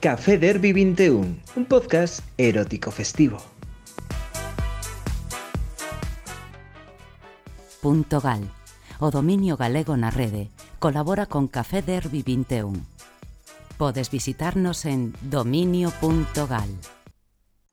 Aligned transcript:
Café 0.00 0.38
Derby 0.38 0.72
21, 0.72 1.26
un 1.56 1.64
podcast 1.64 2.20
erótico 2.36 2.92
festivo. 2.92 3.38
Punto 7.82 8.20
Gal, 8.20 8.48
o 9.00 9.10
dominio 9.10 9.56
galego 9.56 9.98
na 9.98 10.14
rede, 10.14 10.54
colabora 10.78 11.26
con 11.26 11.50
Café 11.50 11.82
Derby 11.82 12.22
21. 12.22 12.78
Podes 13.74 14.14
visitarnos 14.14 14.86
en 14.86 15.18
dominio.gal. 15.18 16.70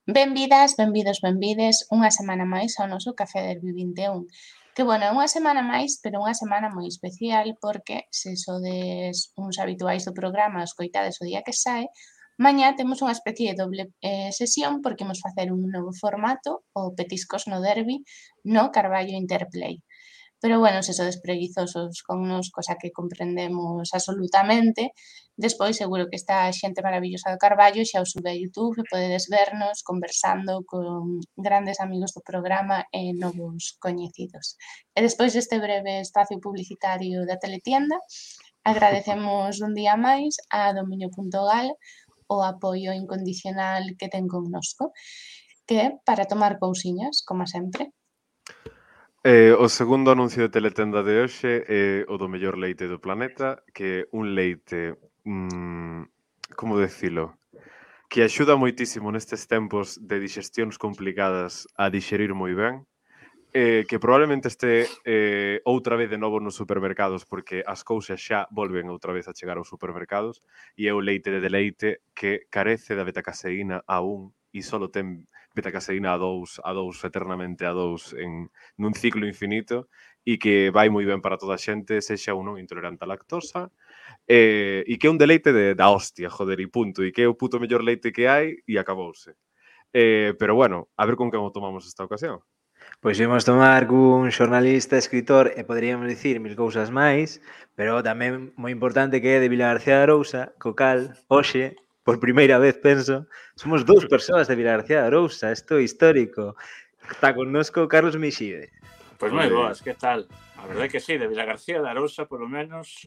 Benvidas, 0.09 0.81
benvidos, 0.81 1.21
benvides, 1.21 1.85
unha 1.93 2.09
semana 2.09 2.49
máis 2.49 2.81
ao 2.81 2.89
noso 2.89 3.13
Café 3.13 3.45
Derby 3.53 3.69
21. 3.69 4.25
Que, 4.73 4.81
bueno, 4.81 5.05
é 5.05 5.11
unha 5.13 5.29
semana 5.29 5.61
máis, 5.61 6.01
pero 6.01 6.25
unha 6.25 6.33
semana 6.33 6.73
moi 6.73 6.89
especial 6.89 7.53
porque 7.61 8.09
se 8.09 8.33
sodes 8.33 9.29
uns 9.37 9.61
habituais 9.61 10.09
do 10.09 10.11
programa, 10.11 10.65
escoitades 10.65 11.21
o 11.21 11.27
día 11.29 11.45
que 11.45 11.53
sae, 11.53 11.85
Mañá 12.37 12.75
temos 12.75 12.99
unha 12.99 13.15
especie 13.15 13.47
de 13.51 13.59
doble 13.63 13.83
eh, 14.03 14.31
sesión 14.35 14.83
porque 14.83 15.07
imos 15.07 15.23
facer 15.23 15.47
un 15.55 15.71
novo 15.71 15.91
formato, 15.95 16.67
o 16.75 16.91
Petiscos 16.97 17.47
no 17.47 17.63
Derby, 17.63 18.03
no 18.43 18.75
Carballo 18.75 19.15
Interplay. 19.15 19.79
Pero 20.41 20.59
bueno, 20.59 20.83
se 20.83 20.93
sodes 20.93 21.21
preguizosos 21.21 22.03
connos, 22.03 22.51
cosa 22.51 22.75
que 22.75 22.91
comprendemos 22.91 23.89
absolutamente, 23.93 24.91
despois 25.37 25.79
seguro 25.79 26.07
que 26.09 26.19
está 26.21 26.51
xente 26.51 26.83
maravillosa 26.83 27.31
do 27.31 27.41
Carballo 27.45 27.87
xa 27.87 28.03
o 28.03 28.09
sube 28.11 28.29
a 28.31 28.39
Youtube 28.41 28.83
e 28.83 28.89
podedes 28.91 29.25
vernos 29.31 29.79
conversando 29.89 30.53
con 30.67 31.23
grandes 31.39 31.79
amigos 31.79 32.11
do 32.13 32.21
programa 32.29 32.77
e 32.91 33.15
novos 33.15 33.79
coñecidos. 33.79 34.45
E 34.91 34.99
despois 35.07 35.31
deste 35.31 35.55
breve 35.65 36.03
espacio 36.03 36.37
publicitario 36.45 37.23
da 37.23 37.39
teletienda, 37.39 37.95
agradecemos 38.65 39.61
un 39.61 39.71
día 39.79 39.95
máis 39.95 40.35
a 40.51 40.73
dominio.gal, 40.77 41.67
o 42.27 42.43
apoio 42.43 42.93
incondicional 42.93 43.83
que 43.99 44.09
ten 44.09 44.27
connosco, 44.27 44.93
que 45.65 45.75
é 45.81 45.87
para 46.05 46.25
tomar 46.25 46.57
cousiñas, 46.59 47.23
como 47.25 47.45
sempre. 47.47 47.91
Eh, 49.25 49.57
o 49.57 49.65
segundo 49.69 50.13
anuncio 50.13 50.45
de 50.45 50.53
teletenda 50.53 51.01
de 51.01 51.17
hoxe 51.17 51.65
é 51.65 52.05
o 52.05 52.21
do 52.21 52.29
mellor 52.29 52.61
leite 52.61 52.85
do 52.85 53.01
planeta, 53.01 53.65
que 53.73 54.05
é 54.05 54.07
un 54.13 54.37
leite, 54.37 54.93
mmm, 55.25 56.05
como 56.53 56.77
decilo, 56.77 57.41
que 58.05 58.21
axuda 58.21 58.53
moitísimo 58.53 59.09
nestes 59.09 59.49
tempos 59.49 59.97
de 59.97 60.21
digestións 60.21 60.77
complicadas 60.77 61.65
a 61.73 61.89
dixerir 61.89 62.37
moi 62.37 62.53
ben, 62.53 62.85
eh, 63.55 63.85
que 63.87 63.99
probablemente 63.99 64.49
este 64.49 64.85
eh, 65.05 65.61
outra 65.63 65.95
vez 65.95 66.09
de 66.09 66.17
novo 66.17 66.43
nos 66.43 66.59
supermercados 66.59 67.23
porque 67.23 67.63
as 67.63 67.87
cousas 67.87 68.19
xa 68.19 68.51
volven 68.51 68.91
outra 68.91 69.15
vez 69.15 69.31
a 69.31 69.33
chegar 69.33 69.55
aos 69.55 69.71
supermercados 69.71 70.43
e 70.75 70.91
é 70.91 70.93
o 70.93 70.99
leite 70.99 71.31
de 71.31 71.39
deleite 71.39 72.03
que 72.11 72.51
carece 72.51 72.99
da 72.99 73.07
betacaseína 73.07 73.79
a 73.87 74.03
un 74.03 74.35
e 74.51 74.59
solo 74.59 74.91
ten 74.91 75.31
betacaseína 75.55 76.11
a 76.11 76.19
dous, 76.19 76.59
a 76.67 76.75
dous 76.75 76.99
eternamente 77.07 77.63
a 77.63 77.71
dous 77.71 78.11
en, 78.19 78.51
nun 78.75 78.91
ciclo 78.91 79.23
infinito 79.23 79.87
e 80.27 80.35
que 80.35 80.67
vai 80.75 80.91
moi 80.91 81.07
ben 81.07 81.23
para 81.23 81.39
toda 81.39 81.55
a 81.55 81.61
xente, 81.61 82.03
sexa 82.03 82.35
un 82.35 82.51
non 82.51 82.59
intolerante 82.59 83.05
a 83.05 83.07
lactosa, 83.07 83.71
eh, 84.27 84.83
e 84.83 84.99
que 84.99 85.07
é 85.07 85.13
un 85.13 85.21
deleite 85.21 85.55
de, 85.55 85.77
da 85.79 85.93
hostia, 85.93 86.33
joder, 86.33 86.59
e 86.59 86.67
punto, 86.67 87.05
e 87.05 87.13
que 87.13 87.23
é 87.23 87.27
o 87.29 87.37
puto 87.37 87.61
mellor 87.61 87.85
leite 87.85 88.11
que 88.11 88.25
hai, 88.25 88.57
e 88.65 88.73
acabouse. 88.81 89.37
Eh, 89.93 90.33
pero 90.35 90.57
bueno, 90.57 90.89
a 90.97 91.05
ver 91.05 91.15
con 91.15 91.29
que 91.29 91.37
o 91.37 91.53
tomamos 91.53 91.85
esta 91.85 92.03
ocasión. 92.03 92.41
Pois 93.01 93.19
vimos 93.21 93.45
tomar 93.45 93.85
cun 93.85 94.33
xornalista, 94.33 94.97
escritor 94.97 95.53
e 95.53 95.61
poderíamos 95.61 96.09
dicir 96.09 96.41
mil 96.41 96.57
cousas 96.57 96.89
máis, 96.89 97.37
pero 97.77 98.01
tamén 98.01 98.55
moi 98.57 98.73
importante 98.73 99.21
que 99.21 99.37
é 99.37 99.43
de 99.43 99.51
Vila 99.51 99.69
García 99.69 100.01
de 100.01 100.05
Arousa, 100.09 100.41
co 100.57 100.73
cal, 100.73 101.13
hoxe, 101.29 101.77
por 102.01 102.17
primeira 102.17 102.57
vez 102.57 102.77
penso, 102.81 103.29
somos 103.53 103.85
dous 103.85 104.09
persoas 104.09 104.49
de 104.49 104.57
Vila 104.57 104.77
García 104.81 105.05
de 105.05 105.07
Arousa, 105.13 105.53
isto 105.53 105.77
é 105.77 105.85
histórico. 105.85 106.57
Está 107.05 107.33
connosco 107.37 107.85
Carlos 107.85 108.17
Mixide. 108.17 108.73
Pois 109.21 109.29
moi 109.29 109.45
pois. 109.45 109.53
boas, 109.53 109.77
que 109.85 109.93
tal? 109.93 110.25
A 110.57 110.65
verdade 110.65 110.89
que 110.89 111.01
sí, 111.01 111.17
de 111.21 111.29
Vila 111.29 111.45
García 111.45 111.81
de 111.81 111.89
Arousa, 111.89 112.25
polo 112.25 112.49
menos, 112.49 113.05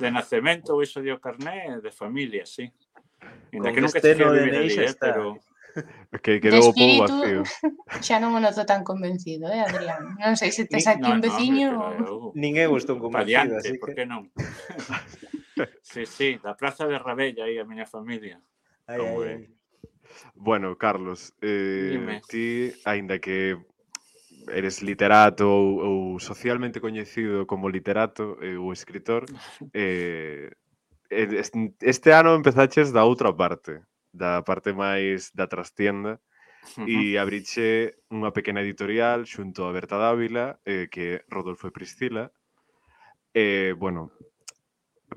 de 0.00 0.08
nacemento, 0.08 0.76
o 0.76 0.82
iso 0.82 1.04
dio 1.04 1.20
carné, 1.20 1.80
de 1.84 1.92
familia, 1.92 2.48
sí. 2.48 2.72
Inda 3.52 3.68
que 3.72 3.80
nunca 3.84 4.00
este 4.00 4.16
no 4.16 4.32
de 4.32 4.48
ali, 4.48 4.72
eh, 4.80 4.96
pero... 4.96 5.36
que 6.22 6.40
quedou 6.40 6.70
o 6.70 6.74
povo 6.74 7.06
vacío. 7.06 7.42
Xa 8.00 8.16
non 8.18 8.34
o 8.36 8.40
noto 8.40 8.66
tan 8.66 8.82
convencido, 8.82 9.48
eh, 9.50 9.62
Adrián? 9.62 10.16
Non 10.18 10.34
sei 10.36 10.50
se 10.50 10.66
tes 10.66 10.86
aquí 10.86 11.06
no, 11.06 11.16
un 11.16 11.20
veciño 11.22 11.66
no, 11.72 11.80
hombre, 11.80 12.08
ou... 12.10 12.32
Nin 12.34 12.58
eu 12.58 12.74
estou 12.76 12.98
convencido, 12.98 13.58
así 13.58 13.76
que... 13.76 13.80
por 13.82 13.90
que 13.94 14.04
non? 14.06 14.28
sí, 15.90 16.06
sí, 16.06 16.38
da 16.42 16.56
Praza 16.56 16.86
de 16.86 16.98
Rabella 16.98 17.46
aí 17.46 17.58
a 17.58 17.66
miña 17.68 17.86
familia. 17.86 18.40
Ai, 18.86 19.00
ai. 19.00 19.48
Bueno, 20.34 20.74
Carlos, 20.76 21.34
eh, 21.40 22.20
ti, 22.26 22.74
aínda 22.84 23.22
que 23.22 23.56
eres 24.50 24.82
literato 24.82 25.46
ou, 25.46 26.14
ou 26.14 26.18
socialmente 26.18 26.80
coñecido 26.80 27.46
como 27.46 27.70
literato 27.70 28.40
eh, 28.42 28.58
ou 28.58 28.72
escritor, 28.72 29.26
eh, 29.74 30.50
este 31.10 32.14
ano 32.14 32.34
empezaches 32.38 32.94
da 32.94 33.02
outra 33.02 33.34
parte 33.34 33.82
da 34.12 34.42
parte 34.42 34.74
máis 34.74 35.30
da 35.32 35.46
trastienda, 35.46 36.20
e 36.86 37.16
abriche 37.16 37.98
unha 38.12 38.30
pequena 38.30 38.60
editorial 38.60 39.24
xunto 39.24 39.64
a 39.64 39.72
Berta 39.72 39.96
Dávila, 39.96 40.60
eh, 40.62 40.86
que 40.92 41.24
Rodolfo 41.32 41.66
e 41.68 41.74
Priscila. 41.74 42.28
Eh, 43.32 43.72
bueno, 43.74 44.12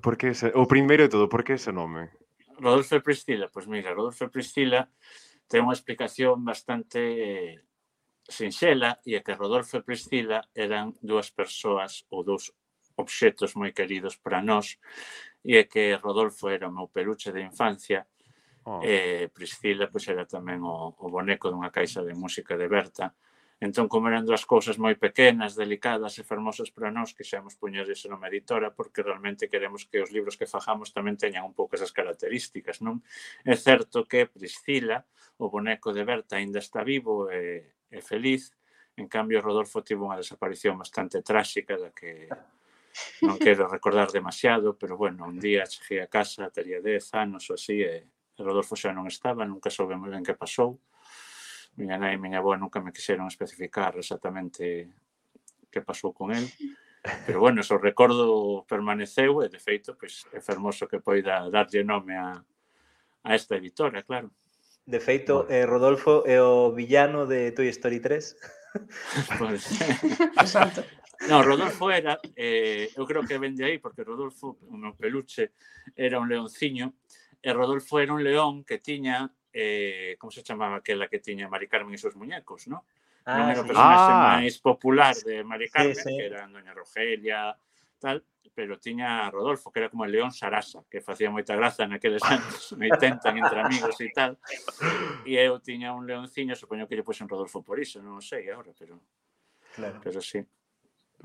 por 0.01 0.17
que 0.17 0.31
ese, 0.31 0.55
o 0.55 0.65
primeiro 0.65 1.03
de 1.05 1.11
todo, 1.11 1.27
por 1.27 1.43
que 1.43 1.59
ese 1.59 1.75
nome? 1.75 2.09
Rodolfo 2.57 2.95
e 2.95 3.05
Priscila, 3.05 3.51
pois 3.51 3.67
mira, 3.67 3.93
Rodolfo 3.93 4.23
e 4.25 4.33
Priscila 4.33 4.87
ten 5.51 5.67
unha 5.67 5.75
explicación 5.75 6.41
bastante 6.41 6.99
eh, 6.99 7.53
sinxela 8.25 8.97
e 9.03 9.19
é 9.19 9.21
que 9.21 9.35
Rodolfo 9.35 9.77
e 9.77 9.85
Priscila 9.85 10.41
eran 10.55 10.95
dúas 11.03 11.29
persoas 11.29 12.07
ou 12.09 12.23
dous 12.23 12.55
obxetos 12.95 13.53
moi 13.59 13.75
queridos 13.75 14.15
para 14.15 14.39
nós 14.39 14.79
e 15.43 15.59
é 15.59 15.67
que 15.67 15.99
Rodolfo 15.99 16.47
era 16.47 16.69
o 16.69 16.73
meu 16.73 16.87
peluche 16.87 17.35
de 17.35 17.43
infancia 17.43 18.07
Oh. 18.65 18.79
E 18.83 19.27
Priscila 19.33 19.91
pois, 19.91 20.07
era 20.07 20.23
tamén 20.23 20.63
o, 20.63 20.95
o 20.95 21.07
boneco 21.11 21.51
dunha 21.51 21.71
caixa 21.71 22.01
de 22.03 22.15
música 22.15 22.55
de 22.55 22.67
Berta. 22.71 23.11
Entón, 23.63 23.87
como 23.87 24.11
eran 24.11 24.27
dúas 24.27 24.43
cousas 24.43 24.75
moi 24.75 24.99
pequenas, 24.99 25.55
delicadas 25.55 26.19
e 26.19 26.27
fermosas 26.27 26.67
para 26.67 26.91
nós, 26.91 27.15
quixemos 27.15 27.55
puñer 27.55 27.87
ese 27.87 28.11
nome 28.11 28.27
editora 28.27 28.75
porque 28.75 28.99
realmente 28.99 29.47
queremos 29.47 29.87
que 29.87 30.03
os 30.03 30.11
libros 30.11 30.35
que 30.35 30.43
fajamos 30.43 30.91
tamén 30.91 31.15
teñan 31.15 31.47
un 31.47 31.55
pouco 31.55 31.79
esas 31.79 31.95
características, 31.95 32.83
non? 32.83 32.99
É 33.47 33.55
certo 33.55 34.03
que 34.03 34.27
Priscila, 34.27 35.07
o 35.39 35.47
boneco 35.47 35.95
de 35.95 36.03
Berta, 36.03 36.35
aínda 36.35 36.59
está 36.59 36.83
vivo 36.83 37.31
e, 37.31 37.79
e 37.87 37.99
feliz, 38.03 38.51
en 38.99 39.07
cambio 39.07 39.39
Rodolfo 39.39 39.79
tivo 39.79 40.11
unha 40.11 40.19
desaparición 40.19 40.75
bastante 40.75 41.23
tráxica 41.23 41.79
da 41.79 41.95
que 41.95 42.27
non 43.23 43.39
quero 43.39 43.71
recordar 43.71 44.11
demasiado, 44.11 44.75
pero 44.75 44.99
bueno, 44.99 45.25
un 45.25 45.39
día 45.39 45.65
cheguei 45.65 46.03
a 46.03 46.11
casa, 46.11 46.51
tería 46.51 46.83
10 46.83 47.15
anos 47.15 47.47
ou 47.49 47.55
así, 47.55 47.79
e, 47.81 48.11
Rodolfo 48.43 48.75
xa 48.75 48.91
non 48.91 49.07
estaba, 49.07 49.47
nunca 49.47 49.71
soube 49.71 49.95
moi 49.95 50.11
ben 50.11 50.21
que 50.21 50.37
pasou. 50.37 50.77
Miña 51.79 51.97
nai 51.97 52.15
e 52.15 52.21
miña 52.21 52.43
avó 52.43 52.53
nunca 52.59 52.83
me 52.83 52.93
quixeron 52.93 53.31
especificar 53.31 53.97
exactamente 53.97 54.93
que 55.71 55.81
pasou 55.81 56.13
con 56.13 56.35
el. 56.35 56.45
Pero 57.25 57.39
bueno, 57.39 57.61
eso 57.61 57.77
recordo 57.77 58.63
permaneceu 58.67 59.43
e, 59.43 59.49
de 59.49 59.59
feito, 59.59 59.97
pois, 59.99 60.23
é 60.31 60.39
fermoso 60.39 60.87
que 60.87 61.03
poida 61.03 61.49
darlle 61.49 61.83
nome 61.83 62.15
a, 62.15 62.39
a 63.23 63.29
esta 63.35 63.57
editora, 63.59 64.03
claro. 64.03 64.31
De 64.85 64.99
feito, 64.99 65.47
eh, 65.49 65.65
Rodolfo 65.65 66.23
é 66.27 66.39
o 66.43 66.71
villano 66.71 67.25
de 67.25 67.51
Toy 67.51 67.67
Story 67.67 67.99
3. 67.99 68.35
Pois. 69.37 69.69
no, 71.29 71.43
Rodolfo 71.43 71.91
era, 71.91 72.17
eh, 72.35 72.89
eu 72.97 73.05
creo 73.05 73.21
que 73.21 73.37
vende 73.37 73.63
aí, 73.63 73.77
porque 73.77 74.01
Rodolfo, 74.01 74.57
o 74.65 74.75
meu 74.75 74.95
peluche, 74.95 75.53
era 75.95 76.19
un 76.19 76.27
leonciño, 76.27 76.95
E 77.43 77.51
Rodolfo 77.51 77.99
era 77.99 78.15
un 78.15 78.23
león 78.23 78.63
que 78.63 78.79
tiña, 78.79 79.27
eh, 79.51 80.15
como 80.17 80.31
se 80.31 80.41
chamaba 80.41 80.79
aquela 80.79 81.11
que 81.11 81.19
tiña 81.19 81.51
Mari 81.51 81.67
Carmen 81.67 81.91
e 81.91 81.99
seus 81.99 82.15
muñecos, 82.15 82.71
non? 82.71 82.79
Ah, 83.27 83.43
non 83.43 83.51
era 83.51 83.59
o 83.59 83.67
personaxe 83.67 84.11
ah. 84.15 84.39
máis 84.39 84.55
popular 84.63 85.11
de 85.19 85.43
Mari 85.43 85.67
Carmen, 85.67 85.99
sí, 85.99 86.07
sí. 86.07 86.15
que 86.15 86.23
era 86.31 86.47
Doña 86.47 86.71
Rogelia, 86.71 87.51
tal, 87.99 88.23
pero 88.55 88.79
tiña 88.79 89.27
a 89.27 89.31
Rodolfo, 89.31 89.71
que 89.75 89.83
era 89.83 89.91
como 89.91 90.05
el 90.07 90.15
león 90.15 90.31
Sarasa, 90.31 90.87
que 90.87 91.03
facía 91.03 91.27
moita 91.27 91.51
graza 91.51 91.83
naqueles 91.83 92.23
anos, 92.23 92.71
me 92.79 92.87
intentan 92.87 93.35
entre 93.35 93.59
amigos 93.59 93.99
e 93.99 94.07
tal. 94.15 94.39
E 95.27 95.35
eu 95.35 95.59
tiña 95.59 95.91
un 95.91 96.07
leonciño, 96.07 96.55
supoño 96.55 96.87
que 96.87 96.95
lle 96.95 97.03
puxen 97.03 97.27
Rodolfo 97.27 97.59
por 97.59 97.75
iso, 97.75 97.99
non 97.99 98.23
sei 98.23 98.47
agora, 98.47 98.71
pero... 98.71 99.03
Claro. 99.75 99.99
Pero 99.99 100.23
sí. 100.23 100.39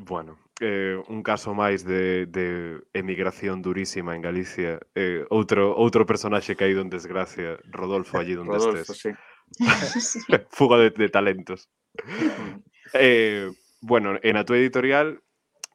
Bueno, 0.01 0.39
eh, 0.61 0.97
un 1.09 1.27
caso 1.27 1.59
máis 1.59 1.83
de, 1.83 2.31
de 2.31 2.79
emigración 2.95 3.59
durísima 3.67 4.15
en 4.15 4.23
Galicia. 4.23 4.79
Eh, 4.95 5.27
outro 5.27 5.75
outro 5.75 6.07
personaxe 6.07 6.55
caído 6.55 6.87
en 6.87 6.89
desgracia, 6.89 7.59
Rodolfo, 7.67 8.15
allí 8.15 8.39
donde 8.39 8.55
Rodolfo, 8.55 8.95
estés. 8.95 8.95
Sí. 8.95 9.11
Fuga 10.55 10.79
de, 10.79 10.95
de 10.95 11.09
talentos. 11.11 11.67
Mm. 11.99 12.63
eh, 12.95 13.51
bueno, 13.83 14.23
en 14.23 14.39
a 14.39 14.47
túa 14.47 14.63
editorial 14.63 15.19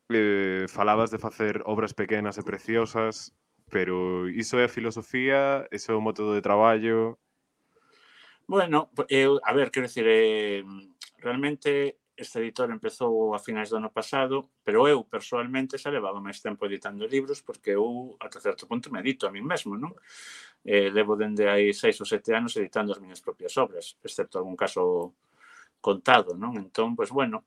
eh, 0.08 0.72
falabas 0.72 1.12
de 1.12 1.20
facer 1.20 1.60
obras 1.68 1.92
pequenas 1.92 2.40
e 2.40 2.48
preciosas, 2.48 3.36
pero 3.68 4.32
iso 4.32 4.56
é 4.56 4.66
a 4.66 4.72
filosofía, 4.72 5.68
iso 5.68 5.92
é 5.92 5.96
o 6.00 6.04
método 6.04 6.32
de 6.32 6.40
traballo... 6.40 7.20
Bueno, 8.48 8.88
eu, 9.08 9.40
a 9.44 9.52
ver, 9.52 9.72
quero 9.72 9.88
dicir, 9.88 10.08
eh, 10.08 10.64
realmente 11.20 12.00
esta 12.24 12.40
editora 12.40 12.74
empezou 12.74 13.36
a 13.36 13.40
finais 13.40 13.70
do 13.70 13.78
ano 13.78 13.92
pasado, 13.92 14.50
pero 14.64 14.88
eu 14.88 15.04
personalmente 15.04 15.78
xa 15.78 15.92
levaba 15.92 16.24
máis 16.24 16.40
tempo 16.40 16.66
editando 16.66 17.06
libros 17.06 17.44
porque 17.44 17.76
eu 17.76 18.16
ata 18.18 18.40
certo 18.40 18.66
punto 18.66 18.90
me 18.90 19.04
edito 19.04 19.28
a 19.28 19.32
mí 19.32 19.44
mesmo, 19.44 19.76
non? 19.76 19.94
Eh, 20.64 20.90
levo 20.90 21.20
dende 21.20 21.46
hai 21.52 21.76
seis 21.76 22.00
ou 22.00 22.08
sete 22.08 22.32
anos 22.32 22.56
editando 22.56 22.96
as 22.96 23.00
miñas 23.04 23.20
propias 23.20 23.54
obras, 23.60 24.00
excepto 24.02 24.40
algún 24.40 24.56
caso 24.56 25.14
contado, 25.84 26.34
non? 26.40 26.56
Entón, 26.56 26.96
pois 26.96 27.12
bueno, 27.12 27.44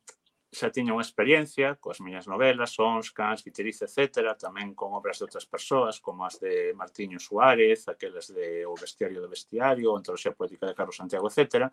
xa 0.56 0.72
tiña 0.72 0.96
unha 0.96 1.04
experiencia 1.04 1.76
coas 1.76 2.00
miñas 2.00 2.24
novelas, 2.24 2.72
Sons, 2.72 3.12
Cans, 3.12 3.44
Viterice, 3.44 3.84
etc., 3.84 4.32
tamén 4.40 4.72
con 4.72 4.96
obras 4.96 5.20
de 5.20 5.28
outras 5.28 5.44
persoas, 5.44 6.00
como 6.00 6.24
as 6.24 6.40
de 6.40 6.72
Martiño 6.72 7.20
Suárez, 7.20 7.84
aquelas 7.92 8.32
de 8.32 8.64
O 8.64 8.72
Bestiario 8.72 9.20
do 9.20 9.28
Bestiario, 9.28 9.92
ou 9.92 10.00
Antoloxía 10.00 10.32
Poética 10.32 10.64
de 10.64 10.72
Carlos 10.72 10.96
Santiago, 10.96 11.28
etc. 11.28 11.68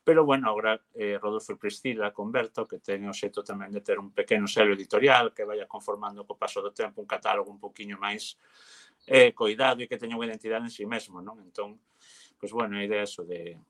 Pero, 0.00 0.24
bueno, 0.24 0.48
agora 0.48 0.80
eh, 0.96 1.20
Rodolfo 1.20 1.60
Priscila 1.60 2.08
Converto, 2.16 2.64
que 2.64 2.80
ten 2.80 3.04
o 3.04 3.12
xeito 3.12 3.44
tamén 3.44 3.68
de 3.68 3.84
ter 3.84 4.00
un 4.00 4.16
pequeno 4.16 4.48
selo 4.48 4.72
editorial 4.72 5.36
que 5.36 5.44
vaya 5.44 5.68
conformando 5.68 6.24
co 6.24 6.40
paso 6.40 6.64
do 6.64 6.72
tempo 6.72 7.04
un 7.04 7.08
catálogo 7.10 7.52
un 7.52 7.60
poquinho 7.60 8.00
máis 8.00 8.40
eh, 9.04 9.36
coidado 9.36 9.84
e 9.84 9.88
que 9.92 10.00
teña 10.00 10.16
unha 10.16 10.32
identidade 10.32 10.64
en 10.64 10.72
si 10.72 10.82
sí 10.82 10.84
mesmo, 10.88 11.20
non? 11.20 11.36
Entón, 11.44 11.76
pois, 12.40 12.48
pues, 12.48 12.50
bueno, 12.56 12.80
a 12.80 12.84
idea 12.88 13.04
é 13.04 13.06
eso 13.06 13.28
de, 13.28 13.60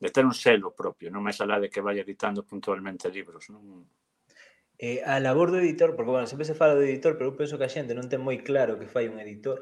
de 0.00 0.10
ter 0.10 0.24
un 0.24 0.34
selo 0.34 0.72
propio, 0.72 1.12
non 1.12 1.22
máis 1.22 1.38
alá 1.38 1.60
de 1.60 1.68
que 1.68 1.84
vai 1.84 2.00
editando 2.00 2.42
puntualmente 2.42 3.12
libros, 3.12 3.52
non? 3.52 3.84
eh, 4.80 5.04
a 5.04 5.20
labor 5.20 5.52
do 5.52 5.60
editor, 5.60 5.92
porque, 5.92 6.10
bueno, 6.10 6.26
sempre 6.26 6.48
se 6.48 6.56
fala 6.56 6.72
do 6.72 6.80
editor, 6.80 7.20
pero 7.20 7.30
eu 7.30 7.36
penso 7.36 7.60
que 7.60 7.68
a 7.68 7.72
xente 7.72 7.92
non 7.92 8.08
ten 8.08 8.24
moi 8.24 8.40
claro 8.40 8.80
que 8.80 8.88
fai 8.88 9.12
un 9.12 9.20
editor. 9.20 9.60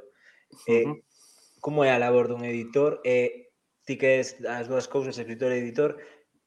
Eh, 0.70 0.86
uh 0.86 0.94
-huh. 0.94 1.02
Como 1.58 1.82
é 1.82 1.90
a 1.90 1.98
labor 1.98 2.30
dun 2.30 2.46
editor? 2.46 3.02
Eh, 3.02 3.50
ti 3.82 3.98
que 3.98 4.22
és 4.22 4.38
as 4.46 4.70
dúas 4.70 4.86
cousas, 4.86 5.18
escritor 5.18 5.50
e 5.50 5.58
editor, 5.58 5.98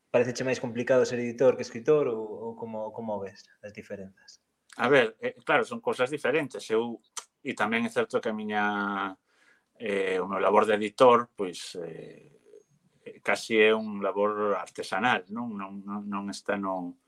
pareceche 0.07 0.47
máis 0.47 0.63
complicado 0.63 1.03
ser 1.03 1.19
editor 1.19 1.59
que 1.59 1.67
escritor 1.67 2.07
ou, 2.07 2.23
ou 2.23 2.51
como, 2.55 2.95
como 2.95 3.19
ves 3.19 3.43
as 3.59 3.75
diferenzas? 3.75 4.39
A 4.79 4.87
ver, 4.87 5.19
eh, 5.19 5.35
claro, 5.43 5.67
son 5.67 5.83
cousas 5.83 6.07
diferentes. 6.07 6.63
Eu, 6.71 7.03
e 7.43 7.51
tamén 7.51 7.83
é 7.83 7.91
certo 7.91 8.23
que 8.23 8.31
a 8.31 8.37
miña 8.37 8.63
eh, 9.75 10.15
o 10.23 10.31
meu 10.31 10.39
labor 10.39 10.63
de 10.63 10.79
editor, 10.79 11.27
pois 11.35 11.75
eh, 11.75 12.31
casi 13.19 13.59
é 13.59 13.75
un 13.75 13.99
labor 13.99 14.55
artesanal, 14.55 15.27
non, 15.27 15.51
non, 15.59 15.83
non, 15.83 16.07
non 16.07 16.23
está 16.31 16.55
no, 16.55 17.01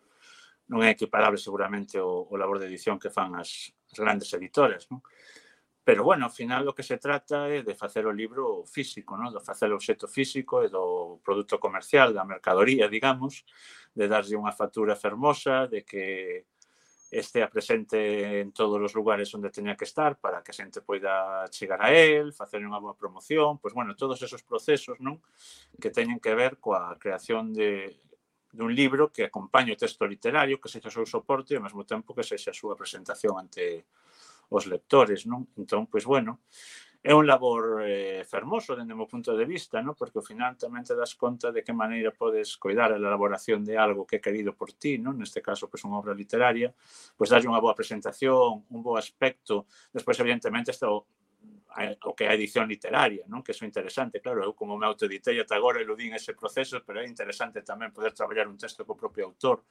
non 0.72 0.80
é 0.84 0.96
equiparable 0.96 1.42
seguramente 1.42 2.00
o, 2.00 2.28
o 2.30 2.36
labor 2.40 2.60
de 2.60 2.70
edición 2.72 3.02
que 3.02 3.12
fan 3.12 3.36
as, 3.36 3.74
as 3.92 3.98
grandes 4.00 4.32
editoras, 4.32 4.88
non? 4.88 5.04
Pero, 5.84 6.06
bueno, 6.06 6.26
ao 6.26 6.32
final 6.32 6.64
o 6.64 6.72
que 6.72 6.84
se 6.84 6.96
trata 6.96 7.52
é 7.52 7.60
de 7.60 7.76
facer 7.76 8.08
o 8.08 8.16
libro 8.16 8.64
físico, 8.64 9.20
non? 9.20 9.36
de 9.36 9.44
facer 9.44 9.68
o 9.68 9.76
obxeto 9.76 10.08
físico 10.08 10.64
e 10.64 10.72
do 10.72 11.20
produto 11.20 11.60
comercial, 11.60 12.16
da 12.16 12.24
mercadoría, 12.24 12.88
digamos, 12.88 13.44
de 13.92 14.08
darlle 14.08 14.40
unha 14.40 14.56
factura 14.56 14.96
fermosa, 14.96 15.68
de 15.68 15.84
que 15.84 16.48
estea 17.12 17.52
presente 17.52 18.40
en 18.42 18.52
todos 18.56 18.82
os 18.82 18.96
lugares 18.96 19.30
onde 19.36 19.52
teña 19.52 19.76
que 19.76 19.84
estar 19.84 20.18
para 20.18 20.42
que 20.42 20.50
a 20.50 20.58
xente 20.58 20.82
poida 20.82 21.46
chegar 21.52 21.84
a 21.84 21.92
él, 21.92 22.32
facer 22.32 22.64
unha 22.64 22.80
boa 22.80 22.96
promoción, 22.96 23.60
pois, 23.60 23.76
bueno, 23.76 23.94
todos 23.94 24.24
esos 24.24 24.42
procesos 24.42 24.98
non 25.04 25.20
que 25.84 25.92
teñen 25.92 26.24
que 26.24 26.32
ver 26.32 26.58
coa 26.64 26.96
creación 26.96 27.52
de 27.52 27.92
dun 28.54 28.70
libro 28.70 29.10
que 29.10 29.26
acompañe 29.26 29.74
o 29.74 29.80
texto 29.82 30.06
literario, 30.06 30.62
que 30.62 30.70
sexa 30.70 30.94
o 30.94 30.96
seu 31.02 31.10
soporte 31.10 31.54
e 31.54 31.58
ao 31.58 31.66
mesmo 31.66 31.84
tempo 31.84 32.14
que 32.14 32.22
sexa 32.22 32.54
a 32.54 32.58
súa 32.58 32.78
presentación 32.78 33.34
ante 33.36 33.90
os 34.54 34.70
lectores, 34.70 35.26
non? 35.26 35.50
Entón, 35.58 35.90
pois 35.90 36.06
bueno, 36.06 36.46
é 37.04 37.12
un 37.12 37.28
labor 37.28 37.84
eh, 37.84 38.24
fermoso 38.24 38.78
dende 38.78 38.94
o 38.94 39.00
meu 39.02 39.12
punto 39.12 39.36
de 39.36 39.44
vista, 39.44 39.82
non? 39.82 39.98
Porque 39.98 40.22
ao 40.22 40.24
final 40.24 40.56
tamén 40.56 40.88
te 40.88 40.96
das 40.96 41.18
conta 41.20 41.52
de 41.52 41.66
que 41.66 41.76
maneira 41.76 42.16
podes 42.16 42.56
coidar 42.56 42.94
a 42.94 43.02
elaboración 43.02 43.66
de 43.66 43.76
algo 43.76 44.08
que 44.08 44.22
é 44.22 44.24
querido 44.24 44.56
por 44.56 44.72
ti, 44.72 45.02
non? 45.02 45.20
Neste 45.20 45.42
caso, 45.42 45.68
pois 45.68 45.84
unha 45.84 46.00
obra 46.00 46.14
literaria, 46.16 46.72
pois 47.18 47.28
dalle 47.28 47.50
unha 47.50 47.60
boa 47.60 47.76
presentación, 47.76 48.70
un 48.70 48.80
bo 48.80 48.96
aspecto, 48.96 49.68
despois 49.92 50.16
evidentemente 50.22 50.72
está 50.72 50.88
o 50.88 51.04
o 52.06 52.14
que 52.14 52.26
é 52.26 52.30
a 52.30 52.38
edición 52.38 52.70
literaria, 52.70 53.26
non? 53.26 53.42
Que 53.42 53.52
é 53.54 53.66
interesante, 53.66 54.22
claro, 54.22 54.46
eu 54.46 54.54
como 54.54 54.78
me 54.78 54.86
autoeditei 54.86 55.42
ata 55.42 55.58
agora 55.58 55.82
eludín 55.82 56.14
ese 56.14 56.38
proceso, 56.38 56.86
pero 56.86 57.02
é 57.02 57.06
interesante 57.10 57.66
tamén 57.66 57.90
poder 57.90 58.14
traballar 58.14 58.46
un 58.46 58.58
texto 58.62 58.86
co 58.86 58.94
propio 58.94 59.26
autor, 59.26 59.66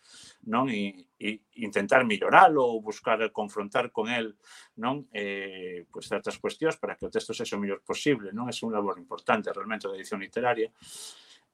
non? 0.51 0.67
E, 0.67 1.07
e 1.23 1.47
intentar 1.63 2.03
melloralo 2.03 2.67
ou 2.67 2.83
buscar 2.83 3.23
confrontar 3.31 3.95
con 3.95 4.11
el, 4.11 4.35
non? 4.83 5.07
Eh, 5.15 5.87
pues, 5.95 6.11
certas 6.11 6.43
cuestións 6.43 6.75
para 6.75 6.99
que 6.99 7.07
o 7.07 7.13
texto 7.13 7.31
sexa 7.31 7.55
o 7.55 7.63
mellor 7.63 7.87
posible, 7.87 8.35
non? 8.35 8.51
É 8.51 8.55
un 8.67 8.75
labor 8.75 8.99
importante 8.99 9.55
realmente 9.55 9.87
da 9.87 9.95
edición 9.95 10.19
literaria. 10.19 10.75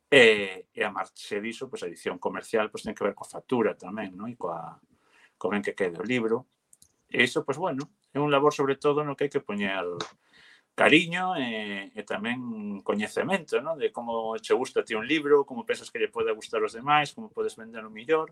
E, 0.09 0.65
e 0.73 0.81
a 0.81 0.89
marxe 0.89 1.37
diso, 1.45 1.69
pois 1.69 1.81
pues, 1.81 1.83
a 1.85 1.91
edición 1.93 2.17
comercial 2.17 2.73
pois 2.73 2.81
pues, 2.81 2.89
ten 2.89 2.97
que 2.97 3.05
ver 3.05 3.13
coa 3.13 3.29
factura 3.29 3.77
tamén, 3.77 4.17
non? 4.17 4.33
E 4.33 4.37
coa, 4.41 4.81
coa 5.37 5.53
ben 5.53 5.61
que 5.61 5.77
quede 5.77 6.01
o 6.01 6.09
libro. 6.09 6.49
E 7.13 7.21
iso, 7.21 7.45
pois 7.45 7.61
bueno, 7.61 7.85
é 8.13 8.19
un 8.21 8.33
labor 8.33 8.53
sobre 8.57 8.77
todo 8.77 9.05
no 9.05 9.17
que 9.17 9.29
hai 9.29 9.33
que 9.33 9.45
poñer 9.45 9.85
cariño 10.79 11.35
e, 11.35 11.91
e 11.91 12.01
tamén 12.07 12.79
coñecemento, 12.87 13.59
non? 13.59 13.75
De 13.75 13.91
como 13.91 14.39
che 14.39 14.55
gusta 14.55 14.87
ti 14.87 14.95
un 14.95 15.03
libro, 15.03 15.43
como 15.43 15.67
pensas 15.67 15.91
que 15.91 15.99
lle 15.99 16.07
pode 16.07 16.31
gustar 16.31 16.63
aos 16.63 16.79
demais, 16.79 17.11
como 17.11 17.35
podes 17.35 17.59
vender 17.59 17.83
o 17.83 17.91
mellor. 17.91 18.31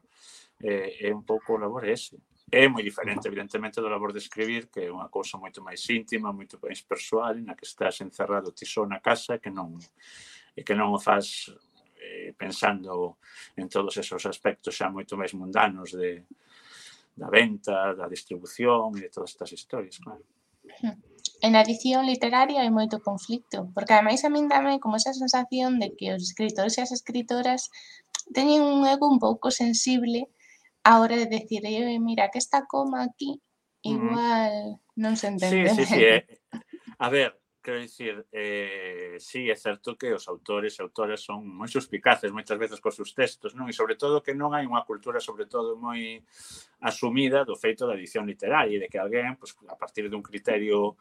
É, 0.62 1.10
é 1.10 1.10
un 1.10 1.26
pouco 1.26 1.58
o 1.58 1.60
labor 1.60 1.82
ese. 1.90 2.14
É 2.46 2.70
moi 2.70 2.86
diferente, 2.86 3.26
evidentemente, 3.26 3.82
do 3.82 3.90
labor 3.90 4.14
de 4.14 4.22
escribir, 4.22 4.70
que 4.70 4.86
é 4.86 4.94
unha 4.94 5.10
cousa 5.10 5.34
moito 5.42 5.58
máis 5.58 5.82
íntima, 5.90 6.30
moito 6.30 6.62
máis 6.62 6.86
persoal, 6.86 7.34
na 7.42 7.58
que 7.58 7.66
estás 7.66 7.98
encerrado 8.06 8.54
ti 8.54 8.62
só 8.62 8.86
na 8.86 9.02
casa, 9.02 9.42
que 9.42 9.50
non 9.50 9.74
e 10.54 10.62
que 10.62 10.78
non 10.78 10.94
o 10.94 11.02
faz 11.02 11.50
eh, 11.98 12.30
pensando 12.38 13.18
en 13.58 13.66
todos 13.66 13.98
esos 13.98 14.22
aspectos 14.22 14.78
xa 14.78 14.86
moito 14.86 15.18
máis 15.18 15.34
mundanos 15.34 15.90
de 15.98 16.22
da 17.16 17.26
venta, 17.26 17.96
da 17.98 18.06
distribución 18.06 18.94
e 18.94 19.08
de 19.08 19.10
todas 19.10 19.34
estas 19.34 19.50
historias, 19.50 19.98
claro. 19.98 20.22
E 21.44 21.52
na 21.52 21.60
edición 21.60 22.08
literaria 22.08 22.64
hai 22.64 22.72
moito 22.72 23.04
conflicto, 23.04 23.68
porque 23.76 23.92
ademais 23.92 24.24
a 24.24 24.32
min 24.32 24.48
dame 24.48 24.80
como 24.80 24.96
esa 24.96 25.12
sensación 25.12 25.76
de 25.76 25.92
que 25.92 26.16
os 26.16 26.24
escritores 26.24 26.80
e 26.80 26.82
as 26.82 26.92
escritoras 26.96 27.68
teñen 28.32 28.64
un 28.64 28.88
ego 28.88 29.04
un 29.06 29.20
pouco 29.20 29.52
sensible 29.52 30.32
á 30.80 31.02
hora 31.02 31.16
de 31.20 31.28
decir, 31.28 31.60
eh, 31.66 31.98
mira, 32.00 32.30
que 32.32 32.40
esta 32.40 32.64
coma 32.64 33.04
aquí 33.04 33.42
igual 33.84 34.80
non 34.96 35.14
se 35.20 35.28
entende. 35.28 35.68
Sí, 35.70 35.84
sí, 35.84 35.84
sí. 35.84 36.00
Eh. 36.00 36.24
A 36.98 37.12
ver, 37.12 37.36
quero 37.66 37.80
dicir, 37.80 38.24
eh, 38.30 39.16
sí, 39.18 39.50
é 39.50 39.56
certo 39.56 39.98
que 39.98 40.14
os 40.14 40.28
autores 40.28 40.78
e 40.78 40.82
autoras 40.86 41.20
son 41.20 41.42
moi 41.42 41.66
suspicaces 41.66 42.30
moitas 42.30 42.54
veces 42.54 42.78
cos 42.78 42.94
seus 42.94 43.10
textos, 43.10 43.58
non? 43.58 43.66
E 43.66 43.74
sobre 43.74 43.98
todo 43.98 44.22
que 44.22 44.38
non 44.38 44.54
hai 44.54 44.64
unha 44.64 44.86
cultura, 44.86 45.18
sobre 45.18 45.50
todo, 45.50 45.74
moi 45.74 46.22
asumida 46.78 47.42
do 47.42 47.58
feito 47.58 47.84
da 47.84 47.98
edición 47.98 48.22
literaria, 48.22 48.78
e 48.78 48.82
de 48.82 48.88
que 48.88 49.02
alguén, 49.02 49.34
pues, 49.34 49.58
a 49.66 49.74
partir 49.74 50.06
dun 50.06 50.22
criterio 50.22 50.94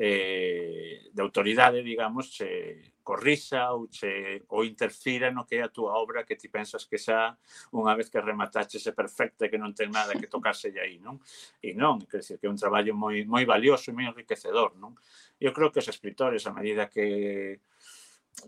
eh, 0.00 1.10
de 1.12 1.22
autoridade, 1.22 1.82
digamos, 1.82 2.36
se 2.36 2.94
corrixa 3.02 3.72
ou 3.72 3.88
che 3.90 4.44
ou 4.46 4.62
interfira 4.62 5.32
no 5.34 5.42
que 5.42 5.58
é 5.58 5.62
a 5.66 5.74
túa 5.74 5.98
obra 5.98 6.22
que 6.22 6.38
ti 6.38 6.46
pensas 6.46 6.86
que 6.86 7.02
xa 7.02 7.34
unha 7.74 7.98
vez 7.98 8.06
que 8.06 8.22
remataches 8.22 8.86
é 8.86 8.94
perfecta 8.94 9.48
e 9.48 9.50
que 9.50 9.58
non 9.58 9.74
ten 9.74 9.90
nada 9.90 10.14
que 10.14 10.30
tocarse 10.34 10.70
aí, 10.78 11.02
non? 11.02 11.18
E 11.58 11.74
non, 11.74 11.98
quer 12.06 12.22
dizer, 12.22 12.38
que 12.38 12.46
é 12.46 12.52
un 12.52 12.60
traballo 12.60 12.94
moi 12.94 13.26
moi 13.26 13.42
valioso 13.42 13.90
e 13.90 13.96
moi 13.96 14.06
enriquecedor, 14.06 14.78
non? 14.78 14.94
Eu 15.42 15.50
creo 15.50 15.74
que 15.74 15.82
os 15.82 15.90
escritores, 15.90 16.46
a 16.46 16.54
medida 16.54 16.86
que 16.86 17.58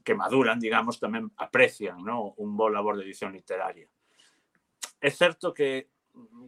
que 0.06 0.14
maduran, 0.14 0.62
digamos, 0.62 1.02
tamén 1.02 1.34
aprecian 1.34 1.98
non? 2.06 2.30
un 2.38 2.54
bo 2.54 2.70
labor 2.70 2.94
de 2.94 3.02
edición 3.02 3.34
literaria. 3.34 3.90
É 5.02 5.10
certo 5.10 5.50
que, 5.50 5.90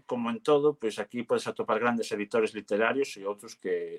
como 0.06 0.30
en 0.30 0.38
todo, 0.46 0.78
pois 0.78 1.02
aquí 1.02 1.26
podes 1.26 1.50
atopar 1.50 1.82
grandes 1.82 2.06
editores 2.14 2.54
literarios 2.54 3.18
e 3.18 3.26
outros 3.26 3.58
que 3.58 3.98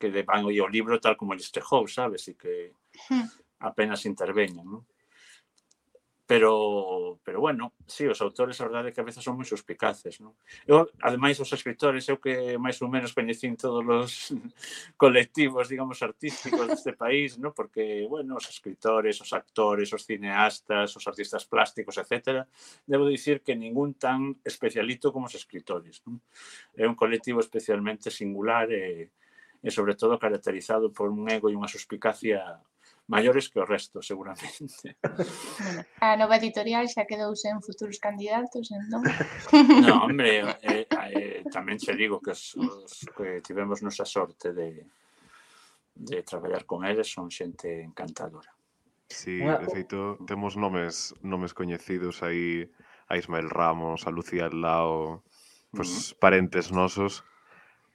que 0.00 0.08
le 0.08 0.24
van 0.24 0.48
o 0.48 0.50
libro 0.72 0.96
tal 0.96 1.20
como 1.20 1.36
les 1.36 1.52
tejou, 1.52 1.84
sabes? 1.84 2.24
E 2.32 2.34
que 2.40 2.72
hmm. 3.12 3.28
apenas 3.60 4.08
interveñen, 4.08 4.64
non? 4.64 4.82
Pero, 6.30 7.18
pero 7.24 7.40
bueno, 7.40 7.72
sí, 7.88 8.06
os 8.06 8.22
autores, 8.22 8.60
a 8.60 8.64
verdade, 8.64 8.92
que 8.92 9.00
a 9.00 9.04
veces 9.04 9.18
son 9.18 9.34
moi 9.34 9.42
suspicaces, 9.42 10.22
non? 10.22 10.38
Eu, 10.62 10.86
ademais, 11.02 11.34
os 11.42 11.50
escritores, 11.50 12.06
eu 12.06 12.22
que 12.22 12.54
máis 12.54 12.78
ou 12.78 12.86
menos 12.86 13.10
coñecín 13.10 13.58
todos 13.58 13.82
os 13.82 14.30
colectivos, 15.02 15.66
digamos, 15.66 15.98
artísticos 16.06 16.70
deste 16.70 16.94
país, 16.94 17.34
non? 17.34 17.50
Porque, 17.50 18.06
bueno, 18.06 18.38
os 18.38 18.46
escritores, 18.46 19.18
os 19.18 19.34
actores, 19.34 19.90
os 19.90 20.06
cineastas, 20.06 20.94
os 20.94 21.02
artistas 21.10 21.50
plásticos, 21.50 21.98
etc. 21.98 22.46
Debo 22.86 23.10
dicir 23.10 23.42
que 23.42 23.58
ningún 23.58 23.98
tan 23.98 24.38
especialito 24.46 25.10
como 25.10 25.26
os 25.26 25.34
escritores, 25.34 25.98
non? 26.06 26.22
É 26.78 26.86
un 26.86 26.94
colectivo 26.94 27.42
especialmente 27.42 28.06
singular 28.06 28.70
e... 28.70 29.10
Eh, 29.10 29.18
e 29.62 29.68
sobre 29.70 29.94
todo 29.94 30.18
caracterizado 30.18 30.88
por 30.92 31.12
un 31.12 31.28
ego 31.28 31.52
e 31.52 31.56
unha 31.56 31.68
suspicacia 31.68 32.60
maiores 33.10 33.50
que 33.50 33.58
o 33.58 33.66
resto, 33.66 34.00
seguramente. 34.00 34.96
A 36.00 36.14
nova 36.14 36.38
editorial 36.38 36.86
xa 36.86 37.04
quedou 37.04 37.34
sen 37.34 37.58
futuros 37.58 37.98
candidatos, 37.98 38.70
entón? 38.70 39.02
No, 39.82 39.94
hombre, 40.06 40.46
eh, 40.62 40.86
eh, 40.86 41.42
tamén 41.50 41.76
che 41.76 41.98
digo 41.98 42.22
que, 42.22 42.32
os, 42.32 42.54
os, 42.54 43.02
que 43.18 43.42
tivemos 43.42 43.82
nosa 43.82 44.06
sorte 44.06 44.54
de, 44.54 44.86
de 45.92 46.22
traballar 46.22 46.64
con 46.64 46.86
eles, 46.86 47.10
son 47.10 47.28
xente 47.28 47.82
encantadora. 47.82 48.54
Sí, 49.10 49.42
de 49.42 49.66
feito, 49.66 50.22
temos 50.22 50.54
nomes 50.54 51.18
nomes 51.18 51.50
coñecidos 51.50 52.22
aí, 52.22 52.70
a 53.10 53.18
Ismael 53.18 53.50
Ramos, 53.50 54.06
a 54.06 54.14
Lucía 54.14 54.46
Lao, 54.54 55.26
pois 55.74 55.90
pues, 55.90 55.90
uh 55.90 55.98
-huh. 55.98 56.18
parentes 56.22 56.70
nosos 56.70 57.26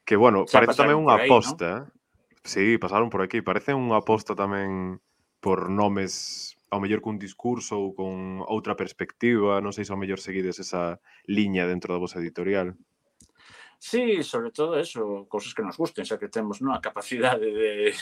Que, 0.05 0.15
bueno, 0.15 0.45
xa 0.45 0.61
parece 0.61 0.77
tamén 0.77 1.01
unha 1.01 1.17
aposta. 1.25 1.69
Aí, 1.81 1.89
¿no? 1.89 1.95
Sí, 2.45 2.77
pasaron 2.77 3.09
por 3.09 3.25
aquí. 3.25 3.41
Parece 3.41 3.73
unha 3.73 3.97
aposta 3.97 4.37
tamén 4.37 5.01
por 5.41 5.73
nomes 5.73 6.53
ao 6.69 6.81
mellor 6.81 7.01
cun 7.01 7.17
discurso 7.17 7.77
ou 7.77 7.97
con 7.97 8.45
outra 8.45 8.77
perspectiva, 8.77 9.57
non 9.61 9.73
sei 9.73 9.85
se 9.85 9.93
ao 9.93 10.01
mellor 10.01 10.21
seguides 10.21 10.61
esa 10.61 11.01
liña 11.25 11.65
dentro 11.65 11.93
da 11.93 12.01
vosa 12.01 12.21
editorial. 12.21 12.77
Sí, 13.77 14.23
sobre 14.23 14.49
todo 14.49 14.79
eso, 14.79 15.25
cousas 15.29 15.53
que 15.53 15.61
nos 15.61 15.77
gusten, 15.77 16.05
xa 16.05 16.17
que 16.17 16.31
temos 16.31 16.61
non, 16.61 16.73
a 16.73 16.81
capacidade 16.81 17.49
de, 17.53 17.93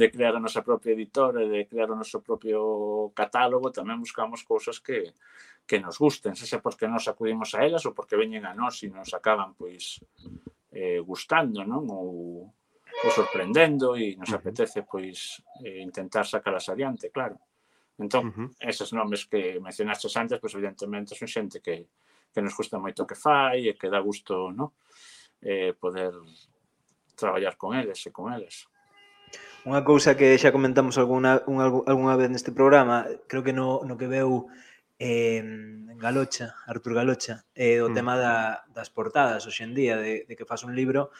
de 0.00 0.06
crear 0.12 0.36
a 0.36 0.42
nosa 0.42 0.60
propia 0.60 0.92
editora, 0.92 1.44
de 1.44 1.64
crear 1.64 1.88
o 1.88 1.96
noso 1.96 2.20
propio 2.20 3.08
catálogo, 3.16 3.72
tamén 3.72 4.00
buscamos 4.00 4.44
cousas 4.44 4.80
que, 4.84 5.16
que 5.64 5.80
nos 5.80 5.96
gusten, 5.96 6.36
xa 6.36 6.60
porque 6.60 6.88
nos 6.88 7.08
acudimos 7.08 7.56
a 7.56 7.64
elas 7.64 7.84
ou 7.88 7.96
porque 7.96 8.20
veñen 8.20 8.44
a 8.44 8.52
nós 8.52 8.84
e 8.84 8.92
nos 8.92 9.12
acaban 9.16 9.56
pois 9.56 10.04
eh, 10.72 11.00
gustando, 11.00 11.64
non? 11.64 11.84
Ou, 11.88 12.48
ou 12.48 13.10
sorprendendo 13.12 13.96
e 13.96 14.16
nos 14.16 14.32
apetece 14.32 14.82
pois 14.82 15.42
eh, 15.64 15.80
intentar 15.80 16.26
sacalas 16.26 16.68
adiante, 16.68 17.10
claro. 17.10 17.38
Entón, 17.98 18.30
uh 18.30 18.34
-huh. 18.34 18.48
esos 18.62 18.94
nomes 18.94 19.26
que 19.26 19.58
mencionaste 19.58 20.06
antes, 20.14 20.38
pois 20.38 20.54
evidentemente 20.54 21.18
son 21.18 21.28
xente 21.28 21.58
que 21.58 21.88
que 22.32 22.42
nos 22.42 22.54
gusta 22.56 22.78
moito 22.78 23.02
o 23.02 23.08
que 23.08 23.18
fai 23.18 23.68
e 23.68 23.74
que 23.74 23.90
dá 23.90 24.00
gusto, 24.00 24.52
non? 24.52 24.70
Eh, 25.42 25.72
poder 25.74 26.12
traballar 27.14 27.56
con 27.56 27.74
eles 27.74 27.98
e 28.06 28.10
con 28.14 28.30
eles. 28.30 28.68
Unha 29.66 29.82
cousa 29.82 30.16
que 30.16 30.38
xa 30.38 30.54
comentamos 30.54 30.96
alguna, 30.96 31.42
un, 31.50 31.60
algunha 31.60 32.16
vez 32.16 32.30
neste 32.30 32.54
programa, 32.54 33.04
creo 33.26 33.42
que 33.42 33.52
no, 33.52 33.82
no 33.84 33.98
que 33.98 34.06
veu 34.08 34.48
eh, 34.98 35.42
Galocha, 35.96 36.54
Artur 36.66 36.94
Galocha, 36.94 37.46
eh, 37.54 37.82
o 37.82 37.90
mm. 37.90 37.94
tema 37.94 38.14
da, 38.18 38.62
das 38.70 38.90
portadas 38.90 39.46
hoxendía, 39.46 39.96
de, 39.96 40.26
de 40.26 40.34
que 40.36 40.46
faz 40.46 40.62
un 40.62 40.74
libro 40.74 41.10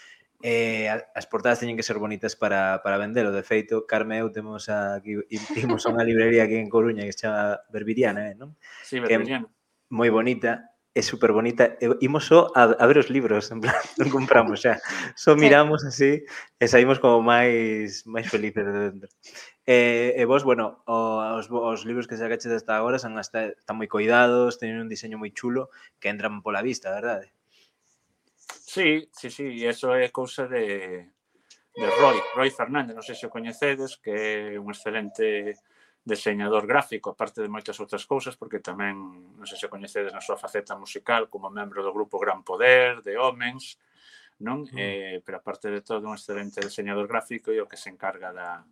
eh, 0.43 0.87
as 1.15 1.27
portadas 1.27 1.59
teñen 1.59 1.75
que 1.75 1.83
ser 1.83 1.99
bonitas 1.99 2.37
para, 2.39 2.83
para 2.83 2.99
vendelo. 2.99 3.35
De 3.35 3.43
feito, 3.43 3.87
Carme 3.87 4.23
eu 4.23 4.31
temos 4.31 4.71
aquí, 4.71 5.19
temos 5.55 5.83
unha 5.91 6.07
librería 6.07 6.47
aquí 6.47 6.55
en 6.55 6.71
Coruña 6.71 7.03
que 7.03 7.15
se 7.15 7.27
chama 7.27 7.59
Berbiriana, 7.75 8.31
eh, 8.31 8.35
non? 8.39 8.55
Sí, 8.87 9.03
Berbiriana. 9.03 9.51
Moi 9.91 10.11
bonita, 10.15 10.79
é 10.95 11.03
super 11.03 11.35
bonita. 11.35 11.75
Imos 11.99 12.31
só 12.31 12.55
a, 12.55 12.71
a 12.71 12.85
ver 12.87 13.03
os 13.03 13.11
libros, 13.11 13.51
en 13.51 13.59
plan, 13.59 13.75
non 13.99 14.15
compramos 14.15 14.63
xa. 14.63 14.79
Só 15.19 15.35
miramos 15.35 15.83
así 15.83 16.23
e 16.55 16.65
saímos 16.71 17.03
como 17.03 17.19
máis 17.19 18.07
máis 18.07 18.31
felices 18.31 18.63
de 18.63 18.95
dentro. 18.95 19.11
E, 19.69 20.17
e 20.17 20.25
vos, 20.25 20.49
bueno, 20.49 20.81
os, 20.89 21.53
os 21.53 21.85
libros 21.85 22.09
que 22.09 22.17
se 22.17 22.25
agaches 22.25 22.49
hasta 22.49 22.81
agora 22.81 22.97
son 22.97 23.21
hasta, 23.21 23.53
están 23.53 23.77
moi 23.77 23.85
coidados, 23.85 24.57
teñen 24.57 24.81
un 24.81 24.89
diseño 24.89 25.21
moi 25.21 25.29
chulo 25.29 25.69
que 26.01 26.09
entran 26.09 26.41
pola 26.41 26.65
vista, 26.65 26.89
verdade? 26.89 27.37
Sí, 28.65 29.13
sí, 29.13 29.29
sí, 29.29 29.61
e 29.61 29.69
eso 29.69 29.93
é 29.93 30.09
cousa 30.09 30.49
de, 30.49 31.13
de 31.77 31.87
Roy, 32.01 32.17
Roy 32.33 32.49
Fernández, 32.49 32.97
non 32.97 33.05
sei 33.05 33.13
se 33.13 33.29
o 33.29 33.35
coñecedes, 33.37 34.01
que 34.01 34.57
é 34.57 34.57
un 34.57 34.73
excelente 34.73 35.61
deseñador 36.01 36.65
gráfico, 36.65 37.13
aparte 37.13 37.45
de 37.45 37.53
moitas 37.53 37.77
outras 37.77 38.09
cousas, 38.09 38.41
porque 38.41 38.65
tamén, 38.65 38.97
non 39.37 39.45
sei 39.45 39.61
se 39.61 39.69
o 39.69 39.73
coñecedes 39.77 40.17
na 40.17 40.25
súa 40.25 40.41
faceta 40.41 40.81
musical, 40.81 41.29
como 41.29 41.53
membro 41.53 41.85
do 41.85 41.93
grupo 41.93 42.17
Gran 42.17 42.41
Poder, 42.41 43.05
de 43.05 43.21
Homens, 43.21 43.77
non? 44.41 44.65
Mm. 44.65 44.81
Eh, 44.81 45.17
pero 45.21 45.45
aparte 45.45 45.69
de 45.69 45.85
todo, 45.85 46.09
un 46.09 46.17
excelente 46.17 46.65
deseñador 46.65 47.05
gráfico 47.05 47.53
e 47.53 47.61
o 47.61 47.69
que 47.69 47.77
se 47.77 47.93
encarga 47.93 48.33
da, 48.33 48.65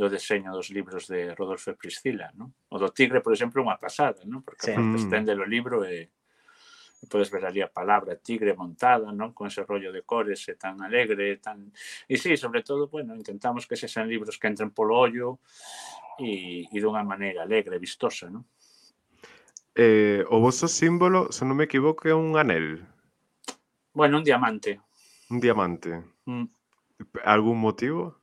do 0.00 0.08
deseño 0.08 0.48
dos 0.56 0.72
libros 0.72 1.04
de 1.04 1.36
Rodolfo 1.36 1.68
e 1.68 1.76
Priscila, 1.76 2.32
non? 2.32 2.48
O 2.72 2.80
do 2.80 2.88
tigre, 2.88 3.20
por 3.20 3.36
exemplo, 3.36 3.60
é 3.60 3.64
unha 3.68 3.76
pasada, 3.76 4.24
non? 4.24 4.40
Porque 4.40 4.64
sí. 4.64 4.72
aparte 4.72 4.96
mm. 4.96 5.02
estende 5.04 5.36
o 5.36 5.44
libro 5.44 5.84
e, 5.84 6.08
e 6.08 7.04
podes 7.04 7.28
ver 7.28 7.44
ali 7.44 7.60
a 7.60 7.68
palabra 7.68 8.16
tigre 8.16 8.56
montada, 8.56 9.12
non? 9.12 9.36
Con 9.36 9.52
ese 9.52 9.60
rollo 9.68 9.92
de 9.92 10.00
cores 10.00 10.40
e 10.48 10.56
tan 10.56 10.80
alegre, 10.80 11.36
tan... 11.36 11.68
E 12.08 12.16
sí, 12.16 12.32
sobre 12.40 12.64
todo, 12.64 12.88
bueno, 12.88 13.12
intentamos 13.12 13.68
que 13.68 13.76
sexan 13.76 14.08
libros 14.08 14.40
que 14.40 14.48
entren 14.48 14.72
polo 14.72 14.96
ollo 14.96 15.44
e, 16.16 16.64
e 16.64 16.76
dunha 16.80 17.04
maneira 17.04 17.44
alegre, 17.44 17.76
vistosa, 17.76 18.32
non? 18.32 18.48
Eh, 19.76 20.24
o 20.32 20.40
vosso 20.40 20.64
símbolo, 20.64 21.28
se 21.28 21.44
non 21.44 21.60
me 21.60 21.68
equivoco, 21.68 22.08
é 22.08 22.16
un 22.16 22.40
anel. 22.40 22.88
Bueno, 23.92 24.16
un 24.16 24.24
diamante. 24.24 24.80
Un 25.28 25.44
diamante. 25.44 26.00
Mm. 26.24 26.48
Algún 27.24 27.60
motivo? 27.60 28.19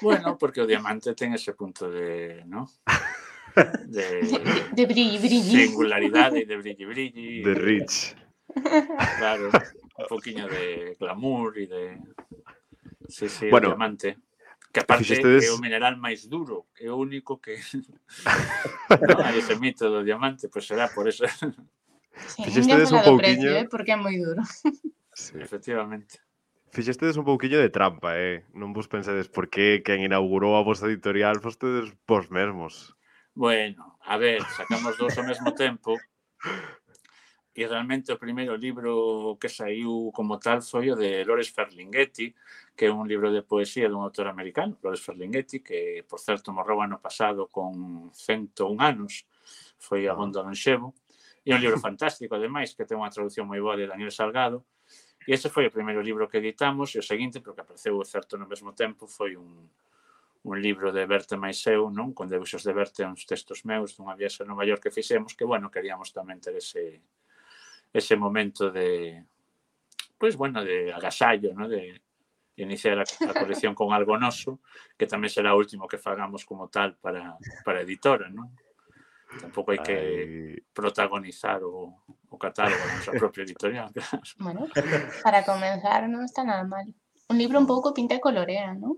Bueno, 0.00 0.38
porque 0.38 0.60
o 0.62 0.66
diamante 0.66 1.14
ten 1.14 1.34
ese 1.34 1.52
punto 1.52 1.90
de, 1.90 2.44
¿no? 2.46 2.68
De, 3.54 3.64
de, 3.86 4.64
de 4.72 4.84
brilli, 4.86 5.18
brilli. 5.18 5.66
Singularidade, 5.66 6.44
de 6.44 6.56
brilli, 6.56 6.84
brilli. 6.84 7.42
De 7.46 7.54
rich. 7.54 8.16
Claro, 9.18 9.50
un 9.52 10.06
poquinho 10.08 10.48
de 10.48 10.96
glamour 10.98 11.58
e 11.58 11.66
de... 11.66 11.98
Sí, 13.08 13.28
sí, 13.28 13.48
bueno, 13.50 13.68
o 13.68 13.70
diamante. 13.70 14.18
Que 14.72 14.80
aparte 14.80 15.04
fixestedes... 15.04 15.46
é 15.46 15.52
o 15.52 15.58
mineral 15.58 15.98
máis 15.98 16.26
duro, 16.26 16.70
é 16.78 16.90
o 16.90 16.96
único 16.96 17.38
que... 17.38 17.58
no, 18.90 19.22
hai 19.22 19.38
ese 19.38 19.58
mito 19.58 19.90
do 19.90 20.02
diamante, 20.02 20.46
pois 20.46 20.66
pues 20.66 20.70
será 20.70 20.86
por 20.90 21.06
eso. 21.06 21.26
Sí, 21.26 22.42
fixestedes 22.46 22.90
un 22.90 23.02
pouquiño... 23.02 23.18
Precio, 23.18 23.50
eh, 23.54 23.66
porque 23.66 23.94
é 23.94 23.98
moi 23.98 24.14
duro. 24.18 24.42
Sí. 25.14 25.34
Efectivamente 25.38 26.22
fixestedes 26.72 27.18
un 27.18 27.26
pouquillo 27.26 27.58
de 27.58 27.70
trampa, 27.70 28.14
eh? 28.16 28.46
Non 28.54 28.70
vos 28.72 28.86
pensedes 28.86 29.26
por 29.26 29.50
que 29.50 29.82
quen 29.82 30.02
inaugurou 30.02 30.54
a 30.54 30.64
vosa 30.66 30.86
editorial 30.86 31.42
fostedes 31.42 31.90
vos 32.06 32.30
mesmos. 32.30 32.94
Bueno, 33.34 33.98
a 34.02 34.16
ver, 34.18 34.42
sacamos 34.54 34.98
dous 34.98 35.14
ao 35.18 35.26
mesmo 35.26 35.54
tempo 35.54 35.98
e 37.54 37.66
realmente 37.66 38.12
o 38.12 38.18
primeiro 38.18 38.54
libro 38.56 39.36
que 39.40 39.50
saiu 39.50 40.14
como 40.14 40.38
tal 40.38 40.62
foi 40.62 40.90
o 40.90 40.96
de 40.96 41.26
Lores 41.26 41.50
Ferlinghetti, 41.50 42.32
que 42.72 42.86
é 42.86 42.90
un 42.90 43.04
libro 43.10 43.34
de 43.34 43.42
poesía 43.42 43.90
dun 43.90 44.06
autor 44.06 44.30
americano, 44.30 44.78
Lores 44.80 45.02
Ferlinghetti, 45.02 45.60
que, 45.60 46.06
por 46.06 46.22
certo, 46.22 46.54
morreu 46.54 46.80
ano 46.80 47.02
pasado 47.02 47.50
con 47.50 48.08
101 48.14 48.78
anos, 48.80 49.26
foi 49.76 50.06
a 50.06 50.14
ah. 50.14 50.16
Bondo 50.16 50.40
Lonxevo, 50.40 50.94
e 51.44 51.50
un 51.50 51.60
libro 51.60 51.76
fantástico, 51.82 52.38
ademais, 52.38 52.72
que 52.72 52.86
ten 52.86 52.96
unha 52.96 53.10
traducción 53.10 53.50
moi 53.50 53.58
boa 53.58 53.74
de 53.74 53.90
Daniel 53.90 54.14
Salgado, 54.14 54.64
E 55.28 55.36
ese 55.36 55.52
foi 55.52 55.68
o 55.68 55.74
primeiro 55.74 56.00
libro 56.00 56.28
que 56.28 56.40
editamos 56.40 56.96
e 56.96 56.98
o 56.98 57.04
seguinte, 57.04 57.44
porque 57.44 57.60
apareceu 57.60 57.96
certo 58.04 58.40
no 58.40 58.48
mesmo 58.48 58.72
tempo, 58.72 59.04
foi 59.04 59.36
un, 59.36 59.68
un 60.42 60.56
libro 60.60 60.92
de 60.92 61.04
Berta 61.04 61.36
máis 61.36 61.60
eu, 61.68 61.92
non? 61.92 62.16
Con 62.16 62.32
debuxos 62.32 62.64
de 62.64 62.72
Berta 62.72 63.04
uns 63.04 63.28
textos 63.28 63.60
meus 63.68 63.92
dunha 63.92 64.16
viaxe 64.16 64.40
a 64.40 64.48
Nova 64.48 64.64
York 64.64 64.88
que 64.88 64.94
fixemos, 64.94 65.36
que, 65.36 65.44
bueno, 65.44 65.68
queríamos 65.68 66.08
tamén 66.16 66.40
ter 66.40 66.56
ese, 66.56 67.04
ese 67.92 68.14
momento 68.16 68.72
de, 68.72 69.20
pois, 70.16 70.40
bueno, 70.40 70.64
de 70.64 70.88
agasallo, 70.88 71.52
non? 71.52 71.68
De, 71.68 72.00
de 72.56 72.60
iniciar 72.64 72.96
a, 72.96 73.04
a 73.04 73.32
colección 73.36 73.76
con 73.76 73.92
algo 73.92 74.16
noso, 74.16 74.64
que 74.96 75.04
tamén 75.04 75.28
será 75.28 75.52
o 75.52 75.60
último 75.60 75.84
que 75.84 76.00
fagamos 76.00 76.48
como 76.48 76.72
tal 76.72 76.96
para, 76.96 77.36
para 77.60 77.84
editora, 77.84 78.32
non? 78.32 78.48
Tampoco 79.38 79.70
hay 79.70 79.78
Ay. 79.78 79.84
que 79.84 80.62
protagonizar 80.72 81.62
o, 81.62 82.02
o 82.28 82.38
catalogar 82.38 82.86
nuestra 82.92 83.12
propia 83.18 83.44
editorial. 83.44 83.92
Bueno, 84.38 84.66
para 85.22 85.44
comenzar 85.44 86.08
no 86.08 86.24
está 86.24 86.44
nada 86.44 86.64
mal. 86.64 86.92
Un 87.28 87.38
libro 87.38 87.58
un 87.58 87.66
poco 87.66 87.94
pinta 87.94 88.14
y 88.14 88.20
colorea, 88.20 88.74
¿no? 88.74 88.96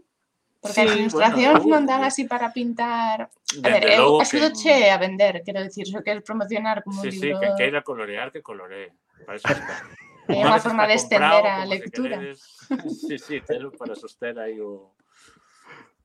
Porque 0.61 0.81
sí, 0.81 0.87
la 0.87 0.95
ilustración 0.95 1.53
bueno, 1.55 1.69
mandan 1.69 2.05
así 2.05 2.25
para 2.25 2.53
pintar. 2.53 3.29
A 3.65 3.69
ver, 3.69 3.85
eh, 3.85 3.99
ha 4.21 4.25
sido 4.25 4.49
que... 4.51 4.55
che 4.55 4.91
a 4.91 4.97
vender, 4.97 5.43
quiero 5.45 5.61
decir, 5.61 5.87
eso 5.89 6.03
que 6.03 6.13
es 6.13 6.23
promocionar 6.23 6.85
como 6.85 7.03
sí, 7.03 7.09
un 7.09 7.21
libro. 7.21 7.41
Sí, 7.41 7.47
que 7.47 7.55
quiera 7.57 7.83
colorear, 7.83 8.31
que 8.31 8.43
coloree. 8.43 8.93
Para 9.27 9.37
eso 9.37 9.49
está. 9.49 9.83
Hay 10.29 10.39
una, 10.39 10.51
una 10.51 10.61
forma 10.61 10.87
de 10.87 10.95
extender 10.95 11.47
a 11.47 11.67
lectura. 11.67 12.21
Si 12.35 13.19
sí, 13.19 13.19
sí, 13.19 13.43
para 13.77 13.97
sostener 13.97 14.39
ahí 14.39 14.61
o, 14.61 14.95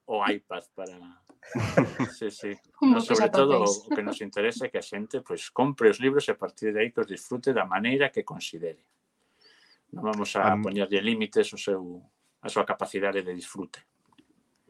o 0.06 0.28
iPad 0.28 0.64
para 0.74 1.22
Sí, 2.18 2.32
sí. 2.32 2.52
Como 2.78 2.96
no, 2.96 3.02
sobre 3.02 3.30
todo 3.30 3.64
o 3.64 3.90
que 3.90 4.04
nos 4.04 4.22
interesa 4.22 4.66
é 4.66 4.70
que 4.70 4.78
a 4.78 4.86
xente 4.86 5.22
pois, 5.22 5.50
compre 5.50 5.90
os 5.90 6.00
libros 6.00 6.28
e 6.28 6.32
a 6.32 6.38
partir 6.38 6.74
de 6.74 6.80
aí 6.80 6.90
que 6.92 7.02
os 7.02 7.08
disfrute 7.08 7.54
da 7.54 7.66
maneira 7.66 8.12
que 8.12 8.24
considere. 8.24 8.84
Non 9.94 10.04
vamos 10.12 10.36
a, 10.36 10.54
a 10.54 10.60
poñerlle 10.60 11.00
límites 11.00 11.50
o 11.56 11.60
seu, 11.60 12.04
a 12.44 12.50
súa 12.52 12.68
capacidade 12.68 13.24
de 13.24 13.34
disfrute. 13.34 13.82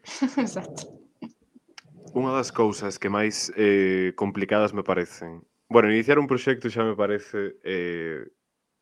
Exacto. 0.38 0.88
Unha 2.16 2.32
das 2.32 2.54
cousas 2.56 2.96
que 2.96 3.12
máis 3.12 3.52
eh, 3.58 4.14
complicadas 4.16 4.72
me 4.72 4.86
parecen. 4.86 5.44
Bueno, 5.68 5.92
iniciar 5.92 6.18
un 6.18 6.32
proxecto 6.32 6.72
xa 6.72 6.88
me 6.88 6.96
parece 6.96 7.60
eh, 7.66 8.24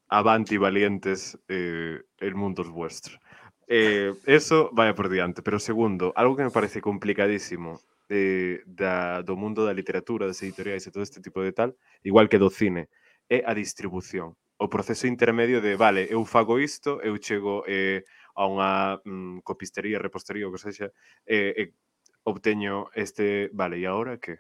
avanti 0.08 0.58
valientes 0.58 1.40
eh, 1.50 2.04
el 2.20 2.36
mundo 2.36 2.62
es 2.62 2.70
vuestro. 2.70 3.18
Eh, 3.68 4.14
eso 4.26 4.70
vai 4.74 4.94
por 4.94 5.10
diante. 5.10 5.42
Pero 5.42 5.60
segundo, 5.60 6.14
algo 6.16 6.36
que 6.36 6.44
me 6.44 6.52
parece 6.52 6.82
complicadísimo 6.82 7.82
eh, 8.10 8.62
da, 8.66 9.22
do 9.24 9.36
mundo 9.36 9.66
da 9.66 9.74
literatura, 9.74 10.28
das 10.28 10.42
editoriais 10.44 10.86
e 10.86 10.92
todo 10.92 11.04
este 11.04 11.22
tipo 11.22 11.42
de 11.42 11.52
tal, 11.52 11.76
igual 12.04 12.30
que 12.30 12.38
do 12.38 12.50
cine, 12.50 12.90
é 13.30 13.42
a 13.46 13.54
distribución. 13.54 14.38
O 14.58 14.70
proceso 14.70 15.08
intermedio 15.08 15.60
de, 15.60 15.76
vale, 15.76 16.08
eu 16.10 16.24
fago 16.24 16.60
isto, 16.60 17.02
eu 17.02 17.18
chego 17.20 17.66
eh, 17.68 18.06
a 18.36 18.48
unha 18.48 19.02
mm, 19.04 19.42
copistería, 19.44 20.00
repostería, 20.00 20.48
o 20.48 20.54
que 20.54 20.62
sexa, 20.62 20.94
eh, 21.26 21.54
e 21.58 21.62
eh, 21.62 21.70
eh, 21.70 21.74
obteño 22.24 22.90
este, 22.96 23.50
vale, 23.54 23.78
e 23.82 23.86
agora 23.86 24.18
que? 24.18 24.40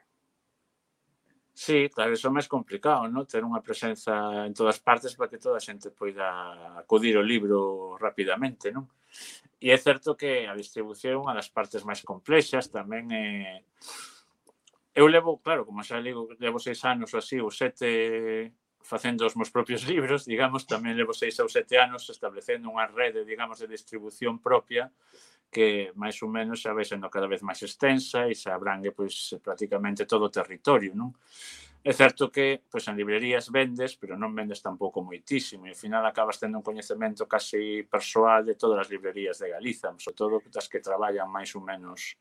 Sí, 1.57 1.87
claro, 1.87 2.11
iso 2.11 2.27
é 2.27 2.35
máis 2.35 2.51
complicado, 2.51 3.07
non? 3.07 3.23
Ter 3.23 3.39
unha 3.39 3.63
presenza 3.63 4.43
en 4.43 4.51
todas 4.51 4.75
partes 4.83 5.15
para 5.15 5.31
que 5.31 5.39
toda 5.39 5.55
a 5.55 5.63
xente 5.63 5.87
poida 5.87 6.27
acudir 6.75 7.15
ao 7.15 7.23
libro 7.23 7.95
rapidamente, 7.95 8.75
non? 8.75 8.91
E 9.63 9.71
é 9.71 9.77
certo 9.79 10.19
que 10.19 10.51
a 10.51 10.53
distribución 10.59 11.15
é 11.15 11.21
unha 11.23 11.31
das 11.31 11.47
partes 11.47 11.87
máis 11.87 12.03
complexas, 12.03 12.67
tamén 12.67 13.07
é... 13.15 13.63
Eu 14.91 15.07
levo, 15.07 15.39
claro, 15.39 15.63
como 15.63 15.79
xa 15.79 16.03
digo, 16.03 16.27
levo 16.43 16.59
seis 16.59 16.83
anos 16.83 17.15
ou 17.15 17.23
así, 17.23 17.39
ou 17.39 17.47
sete 17.47 18.51
facendo 18.83 19.23
os 19.23 19.39
meus 19.39 19.47
propios 19.47 19.87
libros, 19.91 20.27
digamos, 20.27 20.67
tamén 20.67 20.99
levo 20.99 21.15
seis 21.15 21.39
ou 21.39 21.47
sete 21.47 21.79
anos 21.79 22.03
establecendo 22.11 22.67
unha 22.67 22.91
rede, 22.91 23.23
digamos, 23.23 23.63
de 23.63 23.71
distribución 23.71 24.43
propia, 24.43 24.91
que 25.51 25.91
máis 25.95 26.19
ou 26.23 26.29
menos 26.29 26.61
xa 26.61 26.75
vai 26.75 26.83
sendo 26.83 27.09
cada 27.09 27.29
vez 27.29 27.41
máis 27.41 27.61
extensa 27.63 28.27
e 28.27 28.35
xa 28.35 28.55
abrangue 28.55 28.91
pois, 28.91 29.35
prácticamente 29.39 30.09
todo 30.09 30.27
o 30.27 30.33
territorio. 30.33 30.91
Non? 30.93 31.15
É 31.85 31.93
certo 31.93 32.33
que 32.33 32.65
pois, 32.65 32.81
en 32.89 32.97
librerías 32.97 33.53
vendes, 33.53 33.93
pero 33.93 34.17
non 34.17 34.33
vendes 34.33 34.57
tampouco 34.57 35.05
moitísimo 35.05 35.69
e 35.69 35.71
ao 35.71 35.77
final 35.77 36.01
acabas 36.01 36.41
tendo 36.41 36.57
un 36.57 36.65
coñecemento 36.65 37.29
casi 37.29 37.85
persoal 37.85 38.41
de 38.41 38.57
todas 38.57 38.81
as 38.81 38.89
librerías 38.89 39.37
de 39.37 39.53
Galiza, 39.53 39.93
sobre 40.01 40.17
todo 40.17 40.35
das 40.49 40.65
que 40.65 40.81
traballan 40.81 41.29
máis 41.29 41.53
ou 41.53 41.61
menos 41.61 42.17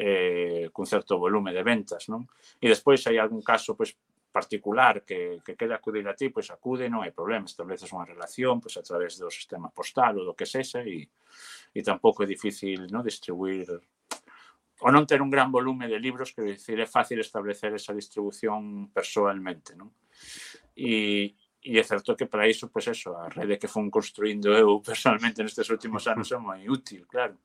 eh, 0.00 0.72
cun 0.72 0.88
certo 0.88 1.20
volume 1.20 1.52
de 1.52 1.60
ventas, 1.60 2.08
non? 2.08 2.24
E 2.56 2.72
despois 2.72 3.04
hai 3.04 3.20
algún 3.20 3.44
caso 3.44 3.76
pois, 3.76 3.92
particular 4.30 5.02
que, 5.02 5.42
que 5.44 5.58
quere 5.58 5.74
acudir 5.74 6.06
a 6.06 6.14
ti, 6.14 6.30
pois 6.30 6.48
acude, 6.50 6.86
non 6.88 7.02
hai 7.02 7.10
problema, 7.10 7.50
estableces 7.50 7.90
unha 7.90 8.06
relación 8.06 8.62
pois 8.62 8.78
a 8.78 8.86
través 8.86 9.18
do 9.18 9.28
sistema 9.28 9.68
postal 9.74 10.22
ou 10.22 10.26
do 10.30 10.38
que 10.38 10.46
sexa 10.46 10.80
e 10.86 11.10
e 11.74 11.82
tampouco 11.82 12.22
é 12.22 12.26
difícil 12.26 12.86
no, 12.90 13.02
distribuir 13.02 13.66
ou 14.80 14.90
non 14.90 15.04
ter 15.04 15.20
un 15.20 15.28
gran 15.28 15.52
volume 15.52 15.86
de 15.86 16.00
libros 16.00 16.32
que 16.32 16.56
decir, 16.56 16.80
é 16.80 16.88
fácil 16.88 17.20
establecer 17.20 17.68
esa 17.76 17.92
distribución 17.92 18.88
persoalmente. 18.88 19.76
Non? 19.76 19.92
E, 20.72 21.36
e 21.60 21.76
é 21.76 21.84
certo 21.84 22.16
que 22.16 22.24
para 22.24 22.48
iso, 22.48 22.72
pois 22.72 22.88
eso, 22.88 23.12
a 23.12 23.28
rede 23.28 23.60
que 23.60 23.68
fun 23.68 23.92
construindo 23.92 24.56
eu 24.56 24.80
personalmente 24.88 25.44
nestes 25.44 25.68
últimos 25.68 26.08
anos 26.08 26.32
é 26.32 26.38
moi 26.40 26.64
útil, 26.64 27.04
claro. 27.04 27.36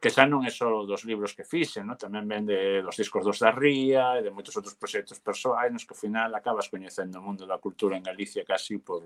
que 0.00 0.08
xa 0.08 0.24
non 0.24 0.44
é 0.46 0.52
só 0.52 0.84
dos 0.84 1.04
libros 1.04 1.36
que 1.36 1.44
fixen, 1.44 1.84
no? 1.84 2.00
tamén 2.00 2.24
vende 2.24 2.80
dos 2.80 2.96
discos 2.96 3.24
dos 3.24 3.40
da 3.42 3.52
Ría 3.52 4.16
e 4.18 4.24
de 4.24 4.32
moitos 4.32 4.56
outros 4.56 4.76
proxectos 4.76 5.20
persoais 5.20 5.72
nos 5.72 5.84
que 5.84 5.92
ao 5.92 6.00
final 6.00 6.30
acabas 6.32 6.70
coñecendo 6.72 7.20
o 7.20 7.24
mundo 7.26 7.44
da 7.44 7.60
cultura 7.60 7.96
en 7.96 8.04
Galicia 8.04 8.44
casi 8.44 8.80
por 8.80 9.04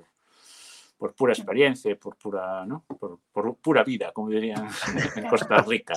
por 1.00 1.14
pura 1.14 1.32
experiencia, 1.32 1.96
por 1.96 2.14
pura, 2.16 2.66
¿no? 2.66 2.84
por, 2.84 3.18
por 3.32 3.56
pura 3.56 3.82
vida, 3.82 4.12
como 4.12 4.28
dirían 4.28 4.68
en 5.16 5.26
Costa 5.28 5.62
Rica. 5.62 5.94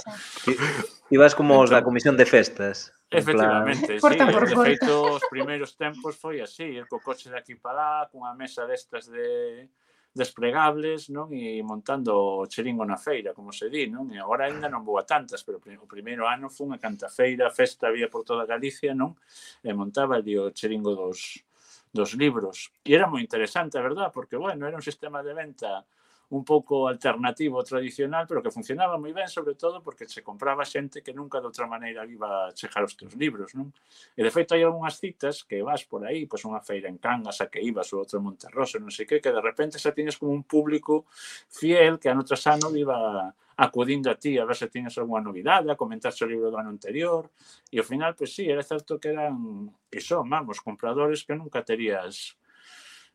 Ibas 1.09 1.35
como 1.35 1.59
os 1.59 1.67
da 1.67 1.83
entón 1.83 1.91
comisión 1.91 2.15
de 2.15 2.23
festas. 2.23 2.95
Efectivamente, 3.11 3.99
plan... 3.99 3.99
sí. 3.99 4.01
Porta 4.01 4.31
por 4.31 4.47
de 4.47 4.55
feito, 4.55 5.19
os 5.19 5.23
primeiros 5.27 5.75
tempos 5.75 6.15
foi 6.15 6.39
así, 6.39 6.79
ir 6.79 6.87
co 6.87 7.03
coche 7.03 7.27
de 7.27 7.35
aquí 7.35 7.59
para 7.59 7.75
lá, 7.75 8.07
cunha 8.07 8.31
mesa 8.31 8.63
destas 8.63 9.11
de 9.11 9.67
despregables 10.13 11.10
non 11.10 11.34
e 11.34 11.58
montando 11.65 12.13
o 12.13 12.46
cheringo 12.46 12.86
na 12.86 13.01
feira, 13.01 13.34
como 13.34 13.50
se 13.50 13.65
di, 13.67 13.89
non? 13.89 14.13
E 14.13 14.22
agora 14.22 14.46
ainda 14.46 14.70
non 14.70 14.86
vou 14.86 15.01
a 15.01 15.03
tantas, 15.03 15.41
pero 15.41 15.58
o 15.58 15.89
primeiro 15.89 16.29
ano 16.29 16.53
foi 16.53 16.70
unha 16.70 16.77
cantafeira, 16.77 17.50
festa 17.50 17.89
había 17.89 18.08
por 18.13 18.22
toda 18.22 18.46
Galicia, 18.46 18.93
non? 18.93 19.17
E 19.65 19.74
montaba 19.74 20.22
ali 20.22 20.38
o 20.38 20.53
cheringo 20.53 20.93
dos, 20.93 21.41
dos 21.89 22.13
libros. 22.13 22.70
E 22.86 22.93
era 22.93 23.10
moi 23.10 23.25
interesante, 23.25 23.82
a 23.82 23.82
verdad, 23.82 24.13
porque, 24.13 24.38
bueno, 24.38 24.70
era 24.70 24.77
un 24.77 24.86
sistema 24.86 25.25
de 25.25 25.34
venta 25.34 25.82
un 26.29 26.43
pouco 26.43 26.87
alternativo 26.87 27.63
tradicional, 27.63 28.25
pero 28.27 28.41
que 28.41 28.49
funcionaba 28.49 28.97
moi 28.97 29.12
ben, 29.12 29.27
sobre 29.27 29.53
todo 29.53 29.83
porque 29.83 30.07
se 30.07 30.23
compraba 30.23 30.63
xente 30.63 31.03
que 31.03 31.13
nunca 31.13 31.43
de 31.43 31.51
outra 31.51 31.67
maneira 31.67 32.07
iba 32.07 32.47
a 32.47 32.55
chejar 32.55 32.83
os 32.88 32.95
teus 32.95 33.13
libros, 33.19 33.51
non? 33.53 33.69
E 34.15 34.21
de 34.23 34.31
feito 34.31 34.55
hai 34.55 34.63
algunhas 34.63 34.97
citas 34.97 35.43
que 35.43 35.62
vas 35.62 35.83
por 35.83 36.07
aí, 36.07 36.25
pois 36.25 36.41
unha 36.47 36.63
feira 36.63 36.88
en 36.88 36.97
Cangas 36.97 37.43
a 37.43 37.51
que 37.51 37.59
ibas 37.59 37.91
ou 37.93 38.01
outro 38.01 38.17
en 38.17 38.25
Monterroso, 38.25 38.79
non 38.79 38.89
sei 38.89 39.05
que, 39.05 39.19
que 39.19 39.29
de 39.29 39.43
repente 39.43 39.77
xa 39.77 39.91
tienes 39.91 40.15
como 40.15 40.31
un 40.31 40.47
público 40.47 41.05
fiel 41.51 41.99
que 41.99 42.09
ano 42.09 42.23
tras 42.23 42.47
ano 42.47 42.71
iba 42.73 43.29
acudindo 43.57 44.09
a 44.09 44.15
ti 44.15 44.38
a 44.38 44.45
ver 44.45 44.55
se 44.55 44.67
tienes 44.67 44.97
algunha 44.97 45.21
novidade, 45.21 45.69
a 45.69 45.75
comentar 45.77 46.09
o 46.09 46.25
libro 46.25 46.49
do 46.49 46.57
ano 46.57 46.73
anterior, 46.73 47.29
e 47.69 47.77
ao 47.77 47.86
final, 47.86 48.17
pois 48.17 48.33
sí, 48.33 48.49
era 48.49 48.63
certo 48.63 48.97
que 48.97 49.13
eran, 49.13 49.69
que 49.91 50.01
son, 50.01 50.25
vamos, 50.29 50.62
compradores 50.62 51.21
que 51.21 51.36
nunca 51.38 51.62
terías 51.62 52.38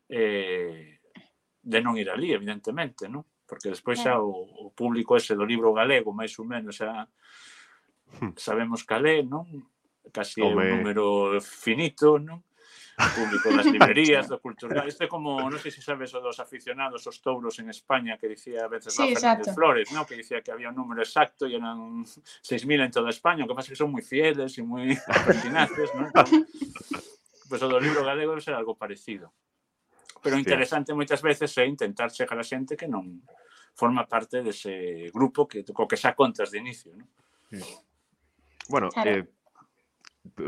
eh, 0.08 0.97
de 1.68 1.84
non 1.84 2.00
ir 2.00 2.08
ali, 2.08 2.32
evidentemente, 2.32 3.12
non? 3.12 3.28
Porque 3.44 3.68
despois 3.68 4.00
xa 4.00 4.16
o, 4.16 4.32
o 4.32 4.72
público 4.72 5.20
ese 5.20 5.36
do 5.36 5.44
libro 5.44 5.76
galego, 5.76 6.16
máis 6.16 6.32
ou 6.40 6.48
menos, 6.48 6.80
xa 6.80 7.04
hmm. 8.24 8.40
sabemos 8.40 8.88
calé, 8.88 9.20
non? 9.20 9.44
Casi 10.08 10.40
Home. 10.40 10.64
un 10.64 10.80
número 10.80 11.36
finito, 11.44 12.16
non? 12.16 12.40
O 12.98 13.08
público 13.14 13.52
das 13.52 13.68
librerías, 13.76 14.32
do 14.32 14.40
cultural. 14.40 14.88
Este 14.88 15.04
como, 15.04 15.44
non 15.44 15.60
sei 15.60 15.68
se 15.68 15.84
sabes 15.84 16.16
o 16.16 16.24
dos 16.24 16.40
aficionados 16.40 17.04
os 17.04 17.20
touros 17.20 17.60
en 17.60 17.68
España 17.68 18.16
que 18.16 18.32
dicía 18.32 18.64
a 18.64 18.72
veces 18.72 18.96
sí, 18.96 19.12
Fernández 19.12 19.52
Flores, 19.52 19.92
non? 19.92 20.08
Que 20.08 20.16
dicía 20.16 20.40
que 20.40 20.48
había 20.48 20.72
un 20.72 20.76
número 20.80 21.04
exacto 21.04 21.44
e 21.44 21.52
eran 21.52 22.08
6.000 22.08 22.88
en 22.88 22.92
toda 22.96 23.12
España, 23.12 23.44
o 23.44 23.48
que 23.48 23.52
pasa 23.52 23.68
que 23.68 23.76
son 23.76 23.92
moi 23.92 24.00
fieles 24.00 24.56
e 24.56 24.64
moi 24.64 24.88
pertinaces, 25.28 25.92
non? 25.92 26.08
Pois 27.48 27.60
pues, 27.60 27.60
o 27.60 27.68
do 27.68 27.80
libro 27.80 28.00
galego 28.08 28.32
debe 28.32 28.44
ser 28.44 28.56
algo 28.56 28.72
parecido. 28.72 29.36
Pero 30.22 30.36
o 30.36 30.42
interesante 30.42 30.94
moitas 30.94 31.22
veces 31.22 31.50
é 31.58 31.64
intentar 31.66 32.10
chegar 32.10 32.38
a 32.38 32.46
xente 32.46 32.74
que 32.74 32.90
non 32.90 33.22
forma 33.74 34.06
parte 34.10 34.42
dese 34.42 35.08
grupo 35.14 35.46
que 35.46 35.62
co 35.62 35.86
que 35.86 35.98
xa 35.98 36.18
contas 36.18 36.50
de 36.50 36.58
inicio, 36.58 36.90
non? 36.94 37.08
Sí. 37.52 37.62
Bueno, 38.68 38.88
claro. 38.90 39.10
eh, 39.10 39.24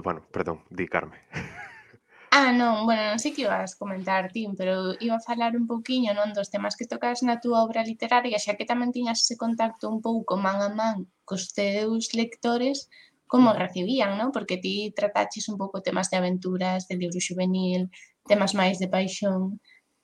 bueno, 0.02 0.20
perdón, 0.30 0.66
di 0.68 0.86
Carme. 0.86 1.24
Ah, 2.32 2.52
non, 2.54 2.86
bueno, 2.86 3.02
non 3.10 3.18
sei 3.18 3.34
que 3.34 3.42
ibas 3.42 3.74
comentar, 3.74 4.30
Tim, 4.30 4.54
pero 4.54 4.94
iba 5.02 5.18
a 5.18 5.26
falar 5.26 5.58
un 5.58 5.66
pouquiño 5.66 6.14
non 6.14 6.30
dos 6.30 6.46
temas 6.46 6.78
que 6.78 6.86
tocas 6.86 7.26
na 7.26 7.42
túa 7.42 7.66
obra 7.66 7.82
literaria, 7.82 8.38
xa 8.38 8.54
que 8.54 8.70
tamén 8.70 8.94
tiñas 8.94 9.18
ese 9.26 9.34
contacto 9.34 9.90
un 9.90 9.98
pouco 9.98 10.38
man 10.38 10.62
a 10.62 10.70
man 10.70 11.10
cos 11.26 11.50
teus 11.50 12.14
lectores, 12.14 12.86
como 13.26 13.50
mm. 13.50 13.58
recibían, 13.58 14.14
non? 14.14 14.30
Porque 14.30 14.62
ti 14.62 14.94
trataches 14.94 15.50
un 15.50 15.58
pouco 15.58 15.82
temas 15.82 16.06
de 16.06 16.22
aventuras, 16.22 16.86
de 16.86 17.02
libro 17.02 17.18
juvenil, 17.18 17.90
temas 18.26 18.52
máis 18.56 18.80
de 18.80 18.88
paixón, 18.88 19.60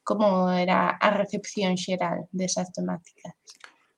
como 0.07 0.49
era 0.53 0.95
a 0.97 1.09
recepción 1.11 1.75
xeral 1.75 2.31
desas 2.31 2.71
temáticas? 2.71 3.35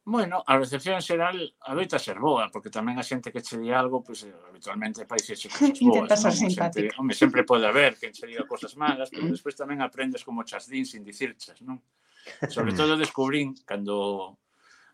Bueno, 0.09 0.43
a 0.47 0.57
recepción 0.57 1.05
xeral 1.05 1.37
adoita 1.61 2.01
ser 2.01 2.17
boa, 2.17 2.49
porque 2.49 2.73
tamén 2.73 2.97
a 2.97 3.05
xente 3.05 3.29
que 3.29 3.45
che 3.45 3.61
di 3.61 3.69
algo, 3.69 4.01
pois 4.01 4.25
pues, 4.25 4.33
eh, 4.33 4.49
habitualmente 4.49 5.05
parece 5.05 5.37
che 5.37 5.53
cosas 5.53 5.77
boas. 5.77 5.85
Intenta 5.85 6.17
ser 6.17 6.33
¿no? 6.33 6.49
Xente, 6.49 6.81
home, 6.97 7.13
sempre 7.13 7.45
pode 7.45 7.69
haber 7.69 8.01
que 8.01 8.09
che 8.09 8.25
diga 8.25 8.49
cosas 8.49 8.73
malas, 8.73 9.13
pero 9.13 9.29
despois 9.37 9.53
tamén 9.53 9.85
aprendes 9.85 10.25
como 10.25 10.49
chas 10.49 10.65
din 10.65 10.89
sin 10.89 11.05
dicirchas, 11.05 11.61
non? 11.61 11.85
Sobre 12.49 12.73
todo 12.73 12.97
descubrín, 12.97 13.53
cando 13.69 14.41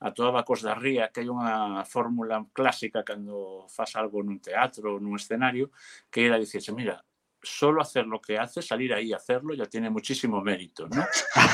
atuaba 0.03 0.43
cos 0.43 0.67
da 0.67 0.75
ría, 0.75 1.15
que 1.15 1.23
hai 1.23 1.31
unha 1.31 1.87
fórmula 1.87 2.43
clásica 2.51 3.07
cando 3.07 3.71
fas 3.71 3.95
algo 3.95 4.19
nun 4.19 4.43
teatro 4.43 4.99
ou 4.99 5.01
nun 5.01 5.15
escenario, 5.15 5.71
que 6.11 6.27
era 6.27 6.43
dicirse, 6.43 6.75
mira, 6.75 6.99
solo 7.45 7.81
hacer 7.81 8.07
lo 8.07 8.21
que 8.21 8.39
hace, 8.39 8.63
salir 8.63 8.93
ahí 8.93 9.13
a 9.13 9.17
hacerlo, 9.17 9.55
ya 9.55 9.67
tiene 9.67 9.91
muchísimo 9.91 10.41
mérito, 10.41 10.89
¿no? 10.89 11.05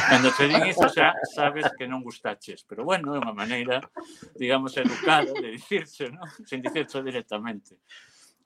Cando 0.08 0.30
te 0.32 0.48
din 0.48 0.66
iso 0.66 0.88
xa 0.88 1.14
sabes 1.34 1.66
que 1.76 1.86
non 1.86 2.02
gustaches, 2.02 2.64
pero 2.64 2.82
bueno, 2.86 3.14
é 3.14 3.18
unha 3.18 3.34
maneira, 3.34 3.82
digamos, 4.38 4.74
educada 4.78 5.28
de 5.30 5.58
dicirse, 5.58 6.08
¿no? 6.08 6.22
Sin 6.46 6.62
dicirse 6.62 7.02
directamente. 7.02 7.76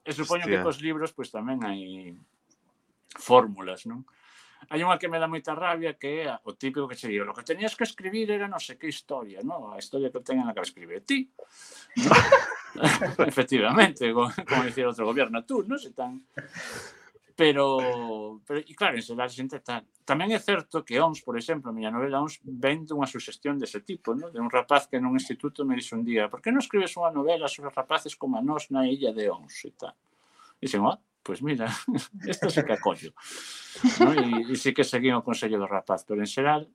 E 0.04 0.12
supoño 0.12 0.44
Hostia. 0.44 0.60
que 0.60 0.64
cos 0.64 0.78
libros 0.84 1.16
pois 1.16 1.32
pues, 1.32 1.36
tamén 1.36 1.64
hai 1.64 2.12
fórmulas, 3.16 3.88
non? 3.88 4.04
Hai 4.68 4.80
unha 4.80 4.96
que 4.96 5.08
me 5.12 5.20
dá 5.20 5.28
moita 5.28 5.52
rabia 5.52 5.96
que 6.00 6.24
é 6.24 6.32
o 6.44 6.56
típico 6.56 6.88
que 6.88 6.96
se 6.96 7.08
digo, 7.08 7.28
lo 7.28 7.36
que 7.36 7.44
tenías 7.44 7.76
que 7.76 7.84
escribir 7.84 8.32
era 8.32 8.48
non 8.48 8.60
sei 8.60 8.80
que 8.80 8.88
historia, 8.88 9.44
¿no? 9.44 9.72
A 9.72 9.80
historia 9.80 10.08
que 10.08 10.24
ten 10.24 10.40
na 10.40 10.56
que 10.56 10.64
escribe 10.64 11.04
ti. 11.04 11.28
¿no? 12.00 12.12
Efectivamente, 13.32 14.12
como, 14.12 14.32
como 14.48 14.64
dicir 14.64 14.88
outro 14.88 15.04
gobierno, 15.04 15.44
tú, 15.44 15.64
non? 15.64 15.76
Se 15.76 15.92
tan... 15.92 16.24
Pero, 17.36 18.40
pero 18.46 18.62
e 18.62 18.74
claro, 18.78 18.94
en 18.94 19.16
da 19.18 19.26
xente 19.26 19.58
tal. 19.58 19.82
Tamén 20.06 20.30
é 20.30 20.38
certo 20.38 20.86
que 20.86 21.02
Ons, 21.02 21.18
por 21.26 21.34
exemplo, 21.34 21.70
a 21.70 21.74
miña 21.74 21.90
novela 21.90 22.22
Ons, 22.22 22.38
ven 22.46 22.86
dunha 22.86 23.10
suxestión 23.10 23.58
dese 23.58 23.82
tipo, 23.82 24.14
no? 24.14 24.30
de 24.30 24.38
un 24.38 24.46
rapaz 24.46 24.86
que 24.86 25.02
nun 25.02 25.18
instituto 25.18 25.66
me 25.66 25.74
dixo 25.74 25.98
un 25.98 26.06
día 26.06 26.30
por 26.30 26.38
que 26.38 26.54
non 26.54 26.62
escribes 26.62 26.94
unha 26.94 27.10
novela 27.10 27.50
sobre 27.50 27.74
rapaces 27.74 28.14
como 28.14 28.38
a 28.38 28.42
nós 28.44 28.70
na 28.70 28.86
illa 28.86 29.10
de 29.10 29.26
Ons 29.26 29.66
e 29.66 29.74
tal? 29.74 29.98
E 30.62 30.70
dixen, 30.70 30.86
ah, 30.86 30.94
pois 31.26 31.42
pues 31.42 31.42
mira, 31.42 31.66
isto 32.30 32.46
se 32.46 32.62
que 32.62 32.78
acollo. 32.78 33.10
no? 33.98 34.14
E, 34.14 34.52
e 34.52 34.54
sí 34.54 34.70
que 34.70 34.86
seguí 34.86 35.10
o 35.10 35.26
consello 35.26 35.58
do 35.58 35.66
rapaz, 35.66 36.06
pero 36.06 36.22
en 36.22 36.30
xeral 36.30 36.70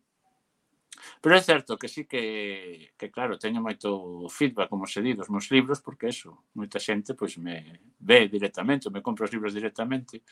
Pero 1.21 1.35
é 1.35 1.41
certo 1.41 1.77
que 1.77 1.87
sí 1.87 2.05
que, 2.05 2.91
que 2.97 3.09
claro, 3.09 3.39
teño 3.39 3.61
moito 3.61 4.27
feedback, 4.29 4.69
como 4.69 4.85
se 4.85 5.01
di, 5.01 5.13
dos 5.13 5.29
meus 5.29 5.49
libros, 5.51 5.79
porque 5.81 6.09
eso, 6.09 6.45
moita 6.53 6.79
xente 6.79 7.15
pois 7.15 7.37
me 7.37 7.79
ve 7.99 8.27
directamente, 8.27 8.89
me 8.89 9.01
compra 9.01 9.25
os 9.25 9.33
libros 9.33 9.53
directamente, 9.53 10.23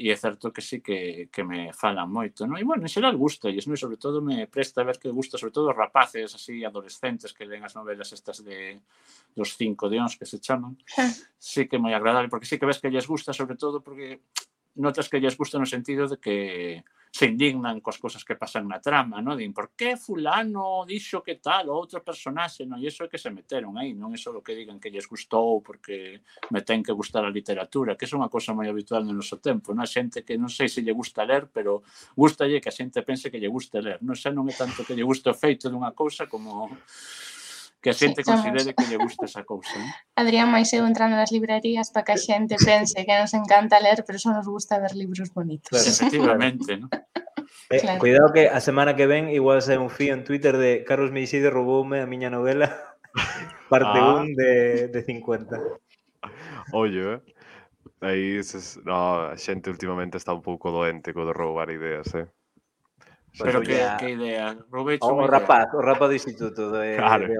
e 0.00 0.08
é 0.08 0.16
certo 0.16 0.48
que 0.48 0.62
sí 0.64 0.80
que, 0.80 1.28
que 1.28 1.44
me 1.44 1.76
falan 1.76 2.08
moito, 2.08 2.48
non? 2.48 2.56
E, 2.56 2.64
bueno, 2.64 2.88
en 2.88 2.88
xeral 2.88 3.20
gusta, 3.20 3.52
e 3.52 3.60
esme, 3.60 3.76
sobre 3.76 4.00
todo, 4.00 4.24
me 4.24 4.48
presta 4.48 4.80
a 4.80 4.88
ver 4.88 4.96
que 4.96 5.12
gusta, 5.12 5.36
sobre 5.36 5.52
todo, 5.52 5.76
rapaces, 5.76 6.32
así, 6.32 6.64
adolescentes 6.64 7.36
que 7.36 7.44
leen 7.44 7.68
as 7.68 7.76
novelas 7.76 8.08
estas 8.16 8.40
de 8.40 8.80
dos 9.36 9.60
cinco 9.60 9.92
deóns 9.92 10.16
que 10.16 10.24
se 10.24 10.40
chaman, 10.40 10.72
sí 11.36 11.68
que 11.68 11.76
é 11.76 11.82
moi 11.82 11.92
agradable, 11.92 12.32
porque 12.32 12.48
sí 12.48 12.56
que 12.56 12.64
ves 12.64 12.80
que 12.80 12.88
lles 12.88 13.04
gusta, 13.04 13.36
sobre 13.36 13.60
todo, 13.60 13.84
porque 13.84 14.24
notas 14.80 15.12
que 15.12 15.20
lles 15.20 15.36
gusta 15.36 15.60
no 15.60 15.68
sentido 15.68 16.08
de 16.08 16.16
que 16.16 16.36
se 17.10 17.26
indignan 17.26 17.82
coas 17.82 17.98
cousas 17.98 18.22
que 18.22 18.38
pasan 18.38 18.70
na 18.70 18.78
trama, 18.78 19.18
non? 19.18 19.34
Din, 19.34 19.50
por 19.50 19.74
que 19.74 19.98
fulano 19.98 20.86
dixo 20.86 21.26
que 21.26 21.42
tal 21.42 21.66
ou 21.66 21.82
outro 21.82 22.06
personaxe, 22.06 22.62
non? 22.62 22.78
E 22.78 22.86
iso 22.86 23.02
é 23.02 23.10
que 23.10 23.18
se 23.18 23.34
meteron 23.34 23.74
aí, 23.74 23.98
non 23.98 24.14
é 24.14 24.18
só 24.18 24.30
que 24.38 24.54
digan 24.54 24.78
que 24.78 24.94
lles 24.94 25.10
gustou 25.10 25.58
porque 25.58 26.22
me 26.54 26.62
ten 26.62 26.86
que 26.86 26.94
gustar 26.94 27.26
a 27.26 27.34
literatura, 27.34 27.98
que 27.98 28.06
é 28.06 28.14
unha 28.14 28.30
cousa 28.30 28.54
moi 28.54 28.70
habitual 28.70 29.02
no 29.02 29.10
noso 29.10 29.42
tempo, 29.42 29.74
non? 29.74 29.82
A 29.82 29.90
xente 29.90 30.22
que 30.22 30.38
non 30.38 30.48
sei 30.48 30.70
se 30.70 30.86
lle 30.86 30.94
gusta 30.94 31.26
ler, 31.26 31.50
pero 31.50 31.82
gustalle 32.14 32.62
que 32.62 32.70
a 32.70 32.74
xente 32.74 33.02
pense 33.02 33.26
que 33.26 33.42
lle 33.42 33.50
guste 33.50 33.82
ler, 33.82 33.98
non? 34.06 34.14
Xa 34.14 34.30
non 34.30 34.46
é 34.46 34.54
tanto 34.54 34.86
que 34.86 34.94
lle 34.94 35.02
guste 35.02 35.26
o 35.26 35.34
feito 35.34 35.66
dunha 35.66 35.90
cousa 35.90 36.30
como 36.30 36.70
que 37.80 37.90
a 37.90 37.96
xente 37.96 38.22
sí, 38.22 38.28
considere 38.30 38.76
que 38.76 38.84
lle 38.84 39.00
gusta 39.00 39.24
esa 39.24 39.42
cousa. 39.42 39.72
Eh? 39.72 39.88
Adrián 40.20 40.52
máis 40.52 40.68
eu 40.76 40.84
entrando 40.84 41.16
nas 41.16 41.32
librerías 41.32 41.88
para 41.88 42.04
que 42.04 42.12
a 42.12 42.20
xente 42.20 42.60
pense 42.68 42.92
que 42.92 43.14
nos 43.16 43.32
encanta 43.32 43.80
ler, 43.80 44.04
pero 44.04 44.20
só 44.20 44.30
nos 44.36 44.44
gusta 44.44 44.76
ver 44.76 44.92
libros 44.92 45.32
bonitos. 45.32 45.72
Claro, 45.72 45.88
efectivamente, 45.96 46.76
¿no? 46.76 46.88
Eh, 47.72 47.80
claro. 47.80 47.98
Cuidado 47.98 48.28
que 48.32 48.48
a 48.48 48.60
semana 48.60 48.94
que 48.96 49.08
ven 49.08 49.32
igual 49.32 49.64
sai 49.64 49.80
un 49.80 49.88
fío 49.88 50.12
en 50.12 50.24
Twitter 50.24 50.60
de 50.60 50.84
Carlos 50.84 51.10
Meiside 51.10 51.48
rouboume 51.48 52.04
a 52.04 52.06
miña 52.06 52.28
novela 52.28 52.98
parte 53.72 53.96
1 53.96 54.04
ah. 54.04 54.24
de, 54.28 54.88
de 54.88 55.00
50. 55.02 55.56
Oye, 56.72 57.14
eh? 57.14 57.20
Aí, 58.00 58.40
no, 58.84 59.28
a 59.28 59.36
xente 59.36 59.68
últimamente 59.68 60.16
está 60.16 60.32
un 60.32 60.40
pouco 60.40 60.72
doente 60.72 61.12
co 61.12 61.24
de 61.24 61.32
roubar 61.32 61.68
ideas, 61.70 62.08
eh? 62.14 62.28
Pues 63.38 63.52
Pero 63.52 63.60
que, 63.60 63.68
que 63.68 64.06
ah, 64.06 64.10
idea? 64.10 64.58
Robecho 64.70 65.06
o, 65.06 65.22
o 65.22 65.26
rapaz, 65.26 65.70
o 65.72 65.80
rapaz 65.80 66.08
do 66.10 66.18
instituto 66.18 66.72
de, 66.72 66.96
claro. 66.96 67.28
de... 67.28 67.38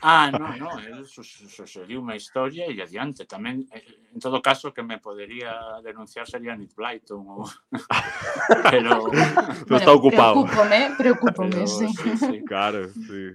Ah, 0.00 0.30
no, 0.30 0.56
no, 0.56 0.78
el 0.78 1.04
sucedió 1.06 1.98
unha 1.98 2.14
historia 2.14 2.70
e 2.70 2.78
adiante 2.78 3.26
tamén, 3.26 3.66
eh, 3.74 3.82
en 4.14 4.20
todo 4.22 4.38
caso 4.38 4.70
que 4.70 4.86
me 4.86 5.02
podería 5.02 5.82
denunciar 5.82 6.30
sería 6.30 6.54
Nick 6.54 6.78
Blyton 6.78 7.26
ou... 7.26 7.50
Pero... 8.70 9.10
Bueno, 9.66 9.76
está 9.82 9.92
ocupado. 9.92 10.46
Preocúpome, 10.46 10.80
preocúpome, 10.94 11.50
Pero, 11.50 11.66
sí. 11.66 11.86
sí, 11.90 12.10
sí. 12.16 12.36
Claro, 12.46 12.86
sí. 12.94 13.34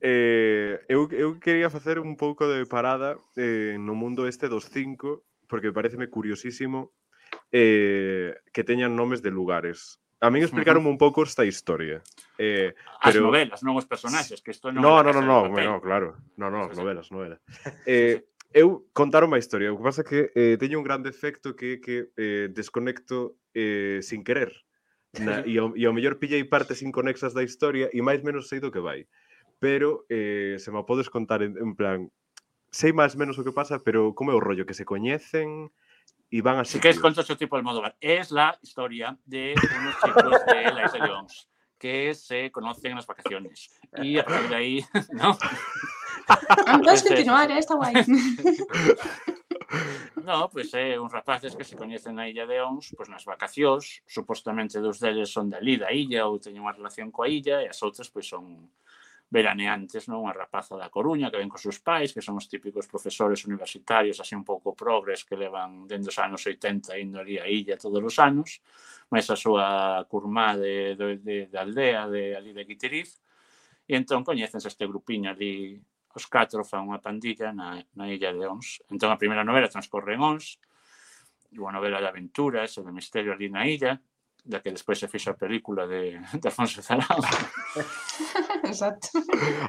Eh, 0.00 0.80
eu, 0.88 1.06
eu 1.12 1.38
quería 1.38 1.68
facer 1.68 2.00
un 2.00 2.16
pouco 2.16 2.48
de 2.48 2.64
parada 2.66 3.20
eh, 3.36 3.76
no 3.78 3.94
mundo 3.94 4.26
este 4.26 4.48
dos 4.48 4.66
cinco, 4.66 5.22
porque 5.46 5.70
pareceme 5.70 6.08
curiosísimo 6.08 6.90
eh, 7.52 8.34
que 8.52 8.64
teñan 8.64 8.96
nomes 8.96 9.22
de 9.22 9.30
lugares. 9.30 10.00
A 10.20 10.28
mí 10.28 10.40
explicaronme 10.44 10.88
un 10.88 10.98
pouco 11.00 11.24
esta 11.24 11.44
historia. 11.48 12.02
Eh, 12.36 12.74
As 13.00 13.16
pero... 13.16 13.32
novelas, 13.32 13.64
non 13.64 13.72
os 13.80 13.88
personaxes, 13.88 14.44
que 14.44 14.52
isto 14.52 14.68
non... 14.68 14.84
No, 14.84 15.00
no, 15.00 15.16
no, 15.16 15.24
no, 15.24 15.48
no, 15.48 15.80
claro. 15.80 16.20
No, 16.36 16.52
no, 16.52 16.68
novelas, 16.68 17.08
novelas. 17.08 17.40
Eh, 17.88 18.28
eu 18.52 18.84
contaron 18.92 19.32
a 19.32 19.40
historia. 19.40 19.72
O 19.72 19.80
que 19.80 19.86
pasa 19.88 20.04
é 20.04 20.08
que 20.08 20.20
eh, 20.36 20.60
teño 20.60 20.76
un 20.76 20.84
gran 20.84 21.00
defecto 21.00 21.56
que 21.56 21.80
que 21.80 22.12
eh, 22.20 22.52
desconecto 22.52 23.40
eh, 23.56 24.04
sin 24.04 24.20
querer. 24.20 24.52
Na, 25.16 25.40
e, 25.48 25.56
ao, 25.56 25.72
e 25.72 25.88
ao 25.88 25.94
mellor 25.96 26.20
pillei 26.20 26.44
partes 26.44 26.84
inconexas 26.84 27.32
da 27.32 27.40
historia 27.40 27.88
e 27.88 28.04
máis 28.04 28.20
menos 28.20 28.44
sei 28.52 28.60
do 28.60 28.68
que 28.68 28.84
vai. 28.84 29.08
Pero 29.56 30.04
eh, 30.12 30.60
se 30.60 30.68
me 30.68 30.84
podes 30.84 31.08
contar 31.08 31.40
en, 31.40 31.56
en 31.56 31.72
plan... 31.72 32.12
Sei 32.70 32.92
máis 32.92 33.16
menos 33.16 33.34
o 33.40 33.42
que 33.42 33.56
pasa, 33.56 33.82
pero 33.82 34.14
como 34.14 34.30
é 34.30 34.36
o 34.36 34.44
rollo? 34.44 34.68
Que 34.68 34.76
se 34.76 34.84
coñecen? 34.84 35.72
Y 36.30 36.40
van 36.40 36.58
a 36.58 36.64
Si 36.64 36.78
quieres 36.78 37.00
contar 37.00 37.24
otro 37.24 37.36
tipo 37.36 37.56
de 37.56 37.62
modo, 37.62 37.82
es 38.00 38.30
la 38.30 38.56
historia 38.62 39.18
de 39.24 39.54
unos 39.80 39.94
chicos 39.96 40.46
de 40.46 40.62
la 40.72 40.84
isla 40.86 40.98
de 40.98 41.08
Jones 41.08 41.48
que 41.78 42.14
se 42.14 42.50
conocen 42.52 42.90
en 42.90 42.96
las 42.98 43.06
vacaciones. 43.06 43.70
Y 44.02 44.18
a 44.18 44.24
partir 44.24 44.50
de 44.50 44.54
ahí, 44.54 44.84
¿no? 45.12 45.36
Antes 46.66 47.02
continuar, 47.02 47.50
eh, 47.50 47.58
está 47.58 47.74
guay. 47.74 47.94
No, 50.24 50.48
pois 50.50 50.74
é 50.74 50.98
uns 50.98 51.12
rapaces 51.12 51.54
que 51.54 51.62
se 51.62 51.76
coñecen 51.76 52.18
na 52.18 52.26
illa 52.28 52.44
de 52.44 52.58
Ons, 52.60 52.90
pois 52.98 53.08
nas 53.08 53.22
vacacións, 53.22 54.02
supostamente 54.02 54.82
dos 54.82 54.98
deles 54.98 55.30
son 55.30 55.46
da 55.48 55.62
da 55.62 55.90
illa 55.94 56.26
ou 56.26 56.42
teñen 56.42 56.66
unha 56.66 56.74
relación 56.74 57.14
coa 57.14 57.30
illa 57.30 57.62
e 57.62 57.70
as 57.70 57.78
outras 57.82 58.10
pois 58.10 58.26
son 58.26 58.66
veraneantes, 59.30 60.10
non? 60.10 60.26
A 60.26 60.34
rapaza 60.34 60.74
da 60.74 60.90
Coruña 60.90 61.30
que 61.30 61.38
ven 61.38 61.46
cos 61.46 61.62
seus 61.62 61.78
pais, 61.78 62.10
que 62.10 62.20
son 62.20 62.34
os 62.34 62.50
típicos 62.50 62.90
profesores 62.90 63.46
universitarios 63.46 64.18
así 64.18 64.34
un 64.34 64.42
pouco 64.42 64.74
progres 64.74 65.22
que 65.22 65.38
levan 65.38 65.86
dende 65.86 66.10
os 66.10 66.18
anos 66.18 66.42
80 66.42 66.98
indo 66.98 67.22
ali 67.22 67.38
a 67.38 67.46
illa 67.46 67.78
todos 67.78 68.02
os 68.02 68.18
anos, 68.18 68.58
máis 69.06 69.30
a 69.30 69.38
súa 69.38 70.02
curmá 70.10 70.58
de, 70.58 70.98
de, 70.98 71.06
de, 71.22 71.36
de 71.46 71.56
aldea 71.56 72.10
de 72.10 72.34
ali 72.34 72.50
de 72.50 72.66
Guiteriz, 72.66 73.22
e 73.86 73.94
entón 73.94 74.26
coñecense 74.26 74.66
este 74.66 74.90
grupiño 74.90 75.30
ali 75.30 75.78
os 76.10 76.26
catro 76.26 76.66
fan 76.66 76.90
unha 76.90 76.98
pandilla 76.98 77.54
na, 77.54 77.78
na 77.94 78.10
illa 78.10 78.34
de 78.34 78.42
Ons. 78.50 78.82
Entón 78.90 79.14
a 79.14 79.20
primeira 79.20 79.46
novela 79.46 79.70
transcorre 79.70 80.18
en 80.18 80.26
Ons, 80.26 80.58
unha 81.54 81.70
novela 81.70 82.02
de 82.02 82.10
aventuras 82.10 82.74
e 82.74 82.82
de 82.82 82.90
misterio 82.90 83.30
ali 83.30 83.46
na 83.46 83.62
illa, 83.62 83.94
da 84.44 84.60
que 84.60 84.70
despois 84.70 84.98
se 84.98 85.08
fixa 85.08 85.32
a 85.32 85.38
película 85.38 85.86
de, 85.86 86.18
de 86.18 86.46
Alfonso 86.48 86.82
Zarao. 86.82 87.18
Exacto. 88.64 89.08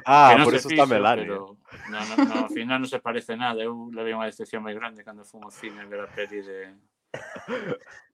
Ah, 0.04 0.36
por 0.42 0.54
eso 0.54 0.68
está 0.68 0.86
Melania. 0.86 1.24
Pero, 1.24 1.56
no, 1.88 2.00
no, 2.06 2.14
no, 2.24 2.34
ao 2.46 2.52
final 2.52 2.78
non 2.80 2.88
se 2.88 3.00
parece 3.00 3.36
nada. 3.36 3.60
Eu 3.60 3.90
levei 3.92 4.14
unha 4.14 4.28
decepción 4.28 4.64
moi 4.64 4.76
grande 4.76 5.04
cando 5.04 5.26
fui 5.26 5.40
ao 5.42 5.52
cine 5.52 5.82
a 5.82 5.88
ver 5.88 6.04
a 6.04 6.08
peli 6.08 6.40
de, 6.40 6.72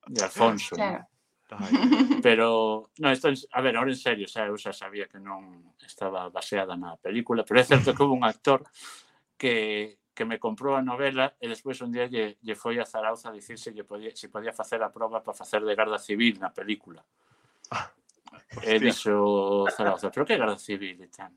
de 0.08 0.20
Alfonso. 0.22 0.74
Claro. 0.74 1.04
¿no? 1.04 1.58
Pero, 2.22 2.90
no, 2.98 3.10
esto, 3.10 3.28
a 3.28 3.60
ver, 3.60 3.76
ahora 3.76 3.90
en 3.90 3.96
serio, 3.96 4.26
xa, 4.28 4.46
eu 4.46 4.56
xa 4.58 4.72
sabía 4.72 5.08
que 5.08 5.18
non 5.18 5.72
estaba 5.80 6.28
baseada 6.28 6.76
na 6.76 7.00
película, 7.00 7.44
pero 7.44 7.60
é 7.60 7.64
certo 7.64 7.96
que 7.96 8.02
hubo 8.04 8.12
un 8.12 8.26
actor 8.26 8.68
que, 9.40 9.97
que 10.18 10.24
me 10.24 10.40
comprou 10.42 10.74
a 10.74 10.82
novela 10.82 11.38
e 11.38 11.46
despois 11.46 11.78
un 11.78 11.94
día 11.94 12.10
lle, 12.10 12.42
lle 12.42 12.58
foi 12.58 12.82
a 12.82 12.84
Zarauza 12.84 13.30
a 13.30 13.36
dicirse 13.38 13.70
lle 13.70 13.86
podía, 13.86 14.10
se 14.10 14.26
podía 14.26 14.50
facer 14.50 14.82
a 14.82 14.90
prova 14.90 15.22
para 15.22 15.38
facer 15.38 15.62
de 15.62 15.78
garda 15.78 15.94
civil 15.94 16.42
na 16.42 16.50
película. 16.50 17.06
Ah, 17.70 17.86
e 18.66 18.82
dixo 18.82 19.70
Zarauza, 19.70 20.10
pero 20.10 20.26
que 20.26 20.34
garda 20.34 20.58
civil 20.58 20.98
e 20.98 21.06
tal? 21.06 21.30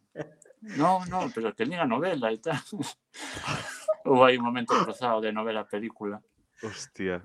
Non, 0.81 1.05
non, 1.13 1.29
pero 1.29 1.53
que 1.53 1.61
a 1.61 1.85
novela 1.85 2.33
e 2.33 2.41
tal. 2.41 2.57
Ou 4.09 4.25
hai 4.25 4.41
un 4.41 4.49
momento 4.49 4.73
cruzado 4.73 5.21
de 5.21 5.29
novela 5.29 5.61
a 5.61 5.69
película. 5.69 6.17
Hostia. 6.65 7.21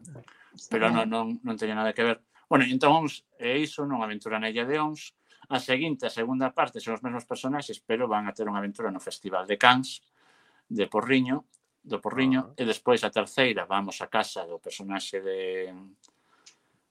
Pero 0.68 0.92
non, 0.92 1.08
non, 1.08 1.40
non 1.40 1.56
teña 1.56 1.72
nada 1.72 1.96
que 1.96 2.04
ver. 2.04 2.20
Bueno, 2.52 2.68
entón, 2.68 3.08
é 3.40 3.56
iso 3.56 3.88
non 3.88 4.04
aventura 4.04 4.36
na 4.36 4.52
Illa 4.52 4.68
de 4.68 4.76
Ons. 4.76 5.16
A 5.48 5.56
seguinte, 5.56 6.04
a 6.04 6.12
segunda 6.12 6.52
parte, 6.52 6.84
son 6.84 7.00
os 7.00 7.04
mesmos 7.06 7.24
personaxes, 7.24 7.80
pero 7.80 8.04
van 8.04 8.28
a 8.28 8.36
ter 8.36 8.44
unha 8.44 8.60
aventura 8.60 8.92
no 8.92 9.00
Festival 9.00 9.48
de 9.48 9.56
Cannes 9.56 10.04
de 10.68 10.86
Porriño, 10.86 11.46
do 11.82 12.00
Porriño, 12.00 12.40
uh 12.40 12.46
-huh. 12.50 12.60
e 12.60 12.62
despois 12.66 13.04
a 13.04 13.10
terceira 13.10 13.64
vamos 13.64 14.02
a 14.02 14.08
casa 14.10 14.42
do 14.46 14.58
personaxe 14.58 15.22
de, 15.22 15.70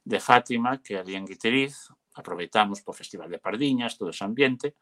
de 0.05 0.19
Fátima, 0.19 0.79
que 0.79 0.95
ali 0.95 1.15
en 1.15 1.27
Guiteriz, 1.27 1.91
aproveitamos 2.15 2.81
po 2.81 2.93
Festival 2.93 3.29
de 3.29 3.39
Pardiñas, 3.39 3.97
todo 3.97 4.09
ese 4.09 4.23
ambiente, 4.23 4.75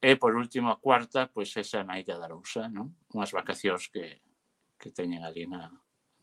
e 0.00 0.16
por 0.16 0.32
último 0.36 0.72
a 0.72 0.80
cuarta, 0.80 1.28
pois 1.28 1.52
esa 1.56 1.84
na 1.84 2.00
Illa 2.00 2.16
da 2.16 2.24
Arousa, 2.28 2.68
non? 2.68 2.96
Unhas 3.12 3.32
vacacións 3.32 3.88
que, 3.92 4.24
que 4.80 4.88
teñen 4.92 5.24
ali 5.24 5.44
na, 5.44 5.68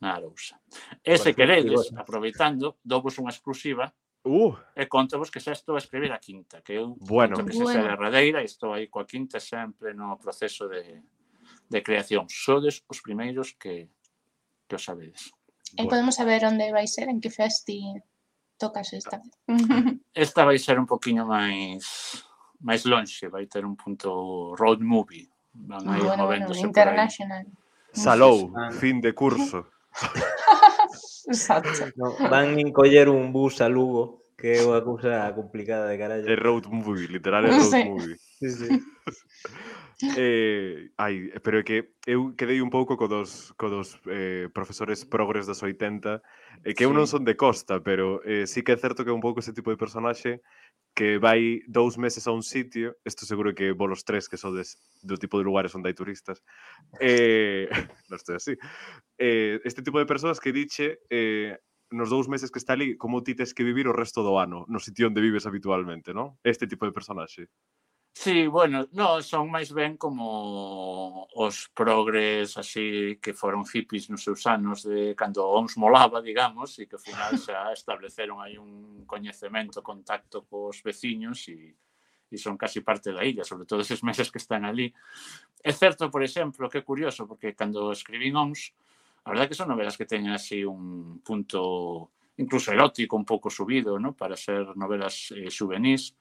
na 0.02 0.18
Arousa. 0.18 0.58
E 1.06 1.14
se 1.18 1.38
queredes, 1.38 1.94
aproveitando, 1.94 2.82
dovos 2.82 3.18
unha 3.22 3.34
exclusiva, 3.34 3.94
Uh. 4.24 4.56
E 4.72 4.88
contovos 4.88 5.28
que 5.28 5.44
xa 5.44 5.52
estou 5.52 5.76
a 5.76 5.84
escribir 5.84 6.08
a 6.16 6.18
quinta, 6.18 6.64
que 6.64 6.80
eu 6.80 6.96
bueno. 6.96 7.36
que 7.44 7.52
xa 7.52 7.68
bueno. 7.68 7.84
derradeira 7.84 8.40
e 8.40 8.48
estou 8.48 8.72
aí 8.72 8.88
coa 8.88 9.04
quinta 9.04 9.36
sempre 9.44 9.92
no 9.92 10.16
proceso 10.16 10.72
de, 10.72 11.04
de 11.74 11.82
creación. 11.82 12.30
Sodes 12.30 12.86
os 12.86 13.02
primeiros 13.02 13.58
que, 13.58 13.90
que 14.70 14.78
os 14.78 14.86
sabedes. 14.86 15.34
E 15.74 15.82
bueno. 15.82 15.90
podemos 15.90 16.16
saber 16.16 16.46
onde 16.46 16.70
vai 16.70 16.86
ser, 16.86 17.10
en 17.10 17.18
que 17.18 17.34
festi 17.34 17.98
tocas 18.62 18.94
esta? 18.94 19.18
Esta 20.14 20.46
vai 20.46 20.62
ser 20.62 20.78
un 20.78 20.86
poquinho 20.86 21.26
máis 21.26 22.22
máis 22.62 22.86
lonxe, 22.86 23.28
vai 23.28 23.50
ter 23.50 23.66
un 23.66 23.76
punto 23.76 24.54
road 24.56 24.80
movie. 24.80 25.28
Van 25.54 25.86
aí 25.90 26.02
bueno, 26.02 26.26
bueno, 26.26 26.54
international. 26.54 27.46
Salou, 27.92 28.54
fin 28.80 29.02
de 29.02 29.14
curso. 29.14 29.70
Exacto. 31.28 31.94
No, 31.96 32.16
van 32.30 32.58
encoller 32.60 33.10
un 33.10 33.32
bus 33.32 33.62
a 33.62 33.70
Lugo, 33.70 34.26
que 34.38 34.58
é 34.58 34.66
unha 34.66 34.82
cousa 34.82 35.30
complicada 35.38 35.88
de 35.90 35.98
carallo. 35.98 36.26
É 36.26 36.36
road 36.38 36.70
movie, 36.70 37.08
literal 37.10 37.46
é 37.46 37.52
road 37.54 37.70
sí. 37.70 37.82
movie. 37.86 38.18
Sí, 38.40 38.50
sí. 38.50 38.70
Eh, 40.18 40.92
ai, 40.98 41.32
pero 41.44 41.60
é 41.60 41.64
que 41.64 41.94
eu 42.06 42.34
quedei 42.36 42.62
un 42.62 42.70
pouco 42.70 42.98
co 42.98 43.08
dos, 43.08 43.54
co 43.56 43.70
dos 43.70 44.00
eh, 44.10 44.50
profesores 44.54 45.06
progres 45.06 45.46
dos 45.46 45.62
80, 45.62 46.22
eh, 46.64 46.74
que 46.74 46.84
sí. 46.84 46.88
eu 46.88 46.92
non 46.92 47.08
son 47.08 47.24
de 47.24 47.38
costa, 47.38 47.80
pero 47.82 48.20
eh, 48.26 48.46
sí 48.50 48.64
que 48.66 48.74
é 48.74 48.78
certo 48.78 49.06
que 49.06 49.12
é 49.12 49.16
un 49.16 49.24
pouco 49.24 49.40
ese 49.40 49.54
tipo 49.54 49.70
de 49.70 49.80
personaxe 49.80 50.42
que 50.94 51.18
vai 51.18 51.66
dous 51.66 51.98
meses 51.98 52.28
a 52.28 52.32
un 52.32 52.44
sitio, 52.44 52.98
isto 53.06 53.26
seguro 53.26 53.54
que 53.54 53.74
vos 53.74 53.90
los 53.90 54.06
tres 54.06 54.30
que 54.30 54.38
sodes 54.38 54.78
do 55.02 55.18
tipo 55.18 55.42
de 55.42 55.46
lugares 55.46 55.74
onde 55.74 55.90
hai 55.90 55.98
turistas, 55.98 56.42
eh, 57.02 57.66
non 58.10 58.18
estou 58.18 58.38
así, 58.38 58.54
eh, 59.18 59.58
este 59.66 59.82
tipo 59.82 59.98
de 59.98 60.06
persoas 60.06 60.38
que 60.38 60.54
diche 60.54 61.02
eh, 61.10 61.58
nos 61.94 62.10
dous 62.10 62.28
meses 62.28 62.50
que 62.50 62.60
está 62.60 62.74
ali 62.74 62.98
como 62.98 63.22
ti 63.24 63.36
tes 63.36 63.54
que 63.54 63.64
vivir 63.64 63.88
o 63.88 63.94
resto 63.94 64.26
do 64.26 64.38
ano, 64.38 64.66
no 64.68 64.80
sitio 64.82 65.08
onde 65.08 65.22
vives 65.22 65.46
habitualmente, 65.46 66.14
non? 66.14 66.38
Este 66.42 66.66
tipo 66.66 66.86
de 66.86 66.94
personaxe. 66.94 67.50
Sí, 68.16 68.46
bueno, 68.48 68.88
no, 68.94 69.22
son 69.24 69.50
máis 69.50 69.74
ben 69.74 69.98
como 69.98 71.28
os 71.34 71.68
progres 71.74 72.56
así 72.62 73.18
que 73.18 73.34
foron 73.34 73.66
hippies 73.66 74.08
nos 74.10 74.22
seus 74.24 74.46
anos 74.46 74.86
de 74.86 75.16
cando 75.18 75.50
OMS 75.50 75.82
molaba, 75.82 76.22
digamos, 76.22 76.78
e 76.78 76.86
que 76.86 76.96
ao 76.96 77.02
final 77.02 77.34
xa 77.42 77.74
estableceron 77.80 78.38
aí 78.40 78.56
un 78.56 79.04
coñecemento, 79.10 79.82
contacto 79.82 80.46
cos 80.46 80.86
veciños 80.86 81.50
e 81.50 81.74
e 82.34 82.38
son 82.38 82.58
casi 82.58 82.82
parte 82.82 83.14
da 83.14 83.22
illa, 83.22 83.46
sobre 83.46 83.66
todo 83.70 83.86
eses 83.86 84.02
meses 84.02 84.34
que 84.34 84.42
están 84.42 84.66
ali. 84.66 84.90
É 85.62 85.72
certo, 85.72 86.10
por 86.10 86.26
exemplo, 86.26 86.70
que 86.70 86.82
é 86.82 86.84
curioso, 86.86 87.30
porque 87.30 87.54
cando 87.54 87.94
escribín 87.94 88.36
OMS, 88.36 88.74
a 89.26 89.30
verdade 89.30 89.50
que 89.50 89.60
son 89.60 89.70
novelas 89.70 89.98
que 89.98 90.10
teñen 90.10 90.34
así 90.34 90.66
un 90.66 91.22
punto 91.22 92.10
incluso 92.38 92.74
erótico 92.74 93.16
un 93.16 93.26
pouco 93.26 93.50
subido, 93.50 94.00
¿no? 94.00 94.18
para 94.18 94.36
ser 94.36 94.76
novelas 94.76 95.30
eh, 95.38 95.50
juvenís, 95.54 96.18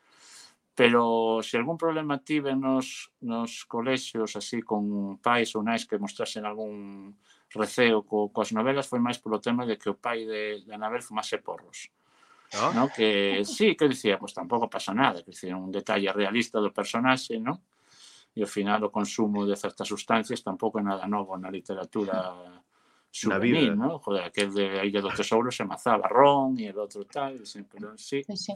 Pero 0.74 1.40
se 1.42 1.58
algún 1.58 1.76
problema 1.76 2.24
tive 2.24 2.56
nos, 2.56 3.12
nos 3.20 3.64
colexios 3.66 4.36
así 4.36 4.62
con 4.64 5.18
pais 5.20 5.52
ou 5.52 5.60
nais 5.60 5.84
que 5.84 6.00
mostrasen 6.00 6.48
algún 6.48 7.12
receo 7.52 8.08
co, 8.08 8.32
coas 8.32 8.56
novelas 8.56 8.88
foi 8.88 8.96
máis 8.96 9.20
polo 9.20 9.36
tema 9.36 9.68
de 9.68 9.76
que 9.76 9.92
o 9.92 10.00
pai 10.00 10.24
de, 10.24 10.64
de 10.64 10.72
Anabel 10.72 11.04
fumase 11.04 11.44
porros. 11.44 11.92
¿No? 12.56 12.72
¿no? 12.72 12.84
Que 12.88 13.44
sí, 13.44 13.76
que 13.76 13.88
dicía, 13.88 14.16
pois 14.16 14.32
pues, 14.32 14.40
tampouco 14.40 14.68
pasa 14.68 14.92
nada, 14.92 15.20
que 15.20 15.32
dicía, 15.36 15.56
un 15.56 15.72
detalle 15.72 16.08
realista 16.12 16.56
do 16.56 16.72
personaxe, 16.72 17.36
¿no? 17.36 17.60
E 18.32 18.40
ao 18.40 18.48
final 18.48 18.80
o 18.80 18.88
consumo 18.88 19.44
de 19.44 19.56
certas 19.60 19.88
sustancias 19.88 20.40
tampouco 20.40 20.80
é 20.80 20.84
nada 20.84 21.04
novo 21.04 21.36
na 21.36 21.52
literatura 21.52 22.16
juvenil, 23.12 23.76
¿no? 23.76 24.00
Joder, 24.00 24.24
aquel 24.24 24.48
de 24.56 24.80
Illa 24.88 25.04
do 25.04 25.12
Tesouro 25.12 25.52
se 25.52 25.68
mazaba 25.68 26.08
ron 26.08 26.56
e 26.56 26.72
el 26.72 26.80
outro 26.80 27.04
tal, 27.04 27.36
e 27.36 27.44
sempre, 27.44 27.76
sí. 28.00 28.24
sí, 28.24 28.36
sí 28.36 28.52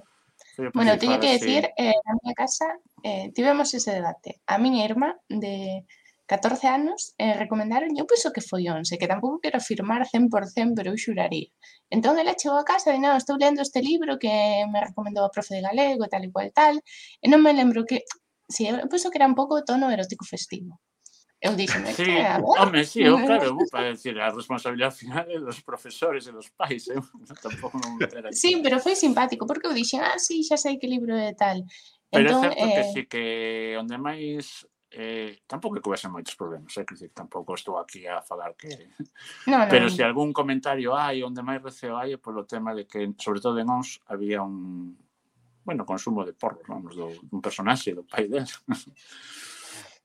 Bueno, 0.75 0.99
teño 0.99 1.21
que 1.21 1.33
decir, 1.33 1.69
eh, 1.77 1.95
na 2.05 2.13
miña 2.21 2.35
casa 2.35 2.67
eh, 3.03 3.31
tivemos 3.35 3.73
ese 3.75 3.93
debate. 3.93 4.41
A 4.47 4.57
miña 4.59 4.85
irmá 4.85 5.17
de 5.29 5.85
14 6.27 6.67
anos 6.67 7.15
eh, 7.19 7.35
recomendaron, 7.35 7.95
eu 7.97 8.07
penso 8.07 8.33
que 8.35 8.41
foi 8.41 8.67
11, 8.69 8.99
que 8.99 9.07
tampouco 9.07 9.43
quero 9.45 9.59
afirmar 9.59 10.03
100%, 10.05 10.75
pero 10.77 10.91
eu 10.91 10.99
xuraría. 10.99 11.51
Entón, 11.89 12.19
ela 12.19 12.35
chegou 12.35 12.59
a 12.59 12.67
casa 12.67 12.91
e 12.91 12.99
non, 12.99 13.15
estou 13.15 13.37
lendo 13.39 13.63
este 13.63 13.81
libro 13.81 14.19
que 14.19 14.33
me 14.73 14.81
recomendou 14.83 15.25
a 15.25 15.33
profe 15.35 15.55
de 15.57 15.63
galego 15.63 16.11
tal 16.11 16.25
e 16.27 16.33
cual 16.35 16.51
tal, 16.51 16.75
e 17.23 17.27
non 17.31 17.41
me 17.45 17.53
lembro 17.55 17.87
que, 17.89 18.03
si, 18.51 18.67
eu 18.67 18.91
penso 18.91 19.11
que 19.11 19.19
era 19.21 19.31
un 19.31 19.39
pouco 19.39 19.63
tono 19.63 19.87
erótico 19.95 20.25
festivo. 20.27 20.83
Eu 21.47 21.55
dixen, 21.55 21.87
sí, 21.95 22.05
que 22.05 22.19
eh? 22.19 22.43
home, 22.43 22.85
sí, 22.85 23.03
eu, 23.03 23.17
claro, 23.23 23.45
eu, 23.45 23.57
para 23.71 23.91
decir, 23.95 24.19
a 24.19 24.31
responsabilidade 24.35 24.97
final 24.99 25.25
é 25.31 25.39
dos 25.39 25.61
profesores 25.63 26.27
e 26.27 26.31
eh? 26.31 26.33
dos 26.33 26.49
pais, 26.51 26.89
eu 26.91 27.03
tampouco 27.39 27.79
non 27.79 28.03
era. 28.03 28.35
Sí, 28.35 28.59
pero 28.63 28.83
foi 28.83 28.99
simpático, 28.99 29.47
porque 29.47 29.71
eu 29.71 29.75
dixen, 29.75 30.03
ah, 30.03 30.19
sí, 30.19 30.43
xa 30.43 30.59
sei 30.59 30.79
que 30.79 30.91
libro 30.91 31.15
é 31.15 31.33
tal. 31.39 31.63
Pero 32.11 32.27
entón, 32.27 32.51
é 32.51 32.51
certo 32.51 32.67
eh... 32.67 32.75
que 32.75 32.85
sí 32.91 33.03
que 33.07 33.25
onde 33.79 33.95
máis 33.95 34.67
eh, 34.91 35.45
tampouco 35.47 35.79
que 35.79 35.89
houvese 35.89 36.09
moitos 36.09 36.35
problemas, 36.35 36.73
é 36.77 36.83
eh? 36.83 36.87
dicir, 36.89 37.11
tampouco 37.13 37.55
estou 37.55 37.79
aquí 37.79 38.07
a 38.07 38.23
falar 38.23 38.55
que... 38.57 38.69
No, 39.47 39.59
no, 39.63 39.69
Pero 39.69 39.91
se 39.91 40.03
algún 40.03 40.33
comentario 40.33 40.97
hai, 40.97 41.23
onde 41.23 41.43
máis 41.47 41.63
receo 41.63 41.95
hai, 41.95 42.15
é 42.15 42.19
polo 42.19 42.49
tema 42.49 42.75
de 42.75 42.91
que, 42.91 43.15
sobre 43.21 43.39
todo 43.39 43.61
en 43.61 43.69
ONS, 43.69 44.03
había 44.09 44.43
un, 44.43 44.97
bueno, 45.65 45.85
consumo 45.85 46.25
de 46.25 46.33
porros, 46.33 46.65
vamos, 46.67 46.97
do, 46.97 47.13
un 47.13 47.41
personaxe 47.43 47.93
do 47.93 48.03
pai 48.03 48.27
del. 48.27 48.49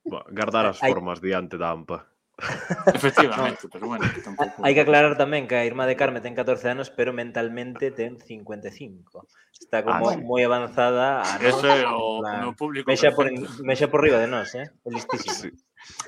Bueno, 0.03 0.25
guardar 0.29 0.65
as 0.65 0.81
eh, 0.81 0.89
formas 0.89 1.21
diante 1.21 1.57
da 1.57 1.71
AMPA. 1.71 2.07
Efectivamente, 2.93 3.67
pero 3.71 3.87
bueno, 3.87 4.05
que 4.13 4.21
tampouco... 4.25 4.65
Hai 4.65 4.73
que 4.73 4.81
aclarar 4.81 5.13
tamén 5.13 5.45
que 5.45 5.57
a 5.57 5.67
irmá 5.67 5.85
de 5.85 5.95
Carme 5.99 6.23
ten 6.25 6.33
14 6.33 6.73
anos, 6.73 6.89
pero 6.89 7.13
mentalmente 7.13 7.93
ten 7.93 8.17
55. 8.17 9.27
Está 9.61 9.79
ah, 9.79 9.85
como 9.85 10.09
ah, 10.09 10.17
sí. 10.17 10.25
moi 10.25 10.41
avanzada 10.41 11.21
a 11.21 11.37
Eso 11.37 11.69
é 11.69 11.85
o 11.85 12.25
no 12.25 12.57
público. 12.57 12.89
Mexa 12.89 13.13
por, 13.13 13.29
mexa 13.61 13.87
por 13.93 14.01
riba 14.01 14.17
de 14.17 14.25
nós, 14.25 14.57
eh? 14.57 14.65
É 14.65 14.89
listísimo. 14.89 15.37
Sí. 15.37 15.49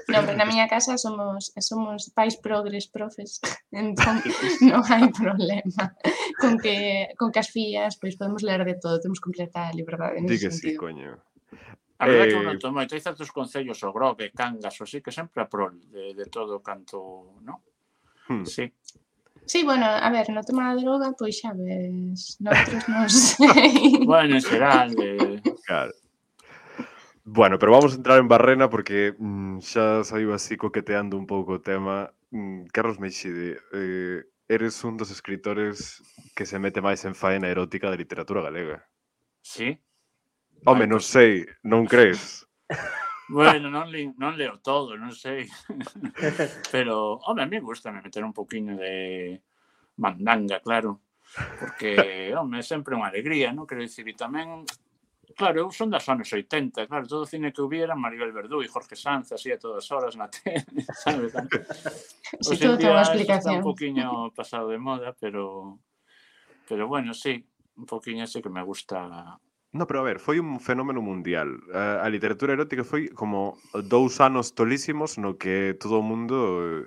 No, 0.10 0.22
pero 0.22 0.38
na 0.38 0.46
miña 0.46 0.70
casa 0.70 0.98
somos 0.98 1.54
somos 1.58 2.10
pais 2.14 2.38
progres 2.38 2.90
profes, 2.90 3.42
entón 3.74 4.22
non 4.62 4.82
hai 4.90 5.10
problema 5.14 5.94
con 6.42 6.58
que 6.62 7.10
con 7.18 7.34
que 7.34 7.42
as 7.42 7.50
fillas 7.50 7.98
pois 7.98 8.18
podemos 8.18 8.42
ler 8.46 8.62
de 8.66 8.78
todo, 8.78 9.02
temos 9.02 9.22
completa 9.22 9.74
liberdade 9.74 10.22
nesse 10.22 10.34
Di 10.34 10.38
que 10.42 10.50
sentido. 10.50 10.74
sí, 10.74 10.82
coño. 10.82 11.10
A 12.04 12.08
verdade 12.12 12.28
eh... 12.28 12.34
que 12.36 12.40
eu 12.40 12.44
non 12.44 12.60
tomo, 12.60 12.84
hai 12.84 12.88
certos 13.00 13.32
concellos, 13.32 13.80
o 13.88 13.96
Grove, 13.96 14.36
Cangas, 14.36 14.76
o 14.76 14.86
sí, 14.86 15.00
que 15.00 15.16
sempre 15.16 15.40
a 15.40 15.48
prol 15.48 15.80
de, 15.88 16.12
de 16.12 16.26
todo 16.28 16.60
canto, 16.60 17.40
non? 17.48 17.64
Hmm. 18.28 18.44
Sí. 18.44 18.68
Sí, 19.46 19.64
bueno, 19.64 19.86
a 19.86 20.10
ver, 20.10 20.30
no 20.30 20.44
tema 20.44 20.72
da 20.72 20.80
droga, 20.80 21.12
pois 21.16 21.40
xa 21.40 21.52
ves, 21.56 22.40
noutros 22.40 22.84
non 22.88 23.08
sei. 23.12 24.04
bueno, 24.04 24.36
en 24.36 24.44
xeral. 24.44 24.92
Eh. 25.00 25.40
Claro. 25.68 25.92
Bueno, 27.24 27.60
pero 27.60 27.72
vamos 27.72 27.94
a 27.94 27.96
entrar 27.96 28.20
en 28.20 28.28
Barrena 28.28 28.70
porque 28.70 29.16
mmm, 29.16 29.60
xa 29.64 30.04
saiu 30.04 30.36
así 30.36 30.60
coqueteando 30.60 31.16
un 31.16 31.28
pouco 31.28 31.60
o 31.60 31.64
tema. 31.64 32.12
Mm, 32.32 32.68
Carlos 32.72 33.00
Meixide, 33.00 33.60
eh, 33.72 34.28
eres 34.48 34.84
un 34.84 34.98
dos 34.98 35.12
escritores 35.12 36.04
que 36.36 36.46
se 36.46 36.60
mete 36.60 36.84
máis 36.84 37.04
en 37.08 37.16
faena 37.16 37.48
erótica 37.48 37.88
da 37.88 38.00
literatura 38.00 38.44
galega. 38.44 38.84
Sí, 39.44 39.80
Home, 40.66 40.88
non 40.88 41.02
sei, 41.02 41.44
non 41.64 41.86
crees? 41.86 42.48
Bueno, 43.30 43.70
non, 43.70 43.90
li, 43.90 44.14
non 44.18 44.36
leo 44.36 44.60
todo, 44.62 44.96
non 44.96 45.12
sei. 45.12 45.48
Pero, 46.72 47.18
home, 47.24 47.42
a 47.42 47.48
mí 47.48 47.58
gusta 47.60 47.90
me 47.90 48.02
meter 48.02 48.24
un 48.24 48.34
poquinho 48.34 48.76
de 48.76 49.42
mandanga, 49.96 50.60
claro. 50.60 51.02
Porque, 51.58 52.34
home, 52.38 52.60
é 52.60 52.62
sempre 52.62 52.94
unha 52.94 53.08
alegría, 53.08 53.56
non? 53.56 53.66
Quero 53.66 53.82
dicir, 53.82 54.06
e 54.06 54.14
tamén, 54.14 54.68
claro, 55.40 55.66
eu 55.66 55.72
son 55.72 55.90
das 55.90 56.06
anos 56.12 56.30
80, 56.30 56.86
claro, 56.86 57.08
todo 57.08 57.24
o 57.24 57.32
cine 57.32 57.56
que 57.56 57.64
hubiera, 57.64 57.96
Maribel 57.96 58.36
Verdú 58.36 58.62
e 58.62 58.70
Jorge 58.70 59.00
Sanz, 59.00 59.32
así 59.32 59.50
a 59.50 59.58
todas 59.58 59.88
horas 59.90 60.20
na 60.20 60.28
tele, 60.28 60.84
sabes? 60.94 61.34
Si 62.44 62.60
todo 62.60 62.76
ten 62.76 62.92
unha 62.92 63.08
explicación. 63.08 63.56
Está 63.56 63.64
un 63.64 63.66
poquinho 63.66 64.30
pasado 64.36 64.68
de 64.68 64.78
moda, 64.78 65.16
pero, 65.16 65.80
pero 66.68 66.92
bueno, 66.92 67.16
sí, 67.16 67.40
un 67.80 67.88
poquinho 67.88 68.28
ese 68.28 68.44
que 68.44 68.52
me 68.52 68.62
gusta 68.62 69.40
No, 69.74 69.88
pero 69.88 70.02
a 70.02 70.04
ver, 70.04 70.20
foi 70.20 70.38
un 70.40 70.60
fenómeno 70.62 71.02
mundial. 71.02 71.50
A, 71.74 72.06
a 72.06 72.08
literatura 72.14 72.54
erótica 72.54 72.84
foi 72.86 73.10
como 73.10 73.58
dous 73.74 74.22
anos 74.22 74.54
tolísimos 74.54 75.18
no 75.18 75.34
que 75.42 75.74
todo 75.82 75.98
o 75.98 76.06
mundo, 76.06 76.38
eh, 76.62 76.86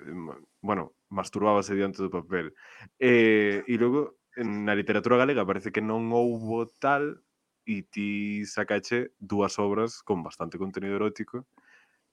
bueno, 0.63 0.95
masturbábase 1.11 1.75
diante 1.75 1.99
do 1.99 2.15
papel. 2.15 2.55
Eh, 3.03 3.67
e, 3.67 3.75
e 3.75 3.79
logo, 3.83 4.23
na 4.39 4.75
literatura 4.79 5.19
galega 5.19 5.43
parece 5.43 5.75
que 5.75 5.83
non 5.83 6.15
houbo 6.15 6.71
tal 6.79 7.19
e 7.67 7.83
ti 7.91 8.47
sacache 8.47 9.11
dúas 9.19 9.59
obras 9.59 9.99
con 10.07 10.23
bastante 10.23 10.55
contenido 10.55 10.95
erótico 10.95 11.43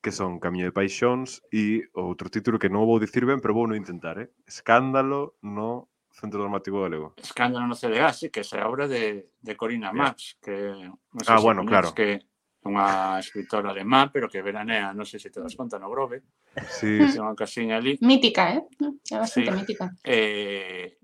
que 0.04 0.12
son 0.12 0.42
Camiño 0.42 0.66
de 0.68 0.76
Paixóns 0.76 1.40
e 1.54 1.88
outro 1.94 2.28
título 2.34 2.60
que 2.60 2.74
non 2.74 2.90
vou 2.90 2.98
dicir 3.00 3.24
ben, 3.30 3.40
pero 3.40 3.56
vou 3.56 3.70
no 3.70 3.78
intentar, 3.78 4.18
eh? 4.20 4.28
Escándalo 4.50 5.38
no 5.40 5.93
Centro 6.13 6.39
normativo 6.39 6.82
Galego. 6.86 7.13
Escándalo 7.17 7.65
no 7.65 7.73
Cerease, 7.73 8.30
que 8.30 8.45
é 8.45 8.62
a 8.62 8.69
obra 8.69 8.88
de, 8.88 9.34
de 9.41 9.54
Corina 9.58 9.89
yeah. 9.89 9.97
Max, 9.97 10.38
que 10.38 10.54
non 10.78 11.21
sei 11.26 11.34
ah, 11.34 11.41
se 11.41 11.43
bueno, 11.43 11.65
claro. 11.65 11.89
que 11.97 12.21
unha 12.63 13.17
escritora 13.19 13.73
alemá, 13.73 14.13
pero 14.13 14.30
que 14.30 14.45
veranea, 14.45 14.93
non 14.93 15.10
sei 15.10 15.17
se 15.17 15.34
te 15.34 15.41
das 15.41 15.58
conta, 15.58 15.82
no 15.82 15.89
Grove. 15.89 16.21
Sí. 16.69 17.02
Ten 17.12 17.26
unha 17.26 17.36
casiña 17.36 17.82
ali. 17.82 17.97
Mítica, 17.99 18.54
eh? 18.54 18.62
É 19.10 19.17
bastante 19.17 19.52
sí. 19.52 19.58
mítica. 19.58 19.86
Eh, 20.06 21.02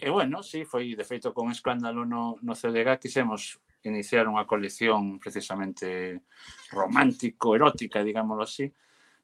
e 0.00 0.08
bueno, 0.10 0.42
sí, 0.42 0.64
foi 0.64 0.96
de 0.96 1.04
feito 1.04 1.30
con 1.36 1.52
escándalo 1.52 2.02
no, 2.08 2.40
no 2.40 2.56
CDG 2.56 2.98
quisemos 2.98 3.60
iniciar 3.84 4.26
unha 4.26 4.48
colección 4.48 5.20
precisamente 5.20 6.24
romántico, 6.72 7.54
erótica, 7.54 8.00
digámoslo 8.00 8.42
así, 8.42 8.66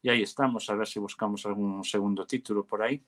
e 0.04 0.06
aí 0.12 0.22
estamos, 0.22 0.68
a 0.70 0.76
ver 0.76 0.86
se 0.86 1.00
buscamos 1.00 1.42
algún 1.48 1.82
segundo 1.82 2.22
título 2.28 2.62
por 2.62 2.84
aí. 2.84 3.02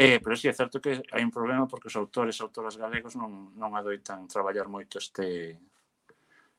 Eh, 0.00 0.18
pero 0.24 0.32
si 0.32 0.42
sí, 0.42 0.48
é 0.48 0.56
certo 0.56 0.80
que 0.80 1.04
hai 1.12 1.20
un 1.20 1.28
problema 1.28 1.68
porque 1.68 1.92
os 1.92 1.96
autores 2.00 2.40
e 2.40 2.42
autoras 2.42 2.80
galegos 2.80 3.20
non, 3.20 3.52
non 3.52 3.76
adoitan 3.76 4.24
traballar 4.24 4.64
moito 4.64 4.96
este 4.96 5.60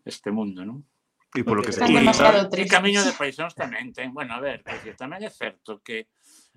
este 0.06 0.30
mundo, 0.30 0.62
non? 0.62 0.86
E 1.34 1.42
polo 1.42 1.66
que 1.66 1.74
se 1.74 1.82
e, 1.82 1.90
e, 1.90 2.62
e 2.62 2.64
camiño 2.70 3.02
de 3.02 3.18
Paixóns 3.18 3.58
tamén 3.58 3.90
ten, 3.98 4.14
bueno, 4.14 4.38
a 4.38 4.40
ver, 4.44 4.62
porque 4.62 4.94
tamén 4.94 5.26
é 5.26 5.32
certo 5.34 5.82
que 5.82 6.06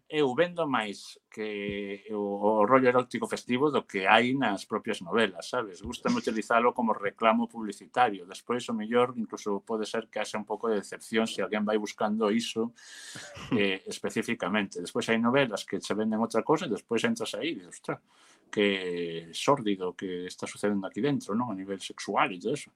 eu 0.08 0.34
vendo 0.34 0.66
máis 0.68 1.18
que 1.32 2.04
o, 2.12 2.60
o 2.60 2.66
rollo 2.66 2.88
erótico 2.88 3.26
festivo 3.26 3.70
do 3.70 3.82
que 3.82 4.06
hai 4.06 4.36
nas 4.36 4.64
propias 4.64 5.00
novelas, 5.00 5.48
sabes? 5.48 5.80
Gústame 5.80 6.18
utilizalo 6.22 6.72
como 6.72 6.92
reclamo 6.92 7.48
publicitario. 7.48 8.26
Despois, 8.26 8.68
o 8.68 8.74
mellor, 8.74 9.14
incluso 9.16 9.64
pode 9.64 9.86
ser 9.86 10.08
que 10.12 10.20
haxa 10.20 10.38
un 10.38 10.44
pouco 10.44 10.68
de 10.68 10.76
decepción 10.76 11.26
se 11.26 11.40
alguén 11.40 11.64
vai 11.64 11.78
buscando 11.80 12.30
iso 12.30 12.76
eh, 13.56 13.82
especificamente. 13.88 14.80
Despois 14.80 15.08
hai 15.08 15.18
novelas 15.18 15.64
que 15.64 15.80
se 15.80 15.96
venden 15.96 16.20
outra 16.20 16.44
cosa 16.44 16.68
e 16.68 16.74
despois 16.74 17.02
entras 17.02 17.32
aí 17.34 17.56
e 17.56 17.64
dices, 17.64 17.80
ostras, 17.80 17.98
que 18.52 19.32
sórdido 19.32 19.96
que 19.98 20.26
está 20.26 20.46
sucedendo 20.46 20.86
aquí 20.86 21.00
dentro, 21.00 21.34
non? 21.34 21.50
A 21.50 21.58
nivel 21.58 21.80
sexual 21.82 22.30
e 22.30 22.38
todo 22.38 22.54
eso. 22.54 22.70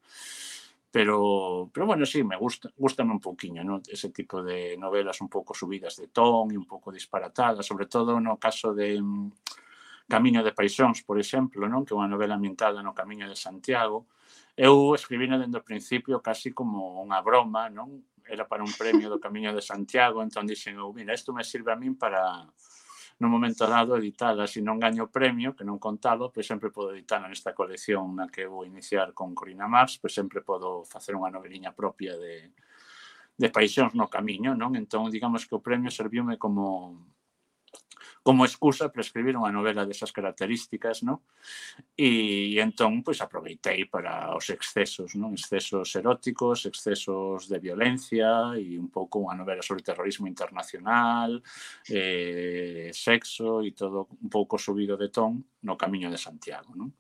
Pero, 0.90 1.70
pero 1.72 1.84
bueno, 1.86 2.06
sí, 2.06 2.24
me 2.24 2.36
gusta, 2.36 2.70
gustame 2.76 3.12
un 3.12 3.20
poquinho, 3.20 3.62
¿no? 3.62 3.82
Ese 3.86 4.08
tipo 4.08 4.42
de 4.42 4.76
novelas 4.78 5.20
un 5.20 5.28
pouco 5.28 5.52
subidas 5.52 5.96
de 5.96 6.08
ton 6.08 6.50
e 6.50 6.56
un 6.56 6.64
pouco 6.64 6.88
disparatadas, 6.90 7.66
sobre 7.66 7.84
todo 7.86 8.16
no 8.20 8.40
caso 8.40 8.72
de 8.72 8.96
mm, 8.96 9.28
Camiño 10.08 10.42
de 10.42 10.56
Paixóns, 10.56 11.04
por 11.04 11.20
exemplo, 11.20 11.68
non? 11.68 11.84
Que 11.84 11.92
é 11.92 12.00
unha 12.00 12.08
novela 12.08 12.40
ambientada 12.40 12.80
no 12.80 12.96
Camiño 12.96 13.28
de 13.28 13.36
Santiago. 13.36 14.08
Eu 14.56 14.96
escribina 14.96 15.36
dende 15.36 15.60
o 15.60 15.66
principio 15.66 16.24
casi 16.24 16.56
como 16.56 17.04
unha 17.04 17.20
broma, 17.20 17.68
non? 17.68 18.08
Era 18.24 18.48
para 18.48 18.64
un 18.64 18.72
premio 18.72 19.12
do 19.12 19.20
Camiño 19.20 19.52
de 19.52 19.60
Santiago, 19.60 20.24
entón 20.24 20.48
dixen, 20.48 20.80
eu, 20.80 20.88
mira, 20.96 21.12
isto 21.12 21.36
me 21.36 21.44
sirve 21.44 21.68
a 21.68 21.76
min 21.76 22.00
para 22.00 22.48
no 23.18 23.28
momento 23.28 23.66
dado 23.66 23.98
editala, 23.98 24.46
se 24.46 24.62
non 24.62 24.78
gaño 24.78 25.10
premio, 25.10 25.54
que 25.58 25.66
non 25.66 25.82
contado, 25.82 26.30
pois 26.30 26.46
sempre 26.46 26.70
podo 26.70 26.94
editar 26.94 27.18
nesta 27.18 27.50
colección 27.50 28.14
na 28.14 28.30
que 28.30 28.46
vou 28.46 28.62
iniciar 28.62 29.10
con 29.10 29.34
Corina 29.34 29.66
Mars, 29.66 29.98
pois 29.98 30.14
sempre 30.14 30.46
podo 30.46 30.86
facer 30.86 31.18
unha 31.18 31.30
noveliña 31.30 31.74
propia 31.74 32.14
de, 32.14 32.54
de 33.34 33.48
paixóns 33.50 33.98
no 33.98 34.06
camiño, 34.06 34.54
non? 34.54 34.78
Entón, 34.78 35.10
digamos 35.10 35.50
que 35.50 35.58
o 35.58 35.64
premio 35.64 35.90
serviume 35.90 36.38
como 36.38 36.94
como 38.22 38.44
excusa 38.44 38.92
para 38.92 39.00
escribir 39.00 39.34
unha 39.40 39.48
novela 39.48 39.88
desas 39.88 40.12
características, 40.12 41.00
non? 41.00 41.24
E, 41.96 42.52
e 42.54 42.60
entón, 42.60 43.00
pois, 43.00 43.24
aproveitei 43.24 43.88
para 43.88 44.36
os 44.36 44.52
excesos, 44.52 45.16
non? 45.16 45.32
Excesos 45.32 45.88
eróticos, 45.96 46.68
excesos 46.68 47.48
de 47.48 47.58
violencia 47.58 48.52
e 48.60 48.76
un 48.76 48.92
pouco 48.92 49.24
unha 49.24 49.38
novela 49.38 49.64
sobre 49.64 49.86
terrorismo 49.86 50.28
internacional, 50.28 51.40
eh, 51.88 52.92
sexo 52.92 53.64
e 53.64 53.72
todo 53.72 54.12
un 54.20 54.28
pouco 54.28 54.60
subido 54.60 55.00
de 55.00 55.08
ton 55.08 55.40
no 55.64 55.74
camiño 55.80 56.12
de 56.12 56.20
Santiago, 56.20 56.76
non? 56.76 56.92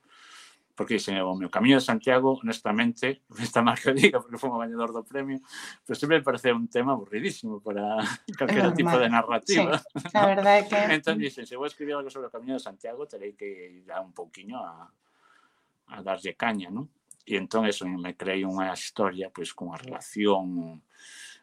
porque 0.78 0.94
dixen, 0.94 1.18
o 1.26 1.34
meu 1.34 1.50
camiño 1.50 1.74
de 1.74 1.82
Santiago, 1.82 2.38
honestamente, 2.38 3.26
esta 3.42 3.66
marca 3.66 3.90
diga, 3.90 4.22
porque 4.22 4.38
foi 4.38 4.46
o 4.46 4.62
gañador 4.62 4.94
do 4.94 5.02
premio, 5.02 5.42
pero 5.82 5.98
sempre 5.98 6.22
me 6.22 6.24
parece 6.24 6.54
un 6.54 6.70
tema 6.70 6.94
aburridísimo 6.94 7.58
para 7.58 7.98
calquera 8.38 8.70
tipo 8.70 8.94
de 8.94 9.10
narrativa. 9.10 9.82
Sí, 9.82 10.14
a 10.14 10.22
verdade 10.30 10.62
é 10.62 10.64
que... 10.70 10.78
entón 10.94 11.18
dixen, 11.18 11.50
se 11.50 11.58
vou 11.58 11.66
escribir 11.66 11.98
algo 11.98 12.14
sobre 12.14 12.30
o 12.30 12.32
camiño 12.32 12.54
de 12.54 12.62
Santiago, 12.62 13.10
terei 13.10 13.34
que 13.34 13.82
ir 13.82 13.90
a 13.90 13.98
un 13.98 14.14
pouquiño 14.14 14.62
a, 14.62 14.86
a 15.90 15.96
darlle 15.98 16.38
caña, 16.38 16.70
non? 16.70 16.86
E 17.26 17.34
entón, 17.34 17.66
eso, 17.66 17.82
me 17.82 18.14
creei 18.14 18.46
unha 18.46 18.70
historia, 18.70 19.34
pois, 19.34 19.50
cunha 19.50 19.82
relación 19.82 20.78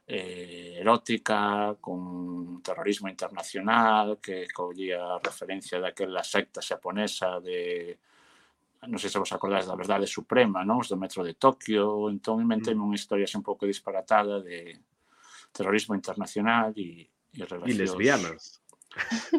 eh, 0.08 0.80
erótica, 0.80 1.76
con 1.84 2.64
terrorismo 2.64 3.12
internacional, 3.12 4.16
que 4.24 4.48
collía 4.48 5.20
a 5.20 5.20
referencia 5.20 5.84
daquela 5.84 6.24
secta 6.24 6.64
xaponesa 6.64 7.44
de 7.44 8.00
non 8.88 9.02
sei 9.02 9.10
se 9.10 9.22
vos 9.22 9.34
acordades 9.34 9.68
da 9.68 9.78
verdade 9.78 10.06
suprema, 10.10 10.66
non? 10.66 10.82
Os 10.82 10.90
do 10.90 11.00
metro 11.00 11.26
de 11.26 11.36
Tokio, 11.36 12.10
entón 12.10 12.42
inventei 12.42 12.74
mm. 12.74 12.84
unha 12.86 12.98
historia 12.98 13.30
un 13.36 13.46
pouco 13.46 13.66
disparatada 13.66 14.40
de 14.40 14.80
terrorismo 15.56 15.96
internacional 15.96 16.74
e, 16.76 17.08
e 17.34 17.42
relacións... 17.44 17.72
E 17.72 17.80
lesbianas. 17.80 18.66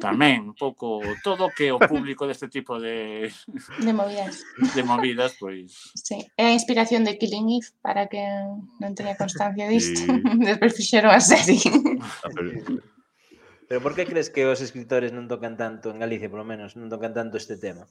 Tamén, 0.01 0.53
un 0.53 0.57
pouco, 0.57 1.01
todo 1.27 1.49
que 1.49 1.73
o 1.73 1.81
público 1.81 2.29
deste 2.29 2.49
tipo 2.49 2.77
de... 2.77 3.33
De 3.81 3.93
movidas. 3.93 4.45
De 4.77 4.83
movidas, 4.85 5.37
pois... 5.41 5.93
Sí, 5.97 6.21
é 6.37 6.53
a 6.53 6.57
inspiración 6.57 7.05
de 7.05 7.17
Killing 7.17 7.57
Eve, 7.57 7.73
para 7.81 8.05
que 8.07 8.21
non 8.81 8.93
teña 8.93 9.17
constancia 9.17 9.69
disto. 9.69 10.05
Sí. 10.37 10.45
Despois 10.45 10.77
fixeron 10.77 11.13
a 11.13 11.21
serie. 11.21 11.61
Pero 13.67 13.81
por 13.81 13.97
que 13.97 14.07
crees 14.07 14.29
que 14.29 14.45
os 14.47 14.61
escritores 14.61 15.11
non 15.11 15.27
tocan 15.27 15.57
tanto, 15.57 15.91
en 15.91 15.99
Galicia, 15.99 16.29
por 16.29 16.45
lo 16.45 16.47
menos, 16.47 16.77
non 16.77 16.93
tocan 16.93 17.17
tanto 17.17 17.41
este 17.41 17.57
tema? 17.57 17.89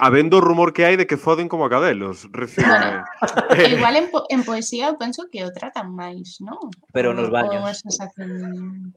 Habendo 0.00 0.40
rumor 0.40 0.72
que 0.72 0.84
hai 0.86 0.96
de 0.96 1.06
que 1.06 1.16
foden 1.16 1.48
como 1.48 1.66
a 1.66 1.70
cabelos, 1.70 2.28
Bueno, 2.30 3.02
Igual 3.66 3.96
en, 3.96 4.06
po 4.10 4.26
en 4.28 4.44
poesía 4.44 4.88
eu 4.92 4.96
penso 5.00 5.26
que 5.32 5.42
o 5.42 5.50
tratan 5.50 5.90
máis, 5.90 6.38
non? 6.44 6.70
Pero 6.92 7.16
nos 7.16 7.30
baños. 7.30 7.62
Como 7.62 7.74
sensación... 7.74 8.94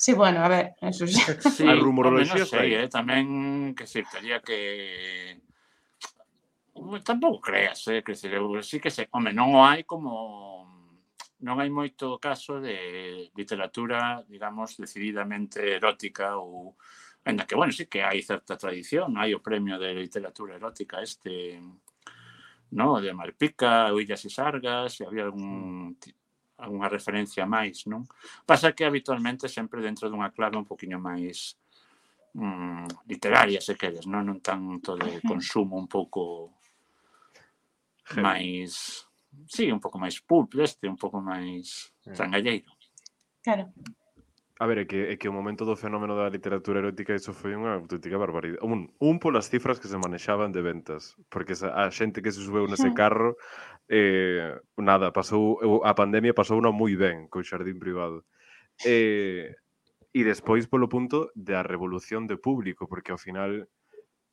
Sí, 0.00 0.14
bueno, 0.16 0.40
a 0.42 0.48
ver, 0.48 0.74
eso 0.80 1.06
sí. 1.06 1.20
¿eh? 1.20 1.36
sí 1.52 1.68
a 1.68 1.76
rumoroloxía 1.76 2.48
sei, 2.48 2.72
eh, 2.72 2.88
tamén 2.88 3.76
que 3.76 3.84
mm, 3.84 3.92
se 3.92 4.00
tería 4.08 4.40
que 4.40 4.58
tampouco 7.04 7.40
creas, 7.40 7.86
eh, 7.88 8.02
que 8.02 8.14
se, 8.16 8.32
sí 8.62 8.80
que 8.80 8.90
se, 8.90 9.08
home, 9.12 9.36
non 9.36 9.52
o 9.52 9.60
hai 9.60 9.84
como 9.84 10.64
non 11.44 11.60
hai 11.60 11.68
moito 11.72 12.20
caso 12.20 12.60
de 12.60 13.28
literatura, 13.32 14.24
digamos, 14.28 14.76
decididamente 14.76 15.60
erótica 15.76 16.36
ou 16.36 16.76
Ainda 17.24 17.46
que, 17.46 17.54
bueno, 17.54 17.72
sí 17.72 17.86
que 17.86 18.00
hai 18.02 18.24
certa 18.24 18.56
tradición, 18.56 19.18
hai 19.20 19.36
o 19.36 19.44
premio 19.44 19.76
de 19.76 19.92
literatura 19.92 20.56
erótica 20.56 21.04
este, 21.04 21.60
no, 22.72 23.00
de 23.00 23.12
Malpica, 23.12 23.92
Oillas 23.92 24.24
e 24.24 24.30
Sargas, 24.30 25.00
e 25.00 25.04
había 25.04 25.28
algún 25.28 25.96
algunha 26.60 26.88
referencia 26.88 27.48
máis, 27.48 27.88
non? 27.88 28.04
Pasa 28.44 28.72
que 28.76 28.84
habitualmente 28.84 29.48
sempre 29.48 29.80
dentro 29.80 30.08
dunha 30.08 30.32
clave 30.32 30.60
un 30.60 30.68
poquinho 30.68 31.00
máis 31.00 31.56
mm, 32.36 33.08
literaria, 33.08 33.60
se 33.60 33.76
queres, 33.76 34.04
non? 34.04 34.28
Non 34.28 34.40
tanto 34.44 34.96
de 34.96 35.20
consumo 35.24 35.76
un 35.80 35.88
pouco 35.88 36.56
máis... 38.20 39.04
Sí, 39.46 39.70
un 39.70 39.80
pouco 39.80 39.96
máis 39.96 40.20
pulp, 40.20 40.58
este, 40.60 40.88
un 40.88 41.00
pouco 41.00 41.22
máis 41.22 41.94
trangalleiro. 42.16 42.70
Claro. 43.40 43.72
A 44.60 44.66
ver, 44.66 44.78
é 44.80 44.84
que, 44.84 45.08
é 45.08 45.16
que 45.16 45.26
o 45.26 45.32
momento 45.32 45.64
do 45.64 45.74
fenómeno 45.74 46.14
da 46.14 46.28
literatura 46.28 46.84
erótica 46.84 47.16
iso 47.16 47.32
foi 47.32 47.56
unha 47.56 47.80
auténtica 47.80 48.20
barbaridade. 48.20 48.60
Un, 48.60 48.92
un 49.00 49.16
polas 49.16 49.48
cifras 49.48 49.80
que 49.80 49.88
se 49.88 49.96
manexaban 49.96 50.52
de 50.52 50.60
ventas, 50.60 51.16
porque 51.32 51.56
esa, 51.56 51.72
a 51.72 51.88
xente 51.88 52.20
que 52.20 52.28
se 52.28 52.44
subeu 52.44 52.68
nese 52.68 52.92
carro 52.92 53.40
eh, 53.88 54.52
nada, 54.76 55.16
pasou 55.16 55.56
a 55.80 55.96
pandemia 55.96 56.36
pasou 56.36 56.60
unha 56.60 56.76
moi 56.76 56.92
ben 56.92 57.24
co 57.32 57.40
xardín 57.40 57.80
privado. 57.80 58.28
Eh, 58.84 59.48
e 60.12 60.20
despois 60.28 60.68
polo 60.68 60.92
punto 60.92 61.32
da 61.32 61.64
revolución 61.64 62.28
de 62.28 62.36
público, 62.36 62.84
porque 62.84 63.16
ao 63.16 63.20
final 63.22 63.64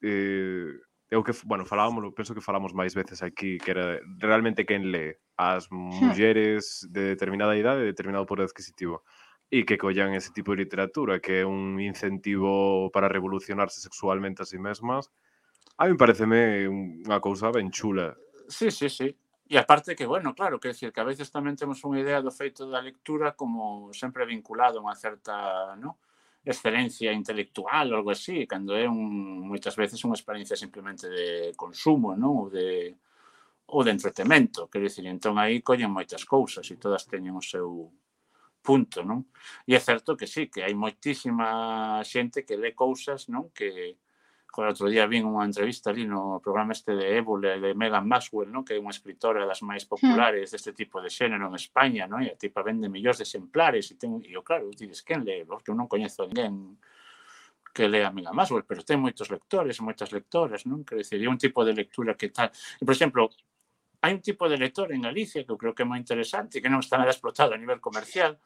eh, 0.04 0.76
eu 1.08 1.24
que, 1.24 1.32
bueno, 1.48 1.63
falábamos, 1.63 2.04
penso 2.12 2.36
que 2.36 2.44
falamos 2.44 2.76
máis 2.76 2.92
veces 2.92 3.24
aquí, 3.24 3.56
que 3.63 3.72
era 3.72 4.04
realmente 4.20 4.68
quen 4.68 4.92
lee 4.92 5.16
as 5.40 5.72
hm. 5.72 6.04
mulleres 6.04 6.84
de 6.92 7.16
determinada 7.16 7.56
idade, 7.56 7.88
de 7.88 7.96
determinado 7.96 8.28
poder 8.28 8.44
adquisitivo 8.44 9.08
e 9.48 9.64
que 9.64 9.80
collan 9.80 10.12
ese 10.14 10.36
tipo 10.36 10.52
de 10.52 10.68
literatura 10.68 11.20
que 11.24 11.42
é 11.42 11.46
un 11.48 11.80
incentivo 11.80 12.92
para 12.92 13.08
revolucionarse 13.08 13.80
sexualmente 13.80 14.44
a 14.44 14.50
sí 14.50 14.60
mesmas 14.60 15.08
a 15.80 15.88
mí 15.88 15.96
pareceme 15.96 16.68
unha 16.68 17.20
cousa 17.24 17.52
ben 17.52 17.72
chula 17.72 18.16
Sí, 18.48 18.72
sí, 18.72 18.88
sí 18.88 19.12
E 19.48 19.56
aparte 19.56 19.96
que, 19.96 20.06
bueno, 20.06 20.36
claro, 20.36 20.60
que 20.60 20.76
decir 20.76 20.92
que 20.92 21.00
a 21.00 21.08
veces 21.08 21.32
tamén 21.32 21.56
temos 21.56 21.80
unha 21.88 22.04
idea 22.04 22.20
do 22.20 22.36
feito 22.36 22.68
da 22.68 22.84
lectura 22.84 23.32
como 23.32 23.96
sempre 23.96 24.28
vinculado 24.28 24.84
a 24.84 24.84
unha 24.84 25.00
certa, 25.00 25.72
¿no? 25.80 26.04
excelencia 26.48 27.12
intelectual 27.12 27.92
ou 27.92 27.98
algo 27.98 28.12
así, 28.12 28.48
cando 28.48 28.76
é 28.76 28.88
un, 28.88 29.44
moitas 29.48 29.76
veces 29.76 30.00
unha 30.08 30.16
experiencia 30.16 30.56
simplemente 30.56 31.08
de 31.12 31.52
consumo, 31.60 32.16
non? 32.16 32.48
Ou 32.48 32.50
de, 32.52 32.96
ou 33.76 33.84
de 33.84 33.92
entretemento, 33.92 34.72
quero 34.72 34.88
dicir, 34.88 35.04
entón 35.08 35.36
aí 35.36 35.60
collen 35.60 35.92
moitas 35.92 36.24
cousas 36.24 36.64
e 36.72 36.80
todas 36.80 37.04
teñen 37.04 37.36
o 37.36 37.44
seu 37.44 37.92
punto, 38.67 38.99
non? 38.99 39.32
E 39.63 39.71
é 39.71 39.80
certo 39.80 40.19
que 40.19 40.27
sí, 40.27 40.51
que 40.51 40.60
hai 40.60 40.75
moitísima 40.75 42.03
xente 42.03 42.43
que 42.43 42.60
lê 42.60 42.75
cousas, 42.75 43.32
non? 43.32 43.47
Que, 43.56 43.95
joder, 44.51 44.75
outro 44.75 44.91
día 44.91 45.08
vin 45.08 45.23
unha 45.23 45.47
entrevista 45.47 45.95
ali 45.95 46.03
no 46.03 46.43
programa 46.43 46.75
este 46.75 46.91
de 46.91 47.15
Évole 47.15 47.63
de 47.63 47.71
Megan 47.71 48.03
Maxwell, 48.03 48.51
non? 48.51 48.67
Que 48.67 48.75
é 48.75 48.84
unha 48.84 48.91
escritora 48.91 49.47
das 49.47 49.63
máis 49.63 49.88
populares 49.88 50.51
deste 50.51 50.75
tipo 50.75 50.99
de 50.99 51.08
xénero 51.08 51.47
en 51.47 51.56
España, 51.56 52.12
non? 52.12 52.19
E 52.19 52.27
a 52.27 52.36
tipa 52.36 52.60
vende 52.60 52.91
millóns 52.91 53.23
de 53.23 53.23
exemplares 53.23 53.88
e 53.88 53.95
ten, 53.95 54.19
e 54.19 54.36
eu, 54.36 54.43
claro, 54.43 54.67
dices, 54.75 54.99
quen 55.08 55.23
lê? 55.23 55.47
Porque 55.47 55.71
eu 55.71 55.77
non 55.80 55.88
coñezo 55.88 56.27
a 56.27 56.27
ninguén 56.27 56.75
que 57.71 57.88
lea 57.88 58.12
Megan 58.12 58.36
Maxwell, 58.36 58.67
pero 58.67 58.84
ten 58.84 58.99
moitos 58.99 59.32
lectores 59.32 59.80
moitas 59.80 60.12
lectoras, 60.12 60.67
non? 60.67 60.84
Quer 60.84 61.08
dizer, 61.08 61.23
é 61.23 61.30
un 61.32 61.39
tipo 61.39 61.63
de 61.63 61.71
lectura 61.71 62.19
que 62.19 62.36
tal... 62.36 62.51
E, 62.51 62.84
por 62.84 62.91
exemplo, 62.91 63.32
hai 64.02 64.14
un 64.14 64.22
tipo 64.22 64.48
de 64.48 64.58
lector 64.58 64.92
en 64.94 65.02
Galicia 65.02 65.44
que 65.44 65.52
eu 65.52 65.58
creo 65.58 65.74
que 65.74 65.84
é 65.84 65.90
moi 65.90 65.98
interesante, 65.98 66.62
que 66.62 66.70
non 66.70 66.84
está 66.84 66.98
nada 66.98 67.14
explotado 67.14 67.54
a 67.54 67.62
nivel 67.62 67.82
comercial, 67.82 68.38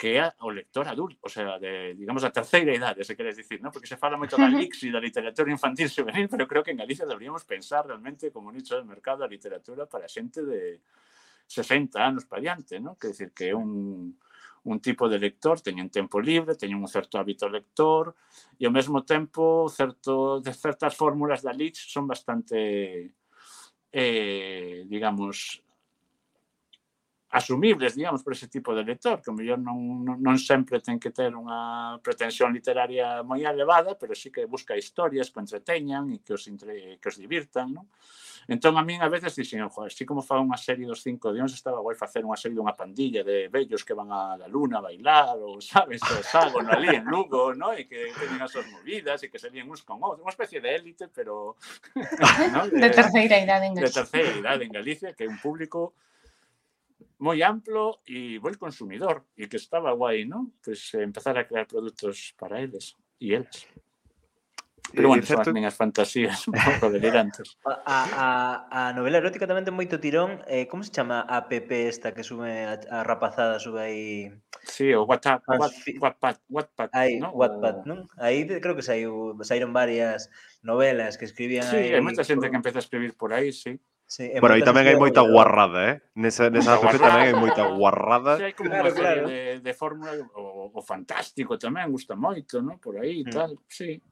que 0.00 0.16
é 0.16 0.32
o 0.40 0.48
lector 0.48 0.88
adulto, 0.88 1.20
o 1.20 1.28
sea, 1.28 1.60
de, 1.60 1.92
digamos, 1.92 2.24
a 2.24 2.32
terceira 2.32 2.72
idade, 2.72 3.04
se 3.04 3.14
queres 3.14 3.36
dicir, 3.36 3.60
¿no? 3.60 3.70
porque 3.70 3.86
se 3.86 4.00
fala 4.00 4.16
moito 4.16 4.40
da 4.40 4.48
Lix 4.48 4.80
e 4.82 4.90
da 4.90 4.96
literatura 4.96 5.52
infantil 5.52 5.92
juvenil, 5.92 6.24
pero 6.24 6.48
creo 6.48 6.64
que 6.64 6.72
en 6.72 6.80
Galicia 6.80 7.04
deberíamos 7.04 7.44
pensar 7.44 7.84
realmente 7.84 8.32
como 8.32 8.50
nicho 8.50 8.80
de 8.80 8.88
mercado 8.88 9.22
a 9.22 9.28
literatura 9.28 9.84
para 9.84 10.08
xente 10.08 10.40
de 10.40 10.80
60 11.44 12.00
anos 12.00 12.24
para 12.24 12.40
diante, 12.40 12.80
¿no? 12.80 12.96
que 12.96 13.12
decir 13.12 13.36
que 13.36 13.50
é 13.50 13.54
un, 13.54 14.16
un 14.64 14.80
tipo 14.80 15.08
de 15.08 15.18
lector, 15.18 15.60
teñen 15.60 15.92
tempo 15.92 16.16
libre, 16.16 16.56
teñen 16.56 16.80
un 16.80 16.88
certo 16.88 17.20
hábito 17.20 17.44
lector 17.48 18.16
e 18.56 18.64
ao 18.64 18.72
mesmo 18.72 19.04
tempo 19.04 19.68
certo, 19.68 20.40
de 20.40 20.52
certas 20.56 20.96
fórmulas 20.96 21.44
da 21.44 21.52
Lix 21.52 21.92
son 21.92 22.08
bastante 22.08 23.19
eh, 23.92 24.84
digamos, 24.86 25.62
asumibles, 27.30 27.94
digamos, 27.94 28.22
para 28.22 28.34
ese 28.34 28.48
tipo 28.48 28.74
de 28.74 28.82
lector, 28.82 29.22
que 29.22 29.30
o 29.30 29.34
mellor 29.34 29.62
non, 29.62 30.02
non, 30.02 30.18
non 30.18 30.34
sempre 30.34 30.82
ten 30.82 30.98
que 30.98 31.14
ter 31.14 31.30
unha 31.30 32.02
pretensión 32.02 32.50
literaria 32.50 33.22
moi 33.22 33.46
elevada, 33.46 33.94
pero 33.94 34.18
sí 34.18 34.34
que 34.34 34.50
busca 34.50 34.74
historias 34.74 35.30
que 35.30 35.38
entreteñan 35.38 36.10
e 36.10 36.26
que 36.26 36.34
os, 36.34 36.42
entre, 36.50 36.98
que 36.98 37.06
os 37.06 37.14
divirtan, 37.14 37.70
non? 37.70 37.86
Entón, 38.50 38.74
a 38.74 38.82
min 38.82 38.98
a 38.98 39.06
veces 39.06 39.30
dixen, 39.38 39.62
joder, 39.70 39.94
así 39.94 40.02
como 40.02 40.26
fa 40.26 40.42
unha 40.42 40.58
serie 40.58 40.90
dos 40.90 41.06
cinco 41.06 41.30
dións, 41.30 41.54
estaba 41.54 41.78
guai 41.78 41.94
facer 41.94 42.26
unha 42.26 42.34
serie 42.34 42.58
dunha 42.58 42.74
pandilla 42.74 43.22
de 43.22 43.46
vellos 43.46 43.86
que 43.86 43.94
van 43.94 44.10
a 44.10 44.34
la 44.34 44.50
luna 44.50 44.82
a 44.82 44.90
bailar, 44.90 45.38
ou, 45.38 45.62
sabes, 45.62 46.02
o 46.02 46.18
ságono 46.26 46.74
ali 46.74 46.98
en 46.98 47.06
Lugo, 47.06 47.54
no? 47.54 47.70
E 47.70 47.86
que 47.86 48.10
teñen 48.10 48.42
as 48.42 48.50
súas 48.50 48.66
movidas 48.74 49.22
e 49.22 49.30
que 49.30 49.38
serían 49.38 49.70
uns 49.70 49.86
con 49.86 50.02
outros, 50.02 50.26
unha 50.26 50.34
especie 50.34 50.58
de 50.58 50.66
élite, 50.66 51.06
pero... 51.14 51.54
¿no? 52.58 52.66
De, 52.66 52.74
de 52.74 52.90
terceira 52.90 53.38
idade 53.38 53.70
en 53.70 53.78
Galicia. 53.78 53.86
De 53.86 53.98
terceira 54.02 54.30
idade 54.34 54.62
en 54.66 54.74
Galicia, 54.74 55.14
que 55.14 55.22
é 55.22 55.30
un 55.30 55.38
público 55.38 55.94
moi 57.18 57.42
amplo 57.42 58.00
e 58.08 58.40
moi 58.40 58.56
consumidor 58.56 59.26
e 59.36 59.46
que 59.46 59.56
estaba 59.56 59.92
guai, 59.92 60.24
¿no? 60.24 60.52
Pues 60.64 60.92
eh, 60.94 61.02
empezar 61.02 61.36
a 61.36 61.46
crear 61.46 61.66
produtos 61.66 62.32
para 62.40 62.60
eles 62.60 62.96
e 63.20 63.34
eles. 63.36 63.68
Pero 64.92 65.08
bueno, 65.08 65.22
son 65.22 65.40
as 65.40 65.52
miñas 65.52 65.74
fantasías 65.74 66.48
un 66.48 66.54
pouco 66.54 66.90
delirantes. 66.90 67.56
A, 67.86 68.66
a, 68.70 68.88
a 68.88 68.92
novela 68.92 69.18
erótica 69.18 69.46
tamén 69.46 69.62
ten 69.62 69.74
moito 69.74 70.02
tirón. 70.02 70.42
Eh, 70.50 70.66
como 70.66 70.82
se 70.82 70.90
chama 70.90 71.22
a 71.22 71.46
app 71.46 71.70
esta 71.70 72.10
que 72.10 72.26
sube 72.26 72.50
a, 72.66 72.78
a 72.90 72.98
rapazada, 73.06 73.62
sube 73.62 73.78
aí... 73.78 74.30
Sí, 74.66 74.92
o 74.92 75.06
WhatsApp, 75.06 75.46
WhatsApp, 75.46 76.38
WhatsApp, 76.50 76.90
aí, 76.92 77.22
¿no? 77.22 77.30
Wattpad, 77.30 77.86
non? 77.86 78.10
Aí 78.18 78.44
creo 78.46 78.74
que 78.74 78.82
saiu, 78.84 79.38
saíron 79.46 79.72
varias 79.72 80.28
novelas 80.62 81.16
que 81.16 81.24
escribían 81.24 81.64
Sí, 81.70 81.90
aí, 81.90 81.94
hai 81.94 82.02
moita 82.04 82.26
xente 82.26 82.50
que 82.50 82.58
empeza 82.58 82.82
a 82.82 82.84
escribir 82.84 83.14
por 83.14 83.32
aí, 83.32 83.54
sí. 83.54 83.78
Sí, 84.10 84.26
bueno, 84.42 84.58
aí 84.58 84.64
tamén 84.66 84.90
hai 84.90 84.98
moita 84.98 85.22
guarrada, 85.22 85.86
eh? 85.86 85.96
Nesa, 86.18 86.50
nesa 86.50 86.74
APP 86.74 86.98
tamén 86.98 87.30
hai 87.30 87.36
moita 87.38 87.62
guarrada. 87.70 88.42
Sí, 88.42 88.50
hai 88.50 88.54
como 88.58 88.74
claro, 88.74 88.90
claro. 88.90 89.22
de, 89.30 89.62
de 89.62 89.70
fórmula, 89.70 90.10
o, 90.34 90.74
o 90.74 90.80
fantástico 90.82 91.54
tamén, 91.54 91.94
gusta 91.94 92.18
moito, 92.18 92.58
non? 92.58 92.82
Por 92.82 92.98
aí 92.98 93.22
e 93.22 93.30
mm. 93.30 93.30
tal, 93.30 93.54
sí 93.70 94.02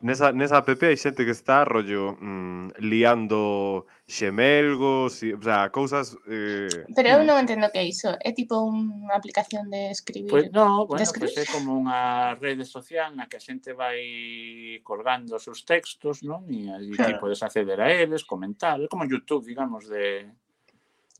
nesa, 0.00 0.32
nesa 0.32 0.58
app 0.58 0.82
hai 0.84 0.96
xente 0.96 1.24
que 1.24 1.34
está 1.34 1.64
rollo 1.64 2.16
mm, 2.20 2.78
liando 2.78 3.86
xemelgos, 4.06 5.22
e, 5.22 5.34
o 5.34 5.42
sea, 5.42 5.70
cousas... 5.70 6.16
Eh, 6.26 6.86
Pero 6.94 7.08
eu 7.08 7.20
non 7.26 7.42
entendo 7.42 7.68
que 7.70 7.82
é 7.82 7.86
iso. 7.86 8.14
É 8.22 8.30
tipo 8.30 8.54
unha 8.62 9.14
aplicación 9.18 9.66
de 9.68 9.90
escribir. 9.90 10.30
Pois 10.30 10.46
pues 10.48 10.54
non, 10.54 10.86
bueno, 10.86 11.02
escribir? 11.02 11.34
Pues 11.34 11.42
é 11.42 11.50
como 11.50 11.74
unha 11.74 12.34
rede 12.38 12.62
social 12.62 13.10
na 13.18 13.26
que 13.26 13.36
a 13.36 13.42
xente 13.42 13.74
vai 13.74 14.78
colgando 14.86 15.36
os 15.36 15.44
seus 15.44 15.66
textos, 15.66 16.22
non? 16.22 16.46
E 16.46 16.70
aí 16.70 16.94
claro. 16.94 17.18
podes 17.18 17.42
acceder 17.42 17.82
a 17.82 17.90
eles, 17.90 18.22
comentar. 18.22 18.78
É 18.78 18.86
como 18.86 19.08
YouTube, 19.08 19.50
digamos, 19.50 19.90
de... 19.90 20.30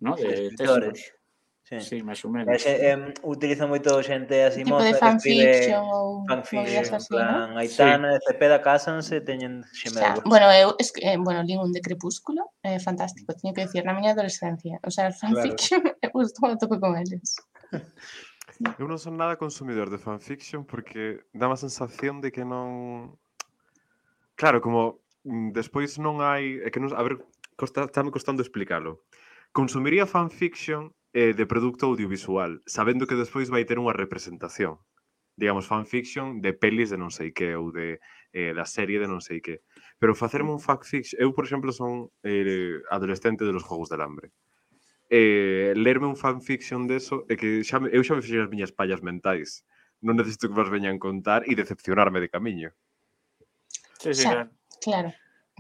¿no? 0.01 0.15
de 0.15 0.55
textos. 0.55 1.18
Sí, 1.69 1.77
sí 1.85 1.97
máis 2.01 2.25
ou 2.25 2.33
menos. 2.33 2.49
Ese, 2.49 2.81
eh, 2.81 3.13
utiliza 3.29 3.69
moito 3.69 3.93
xente 4.01 4.41
así 4.41 4.65
tipo 4.65 4.81
de 4.81 4.89
que 4.89 5.05
escribe 5.05 5.77
ou 5.77 6.25
fanfiction, 6.25 6.97
así, 6.97 7.13
plan, 7.13 7.53
¿no? 7.53 7.61
Aitana, 7.61 8.17
sí. 8.17 8.25
Cepeda, 8.25 8.57
cásanse, 8.65 9.21
teñen 9.21 9.61
xemelgos. 9.77 10.25
O 10.25 10.25
sea, 10.25 10.33
bueno, 10.33 10.49
eu 10.49 10.73
es 10.81 10.89
que, 10.89 11.05
eh, 11.05 11.21
bueno, 11.21 11.45
lin 11.45 11.61
un 11.61 11.77
de 11.77 11.85
Crepúsculo, 11.85 12.57
eh, 12.65 12.81
fantástico, 12.81 13.37
teño 13.37 13.53
que 13.53 13.69
decir, 13.69 13.85
na 13.85 13.93
miña 13.93 14.17
adolescencia. 14.17 14.81
O 14.81 14.89
sea, 14.89 15.13
fanfiction, 15.13 15.85
claro. 15.85 16.09
eu 16.09 16.25
estou 16.25 16.49
a 16.49 16.57
tope 16.57 16.81
con 16.81 16.97
eles. 16.97 17.37
Eu 18.81 18.89
non 18.89 18.97
son 18.97 19.21
nada 19.21 19.37
consumidor 19.37 19.93
de 19.93 20.01
fanfiction 20.01 20.65
porque 20.65 21.21
dá 21.37 21.53
má 21.53 21.61
sensación 21.61 22.25
de 22.25 22.33
que 22.33 22.49
non... 22.49 23.13
Claro, 24.41 24.65
como 24.65 25.05
mm, 25.29 25.53
despois 25.53 26.01
non 26.01 26.25
hai... 26.25 26.65
É 26.65 26.73
que 26.73 26.81
non... 26.81 26.97
A 26.97 27.05
ver, 27.05 27.21
costa, 27.61 27.85
está 27.85 28.01
me 28.01 28.09
costando 28.09 28.41
explicarlo. 28.41 29.05
Consumiría 29.53 30.09
fanfiction 30.09 30.97
eh, 31.13 31.33
de 31.33 31.47
produto 31.47 31.87
audiovisual, 31.87 32.63
sabendo 32.67 33.07
que 33.07 33.17
despois 33.17 33.49
vai 33.49 33.65
ter 33.65 33.81
unha 33.81 33.97
representación, 33.97 34.81
digamos, 35.39 35.71
fanfiction 35.71 36.43
de 36.43 36.53
pelis 36.53 36.91
de 36.91 36.99
non 36.99 37.15
sei 37.15 37.31
que 37.33 37.55
ou 37.55 37.71
de 37.71 38.03
eh, 38.35 38.53
da 38.53 38.67
serie 38.67 38.99
de 38.99 39.09
non 39.09 39.23
sei 39.23 39.41
que. 39.41 39.65
Pero 39.97 40.19
facerme 40.19 40.53
un 40.53 40.61
fanfiction... 40.61 41.17
Eu, 41.17 41.33
por 41.33 41.47
exemplo, 41.47 41.73
son 41.73 42.11
eh, 42.27 42.83
adolescente 42.91 43.47
de 43.47 43.55
los 43.55 43.65
Jogos 43.65 43.89
del 43.89 44.03
Hambre. 44.03 44.35
Eh, 45.09 45.73
lerme 45.77 46.05
un 46.05 46.19
fanfiction 46.21 46.85
deso 46.85 47.25
é 47.33 47.39
que 47.39 47.65
xa 47.65 47.81
me, 47.81 47.89
eu 47.89 48.05
xa 48.05 48.13
me 48.13 48.21
fixen 48.21 48.45
as 48.45 48.53
miñas 48.53 48.75
pallas 48.75 49.01
mentais. 49.01 49.65
Non 50.05 50.19
necesito 50.21 50.53
que 50.53 50.59
vos 50.59 50.69
veñan 50.69 51.01
contar 51.01 51.49
e 51.49 51.57
decepcionarme 51.57 52.21
de 52.21 52.29
camiño. 52.29 52.71
Sí, 53.99 54.13
sí, 54.13 54.29
claro. 54.29 54.53
claro. 54.85 55.11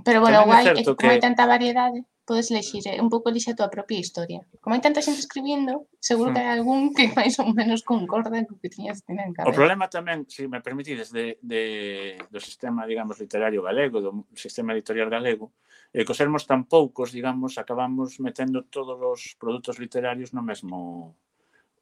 Pero 0.05 0.21
bueno, 0.21 0.45
Tamén 0.45 0.51
guai, 0.53 0.65
é 0.69 0.85
certo 0.85 0.95
que... 0.95 1.09
hai 1.09 1.19
tanta 1.19 1.49
variedade 1.49 2.05
podes 2.29 2.53
lexir, 2.53 2.85
eh, 2.85 3.01
un 3.01 3.09
pouco 3.09 3.33
lixa 3.33 3.57
a 3.57 3.59
tua 3.59 3.73
propia 3.73 3.97
historia. 3.97 4.45
Como 4.61 4.77
hai 4.77 4.85
tanta 4.85 5.01
xente 5.01 5.25
escribindo, 5.25 5.89
seguro 5.97 6.29
hmm. 6.29 6.35
que 6.37 6.41
hai 6.45 6.51
algún 6.53 6.81
que 6.93 7.09
máis 7.19 7.41
ou 7.41 7.49
menos 7.57 7.81
concorda 7.81 8.45
co 8.45 8.61
que 8.61 8.69
tiñas 8.69 9.01
ten 9.09 9.17
en 9.17 9.33
cabeza. 9.33 9.49
O 9.49 9.57
problema 9.57 9.89
tamén, 9.89 10.29
se 10.29 10.45
si 10.45 10.53
me 10.53 10.61
permitides, 10.61 11.09
de, 11.09 11.41
de, 11.41 12.21
do 12.29 12.41
sistema, 12.45 12.85
digamos, 12.85 13.17
literario 13.17 13.65
galego, 13.65 14.05
do 14.05 14.13
sistema 14.37 14.77
editorial 14.77 15.09
galego, 15.09 15.57
eh, 15.97 16.01
é 16.01 16.05
que 16.05 16.13
os 16.13 16.21
sermos 16.21 16.45
tan 16.45 16.69
poucos, 16.69 17.09
digamos, 17.17 17.57
acabamos 17.57 18.21
metendo 18.21 18.69
todos 18.69 19.01
os 19.01 19.33
produtos 19.41 19.81
literarios 19.81 20.37
no 20.37 20.45
mesmo 20.45 21.17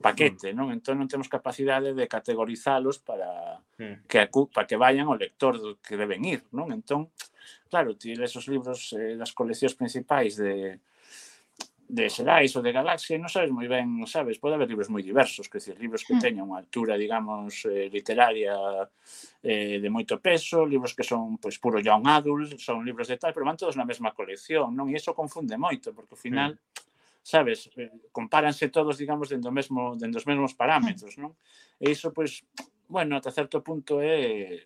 paquete, 0.01 0.53
non? 0.53 0.69
Entón 0.73 1.01
non 1.01 1.09
temos 1.09 1.29
capacidade 1.33 1.97
de 1.97 2.07
categorizalos 2.07 3.01
para 3.01 3.61
hmm. 3.81 4.05
que 4.09 4.19
acu, 4.21 4.49
para 4.53 4.69
que 4.69 4.77
vayan 4.77 5.09
ao 5.09 5.17
lector 5.17 5.57
do 5.57 5.81
que 5.81 5.97
deben 5.97 6.25
ir, 6.25 6.45
non? 6.53 6.69
Entón, 6.73 7.09
claro, 7.73 7.97
ti 7.97 8.13
les 8.13 8.33
os 8.37 8.47
libros 8.47 8.93
eh, 8.93 9.17
das 9.17 9.33
coleccións 9.33 9.75
principais 9.75 10.37
de 10.37 10.81
de 11.89 12.11
Xerais 12.11 12.51
ou 12.57 12.63
de 12.67 12.75
Galaxia 12.75 13.15
non 13.15 13.31
sabes 13.31 13.55
moi 13.55 13.71
ben, 13.71 14.03
sabes, 14.11 14.43
pode 14.43 14.59
haber 14.59 14.67
libros 14.67 14.91
moi 14.91 15.07
diversos, 15.07 15.47
que 15.47 15.63
decir, 15.63 15.79
libros 15.79 16.03
que 16.03 16.19
hmm. 16.19 16.23
teñan 16.23 16.51
unha 16.51 16.59
altura, 16.59 16.99
digamos, 16.99 17.63
eh, 17.71 17.87
literaria 17.87 18.59
eh, 19.47 19.79
de 19.79 19.91
moito 19.91 20.19
peso, 20.19 20.67
libros 20.67 20.99
que 20.99 21.07
son 21.07 21.39
pois 21.39 21.63
puro 21.63 21.79
young 21.79 22.03
adult, 22.11 22.59
son 22.59 22.83
libros 22.83 23.07
de 23.07 23.23
tal, 23.23 23.31
pero 23.31 23.47
van 23.47 23.55
todos 23.55 23.79
na 23.79 23.87
mesma 23.87 24.11
colección, 24.11 24.75
non? 24.75 24.91
E 24.91 24.99
iso 24.99 25.15
confunde 25.15 25.55
moito, 25.55 25.95
porque 25.95 26.19
ao 26.19 26.21
final 26.21 26.59
hmm 26.59 26.86
sabes, 27.27 27.69
eh, 27.77 27.91
compáranse 28.13 28.69
todos, 28.69 28.99
digamos, 28.99 29.29
dentro, 29.29 29.51
mesmo, 29.51 29.97
dentro 29.99 30.23
dos 30.23 30.27
mesmos 30.31 30.55
parámetros, 30.55 31.19
non? 31.19 31.35
E 31.83 31.91
iso, 31.91 32.15
pois, 32.15 32.47
bueno, 32.87 33.19
ata 33.19 33.35
certo 33.35 33.67
punto 33.67 33.99
é 33.99 34.63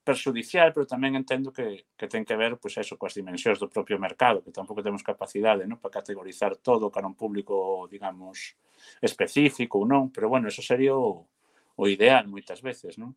perxudicial, 0.00 0.72
pero 0.72 0.88
tamén 0.88 1.20
entendo 1.20 1.52
que, 1.52 1.84
que 1.92 2.08
ten 2.08 2.24
que 2.24 2.32
ver, 2.32 2.56
pois, 2.56 2.80
eso, 2.80 2.96
coas 2.96 3.12
dimensións 3.12 3.60
do 3.60 3.68
propio 3.68 4.00
mercado, 4.00 4.40
que 4.40 4.48
tampouco 4.48 4.80
temos 4.80 5.04
capacidade, 5.04 5.68
non? 5.68 5.76
Para 5.76 6.00
categorizar 6.00 6.56
todo 6.56 6.88
cara 6.88 7.04
un 7.04 7.12
público, 7.12 7.84
digamos, 7.92 8.56
específico 9.04 9.76
ou 9.76 9.84
non, 9.84 10.08
pero, 10.08 10.32
bueno, 10.32 10.48
eso 10.48 10.64
sería 10.64 10.96
o, 10.96 11.28
o 11.76 11.82
ideal 11.92 12.24
moitas 12.24 12.64
veces, 12.64 12.96
non? 12.96 13.12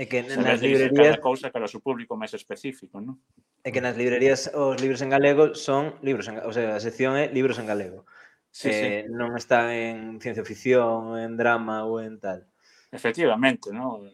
É 0.00 0.08
que 0.08 0.24
nas 0.24 0.64
librerías... 0.64 1.20
Cada 1.20 1.20
cousa 1.20 1.52
para 1.52 1.68
o 1.68 1.72
seu 1.72 1.84
público 1.84 2.16
máis 2.16 2.32
específico, 2.32 3.04
non? 3.04 3.20
É 3.60 3.68
que 3.68 3.84
nas 3.84 4.00
librerías 4.00 4.48
os 4.56 4.80
libros 4.80 5.04
en 5.04 5.12
galego 5.12 5.52
son 5.52 6.00
libros 6.00 6.24
en, 6.32 6.40
o 6.40 6.52
sea, 6.56 6.72
a 6.72 6.80
sección 6.80 7.20
é 7.20 7.28
libros 7.28 7.60
en 7.60 7.68
galego. 7.68 8.08
Sí, 8.48 8.72
eh, 8.72 9.04
sí. 9.04 9.12
non 9.12 9.36
está 9.36 9.68
en 9.76 10.16
ciencia 10.16 10.40
ficción, 10.40 11.20
en 11.20 11.36
drama 11.36 11.84
ou 11.84 12.00
en 12.00 12.16
tal. 12.16 12.48
Efectivamente, 12.88 13.76
¿no? 13.76 14.08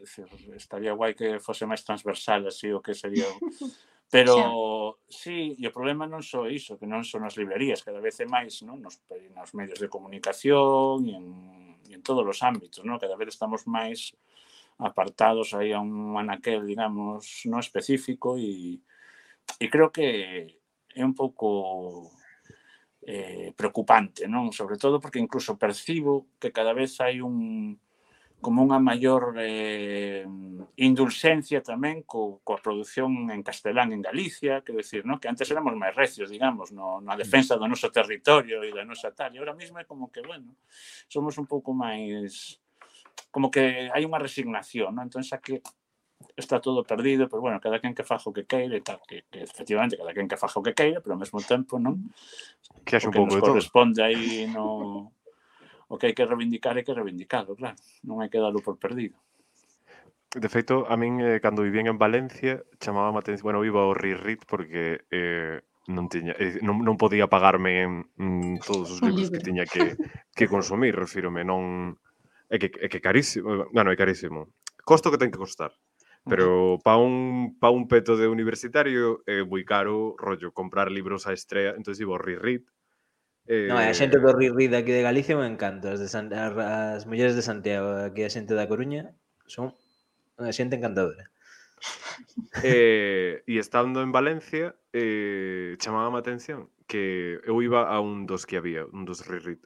estaría 0.58 0.90
guai 0.90 1.14
que 1.14 1.38
fose 1.38 1.70
máis 1.70 1.86
transversal 1.86 2.50
así 2.50 2.66
o 2.74 2.82
que 2.82 2.90
sería 2.90 3.30
Pero 4.10 4.34
sí, 5.06 5.54
sí 5.54 5.62
e 5.62 5.70
o 5.70 5.72
problema 5.72 6.10
non 6.10 6.26
só 6.26 6.50
iso, 6.50 6.82
que 6.82 6.90
non 6.90 7.06
son 7.06 7.22
as 7.22 7.38
librerías, 7.38 7.86
cada 7.86 8.02
vez 8.02 8.18
é 8.18 8.26
máis 8.26 8.58
non? 8.66 8.82
Nos, 8.82 8.98
nos 9.06 9.54
medios 9.54 9.78
de 9.78 9.86
comunicación 9.86 11.06
e 11.06 11.14
en, 11.14 11.26
en 11.94 12.00
todos 12.02 12.26
os 12.26 12.42
ámbitos, 12.42 12.82
non? 12.82 12.98
cada 12.98 13.14
vez 13.14 13.30
estamos 13.30 13.70
máis 13.70 14.18
apartados 14.78 15.54
aí 15.54 15.72
a 15.72 15.80
un 15.80 16.16
anaquel, 16.16 16.66
digamos, 16.66 17.42
no 17.48 17.58
específico 17.58 18.36
e, 18.36 18.80
e 19.60 19.64
creo 19.72 19.88
que 19.88 20.60
é 20.92 21.02
un 21.04 21.14
pouco 21.14 22.12
eh, 23.06 23.52
preocupante, 23.56 24.26
non? 24.28 24.52
Sobre 24.52 24.76
todo 24.76 25.00
porque 25.00 25.22
incluso 25.22 25.56
percibo 25.56 26.28
que 26.40 26.52
cada 26.52 26.74
vez 26.74 27.00
hai 27.00 27.22
un 27.22 27.78
como 28.36 28.60
unha 28.60 28.76
maior 28.76 29.32
eh, 29.40 30.22
indulxencia 30.76 31.64
tamén 31.64 32.04
co, 32.04 32.44
coa 32.44 32.60
produción 32.60 33.32
en 33.32 33.40
castelán 33.40 33.96
en 33.96 34.04
Galicia, 34.04 34.60
quero 34.60 34.84
decir, 34.84 35.08
no? 35.08 35.16
que 35.16 35.26
antes 35.26 35.48
éramos 35.48 35.72
máis 35.72 35.96
recios, 35.96 36.28
digamos, 36.28 36.68
no, 36.68 37.00
na 37.00 37.16
defensa 37.16 37.56
do 37.56 37.64
noso 37.64 37.88
territorio 37.88 38.60
e 38.60 38.70
da 38.76 38.84
nosa 38.84 39.08
tal, 39.16 39.32
e 39.32 39.40
ahora 39.40 39.56
mesmo 39.56 39.80
é 39.80 39.88
como 39.88 40.12
que, 40.12 40.20
bueno, 40.20 40.52
somos 41.08 41.40
un 41.40 41.48
pouco 41.48 41.72
máis 41.72 42.60
como 43.30 43.50
que 43.50 43.92
hai 43.92 44.02
unha 44.04 44.20
resignación, 44.20 44.96
non? 44.96 45.08
Entón 45.08 45.24
xa 45.24 45.38
que 45.40 45.60
está 46.36 46.60
todo 46.60 46.84
perdido, 46.84 47.28
pero 47.28 47.40
bueno, 47.40 47.60
cada 47.60 47.80
quen 47.80 47.94
que 47.94 48.04
faja 48.04 48.30
o 48.30 48.32
que 48.32 48.44
queire, 48.44 48.80
e 48.80 48.84
tal, 48.84 49.00
que, 49.04 49.24
que 49.28 49.44
efectivamente 49.44 49.96
cada 49.96 50.12
quen 50.12 50.28
que 50.28 50.40
faja 50.40 50.60
o 50.60 50.64
que 50.64 50.76
queire, 50.76 51.00
pero 51.00 51.16
ao 51.16 51.20
mesmo 51.20 51.40
tempo, 51.40 51.76
non? 51.76 52.12
Que 52.84 52.96
haxe 52.96 53.08
un 53.08 53.16
pouco 53.16 53.36
de 53.36 53.42
todo. 53.44 53.56
corresponde 53.56 54.00
aí 54.00 54.48
no 54.48 55.12
o 55.88 55.94
que 55.96 56.10
hai 56.10 56.14
que 56.16 56.26
reivindicar 56.26 56.74
é 56.76 56.82
que 56.82 56.96
reivindicarlo, 56.96 57.54
claro. 57.54 57.78
Non 58.02 58.20
hai 58.20 58.28
que 58.28 58.42
darlo 58.42 58.58
por 58.60 58.76
perdido. 58.80 59.16
De 60.34 60.50
feito, 60.50 60.84
a 60.84 60.98
min, 60.98 61.22
eh, 61.22 61.38
cando 61.38 61.62
vivían 61.62 61.86
en 61.86 61.96
Valencia, 61.96 62.60
chamaba 62.82 63.14
a 63.14 63.20
atención, 63.20 63.46
bueno, 63.46 63.62
vivo 63.62 63.80
ao 63.80 63.94
Rirrit 63.94 64.44
porque 64.44 65.06
eh, 65.08 65.62
non 65.86 66.10
tiña, 66.10 66.34
eh, 66.36 66.58
non, 66.66 66.82
non 66.82 66.98
podía 66.98 67.30
pagarme 67.30 68.04
mm, 68.18 68.60
todos 68.66 68.90
os 68.90 68.98
libros 69.00 69.30
que 69.30 69.38
tiña 69.38 69.64
que, 69.64 69.94
que 70.34 70.50
consumir, 70.50 70.98
refírome, 70.98 71.46
non 71.46 71.94
É 72.48 72.58
que, 72.58 72.70
é 72.78 72.86
que 72.88 73.00
carísimo, 73.00 73.66
bueno, 73.74 73.90
é 73.90 73.96
carísimo. 73.96 74.54
Costo 74.86 75.10
que 75.10 75.18
ten 75.18 75.34
que 75.34 75.38
costar. 75.38 75.74
Pero 76.26 76.78
pa 76.82 76.98
un, 76.98 77.54
pa 77.58 77.70
un 77.70 77.86
peto 77.86 78.18
de 78.18 78.26
universitario 78.26 79.22
é 79.30 79.46
moi 79.46 79.62
caro, 79.62 80.18
rollo, 80.18 80.50
comprar 80.50 80.90
libros 80.90 81.30
a 81.30 81.34
estrela, 81.34 81.78
entón 81.78 81.94
digo, 81.94 82.18
rirrit. 82.18 82.66
Eh... 83.46 83.70
Non, 83.70 83.78
a 83.78 83.94
xente 83.94 84.18
do 84.18 84.34
rirrit 84.34 84.74
aquí 84.74 84.90
de 84.90 85.06
Galicia 85.06 85.38
me 85.38 85.46
encanta, 85.46 85.94
as, 85.94 86.02
de 86.02 86.10
San... 86.10 86.26
as 86.34 87.06
mulleres 87.06 87.38
de 87.38 87.46
Santiago, 87.46 88.10
aquí 88.10 88.26
a 88.26 88.30
xente 88.30 88.58
da 88.58 88.66
Coruña, 88.66 89.14
son 89.46 89.70
unha 90.34 90.50
xente 90.50 90.78
encantadora. 90.78 91.30
Eh, 92.64 93.44
e 93.44 93.60
estando 93.60 94.00
en 94.00 94.08
Valencia, 94.08 94.72
eh, 94.96 95.76
chamaba 95.76 96.08
a 96.08 96.20
atención 96.24 96.72
que 96.88 97.36
eu 97.44 97.60
iba 97.60 97.92
a 97.92 98.00
un 98.00 98.24
dos 98.24 98.48
que 98.48 98.56
había, 98.56 98.88
un 98.88 99.04
dos 99.04 99.28
rirrit, 99.28 99.60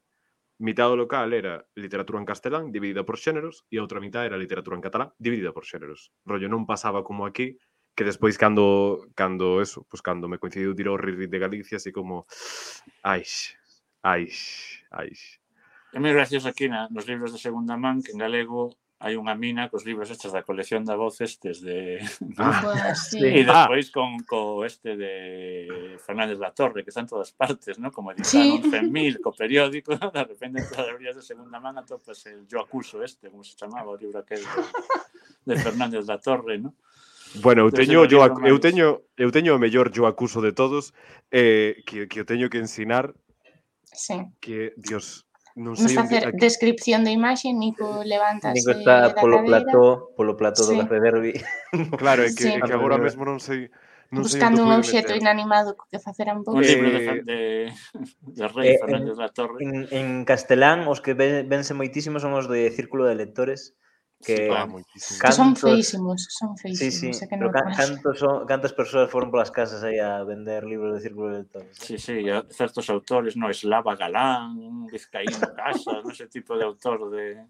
mitad 0.61 0.93
do 0.93 0.97
local 0.97 1.33
era 1.33 1.65
literatura 1.75 2.21
en 2.21 2.29
castelán 2.29 2.69
dividida 2.71 3.03
por 3.03 3.17
xéneros 3.17 3.65
e 3.73 3.81
a 3.81 3.85
outra 3.85 3.99
mitad 3.99 4.29
era 4.29 4.37
literatura 4.37 4.77
en 4.77 4.85
catalán 4.85 5.11
dividida 5.17 5.57
por 5.57 5.65
xéneros. 5.65 6.13
Rollo 6.29 6.53
non 6.53 6.69
pasaba 6.69 7.01
como 7.01 7.25
aquí, 7.25 7.57
que 7.97 8.05
despois 8.05 8.37
cando 8.37 9.09
cando 9.17 9.65
eso, 9.65 9.89
pois 9.89 10.01
pues, 10.01 10.03
cando 10.05 10.29
me 10.29 10.37
coincidiu 10.37 10.77
tirar 10.77 10.95
o 10.95 11.01
Riri 11.01 11.27
de 11.27 11.41
Galicia, 11.41 11.81
así 11.81 11.91
como 11.91 12.29
ai, 13.03 13.25
ai, 14.05 14.29
ai. 14.93 15.13
É 15.91 15.99
moi 15.99 16.13
gracioso 16.13 16.47
aquí 16.47 16.69
na, 16.69 16.87
nos 16.93 17.09
libros 17.09 17.33
de 17.33 17.41
segunda 17.41 17.81
man 17.81 18.05
que 18.05 18.13
en 18.13 18.21
galego 18.21 18.77
hai 19.01 19.17
unha 19.17 19.33
mina 19.33 19.73
cos 19.73 19.89
libros 19.89 20.13
estes 20.13 20.29
da 20.29 20.45
colección 20.45 20.85
da 20.85 20.93
voz 20.93 21.25
estes 21.25 21.65
de... 21.65 22.05
Ah, 22.37 22.61
pois, 22.61 23.09
sí. 23.11 23.19
e 23.25 23.41
ah. 23.49 23.65
despois 23.65 23.89
con 23.89 24.21
co 24.29 24.61
este 24.69 24.93
de 24.93 25.97
Fernández 26.05 26.37
da 26.37 26.53
Torre, 26.53 26.85
que 26.85 26.93
están 26.93 27.09
todas 27.09 27.33
partes, 27.33 27.81
¿no? 27.81 27.89
como 27.89 28.13
editaron 28.13 28.61
sí. 28.61 28.69
100.000 28.69 29.25
co 29.25 29.33
periódico, 29.33 29.97
de 29.97 30.25
repente 30.25 30.61
en 30.61 30.69
todas 30.69 30.93
as 30.93 30.99
libras 31.01 31.17
de 31.17 31.25
segunda 31.25 31.57
man 31.59 31.81
atopas 31.81 32.21
el 32.29 32.45
Yo 32.45 32.61
acuso 32.61 33.01
este, 33.03 33.33
como 33.33 33.43
se 33.43 33.57
chamaba 33.57 33.89
o 33.89 33.97
libro 33.97 34.21
aquel 34.21 34.45
de, 34.45 34.63
de 35.49 35.55
Fernández 35.57 36.05
da 36.05 36.21
Torre, 36.21 36.61
¿no? 36.61 36.77
Bueno, 37.41 37.63
eu 37.63 37.71
teño 37.71 38.05
yo 38.05 38.27
eu 38.45 38.59
teño 38.59 39.07
eu 39.17 39.31
teño 39.31 39.55
o 39.55 39.63
mellor 39.63 39.95
yo 39.95 40.11
acuso 40.11 40.43
de 40.43 40.51
todos 40.51 40.93
eh 41.31 41.79
que 41.87 42.11
que 42.11 42.21
o 42.21 42.27
teño 42.27 42.51
que 42.51 42.59
ensinar. 42.59 43.15
Sí. 43.87 44.19
Que 44.41 44.75
Dios, 44.77 45.30
non 45.61 45.77
sei 45.77 45.93
Vamos 45.93 46.09
facer 46.09 46.23
onde, 46.33 46.41
descripción 46.41 47.05
de 47.05 47.13
imaxe, 47.13 47.53
Nico 47.53 48.01
levantas 48.09 48.57
Nico 48.57 48.73
eh, 48.73 48.81
está 48.81 49.13
polo 49.13 49.45
cadeira. 49.45 49.61
plató, 49.69 49.85
polo 50.17 50.33
plató 50.41 50.65
sí. 50.65 50.73
do 50.73 50.81
Café 50.81 50.99
Derby. 51.05 51.35
Claro, 52.01 52.25
é 52.25 52.33
que, 52.33 52.45
sí. 52.49 52.57
é 52.57 52.61
que 52.65 52.73
agora 52.73 52.97
mesmo 52.97 53.29
non 53.29 53.37
sei 53.37 53.69
non 54.11 54.27
Buscando 54.27 54.67
un 54.67 54.75
obxeto 54.75 55.15
inanimado 55.15 55.79
que 55.87 56.03
facer 56.03 56.27
un 56.35 56.43
pouco. 56.43 56.59
Un 56.59 56.67
libro 56.67 56.91
de, 56.91 56.99
eh, 56.99 57.23
de, 57.23 57.39
de 58.27 58.45
Rey 58.51 58.75
eh, 58.75 58.79
Fernández 58.83 59.15
da 59.15 59.31
Torre. 59.31 59.63
En, 59.63 59.87
en 59.95 60.07
castelán, 60.27 60.91
os 60.91 60.99
que 60.99 61.15
ven, 61.15 61.47
vense 61.47 61.79
moitísimo 61.79 62.19
son 62.19 62.35
os 62.35 62.51
de 62.51 62.75
Círculo 62.75 63.07
de 63.07 63.15
Lectores, 63.15 63.79
que 64.23 64.37
sí, 64.37 64.49
ah, 64.53 64.68
cantos, 65.18 65.37
son 65.37 65.57
feísimos, 65.57 66.27
son 66.29 66.57
feísimos. 66.59 66.95
Sí, 66.95 67.12
sí, 67.14 67.29
que 67.29 67.37
no 67.37 67.51
pero 67.51 67.64
cantos 67.75 68.18
son, 68.18 68.47
cantas 68.47 68.73
persoas 68.73 69.11
foron 69.11 69.31
polas 69.31 69.51
casas 69.51 69.83
aí 69.83 69.99
a 69.99 70.23
vender 70.25 70.64
libros 70.64 70.95
de 70.95 71.01
Círculo 71.01 71.33
de 71.33 71.39
Lectores. 71.41 71.77
Sí, 71.77 71.97
sí, 71.97 72.25
certos 72.51 72.91
autores, 72.91 73.37
no, 73.37 73.49
Eslava 73.49 73.97
Galán, 73.97 74.87
Vizcaíno 74.93 75.55
Casa, 75.57 76.05
no, 76.05 76.11
ese 76.11 76.27
tipo 76.29 76.57
de 76.57 76.64
autor 76.64 77.11
de 77.11 77.47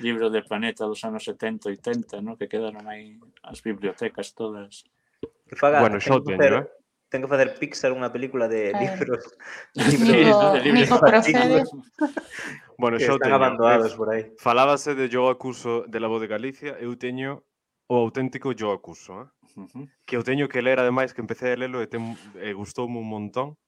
libros 0.00 0.30
de 0.32 0.42
planeta 0.42 0.84
dos 0.84 1.02
anos 1.04 1.24
70, 1.24 1.70
e 1.70 1.72
80, 1.72 2.22
no, 2.22 2.36
que 2.36 2.46
quedaron 2.46 2.86
aí 2.86 3.18
as 3.42 3.58
bibliotecas 3.58 4.30
todas. 4.34 4.84
Que 5.48 5.56
faga, 5.56 5.80
bueno, 5.80 5.98
xo 5.98 6.22
teño, 6.22 6.62
eh? 6.62 6.79
ten 7.10 7.20
que 7.20 7.28
facer 7.28 7.58
Pixar 7.58 7.90
unha 7.90 8.08
película 8.14 8.46
de 8.46 8.70
libros, 8.78 9.26
eh, 9.74 9.82
libros, 9.98 10.30
Nico, 10.30 10.46
de 10.54 10.60
libros 10.62 10.86
Nico 10.86 10.96
procede. 11.02 11.66
bueno, 12.78 12.96
que 12.96 13.04
están 13.04 13.18
teño, 13.18 13.34
abandonados 13.34 13.98
por 13.98 14.14
aí. 14.14 14.30
Falábase 14.38 14.94
de 14.94 15.10
Yo 15.10 15.28
acuso 15.28 15.84
de 15.90 15.98
la 15.98 16.06
voz 16.06 16.22
de 16.22 16.30
Galicia, 16.30 16.78
eu 16.78 16.94
teño 16.94 17.42
o 17.90 17.98
auténtico 17.98 18.54
Yo 18.54 18.70
acuso, 18.70 19.26
eh? 19.26 19.28
Uh 19.58 19.66
-huh. 19.66 19.84
que 20.06 20.14
eu 20.14 20.22
teño 20.22 20.46
que 20.46 20.62
ler 20.62 20.78
ademais 20.78 21.10
que 21.10 21.20
empecé 21.20 21.50
a 21.50 21.58
lelo 21.58 21.82
e, 21.82 21.90
ten, 21.90 22.14
e 22.38 22.54
gustoume 22.54 23.02
un 23.02 23.10
montón 23.10 23.58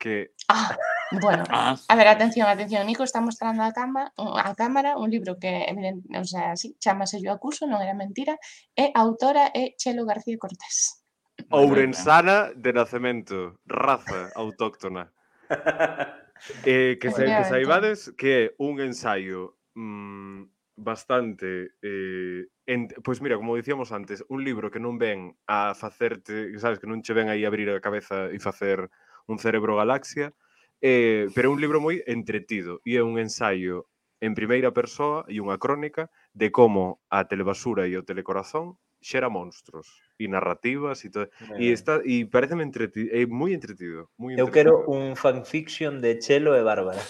que 0.00 0.32
ah, 0.48 0.72
bueno, 1.20 1.44
ah. 1.50 1.76
a 1.76 1.94
ver, 1.94 2.08
atención, 2.08 2.48
atención, 2.48 2.86
Nico 2.86 3.04
está 3.04 3.20
mostrando 3.20 3.62
a, 3.62 3.72
cama, 3.72 4.12
a 4.16 4.54
cámara 4.54 4.96
un 4.96 5.10
libro 5.10 5.38
que, 5.38 5.64
evidente, 5.68 6.08
o 6.18 6.24
sea, 6.24 6.56
sí, 6.56 6.74
chamase 6.80 7.20
Yo 7.20 7.32
acuso, 7.32 7.68
non 7.68 7.84
era 7.84 7.92
mentira, 7.92 8.40
e 8.72 8.88
a 8.96 9.00
autora 9.04 9.52
é 9.52 9.76
Chelo 9.76 10.08
García 10.08 10.40
Cortés. 10.40 11.01
Ourensana 11.50 12.52
de 12.56 12.72
nacemento, 12.72 13.58
raza 13.66 14.30
autóctona. 14.34 15.12
eh, 16.64 16.98
que, 17.00 17.10
se, 17.10 17.24
que 17.24 17.44
saibades 17.44 18.12
que 18.16 18.30
é 18.32 18.54
un 18.58 18.80
ensaio 18.80 19.56
mmm, 19.74 20.48
bastante 20.76 21.76
eh, 21.82 22.48
en, 22.66 22.88
pois 23.04 23.20
mira, 23.20 23.36
como 23.36 23.56
dicíamos 23.56 23.92
antes, 23.92 24.24
un 24.28 24.44
libro 24.44 24.70
que 24.70 24.80
non 24.80 24.96
ven 24.96 25.36
a 25.46 25.76
facerte, 25.76 26.48
sabes, 26.58 26.80
que 26.80 26.88
non 26.88 27.04
che 27.04 27.12
ven 27.12 27.28
aí 27.28 27.44
abrir 27.44 27.68
a 27.68 27.84
cabeza 27.84 28.32
e 28.32 28.40
facer 28.40 28.88
un 29.28 29.36
cerebro 29.36 29.76
galaxia, 29.76 30.32
eh, 30.80 31.28
pero 31.36 31.50
é 31.50 31.54
un 31.54 31.60
libro 31.60 31.84
moi 31.84 32.00
entretido 32.08 32.80
e 32.88 32.96
é 32.96 33.02
un 33.04 33.20
ensaio 33.20 33.92
en 34.24 34.32
primeira 34.32 34.72
persoa 34.72 35.28
e 35.28 35.36
unha 35.36 35.60
crónica 35.60 36.08
de 36.32 36.48
como 36.48 37.02
a 37.12 37.28
telebasura 37.28 37.84
e 37.84 37.94
o 37.98 38.06
telecorazón 38.06 38.80
xera 39.02 39.28
monstruos 39.28 40.00
e 40.18 40.28
narrativas 40.28 41.04
e 41.04 41.10
todo. 41.10 41.28
E 41.58 41.74
está 41.74 42.00
e 42.06 42.24
pareceme 42.24 42.62
eh, 42.62 42.66
entretido, 42.70 43.08
é 43.10 43.26
moi 43.26 43.52
entretido, 43.52 44.08
moi 44.16 44.32
entretido. 44.32 44.48
Eu 44.48 44.54
quero 44.54 44.72
un 44.86 45.18
fanfiction 45.18 46.00
de 46.00 46.22
Chelo 46.22 46.54
e 46.54 46.62
Bárbara. 46.62 47.02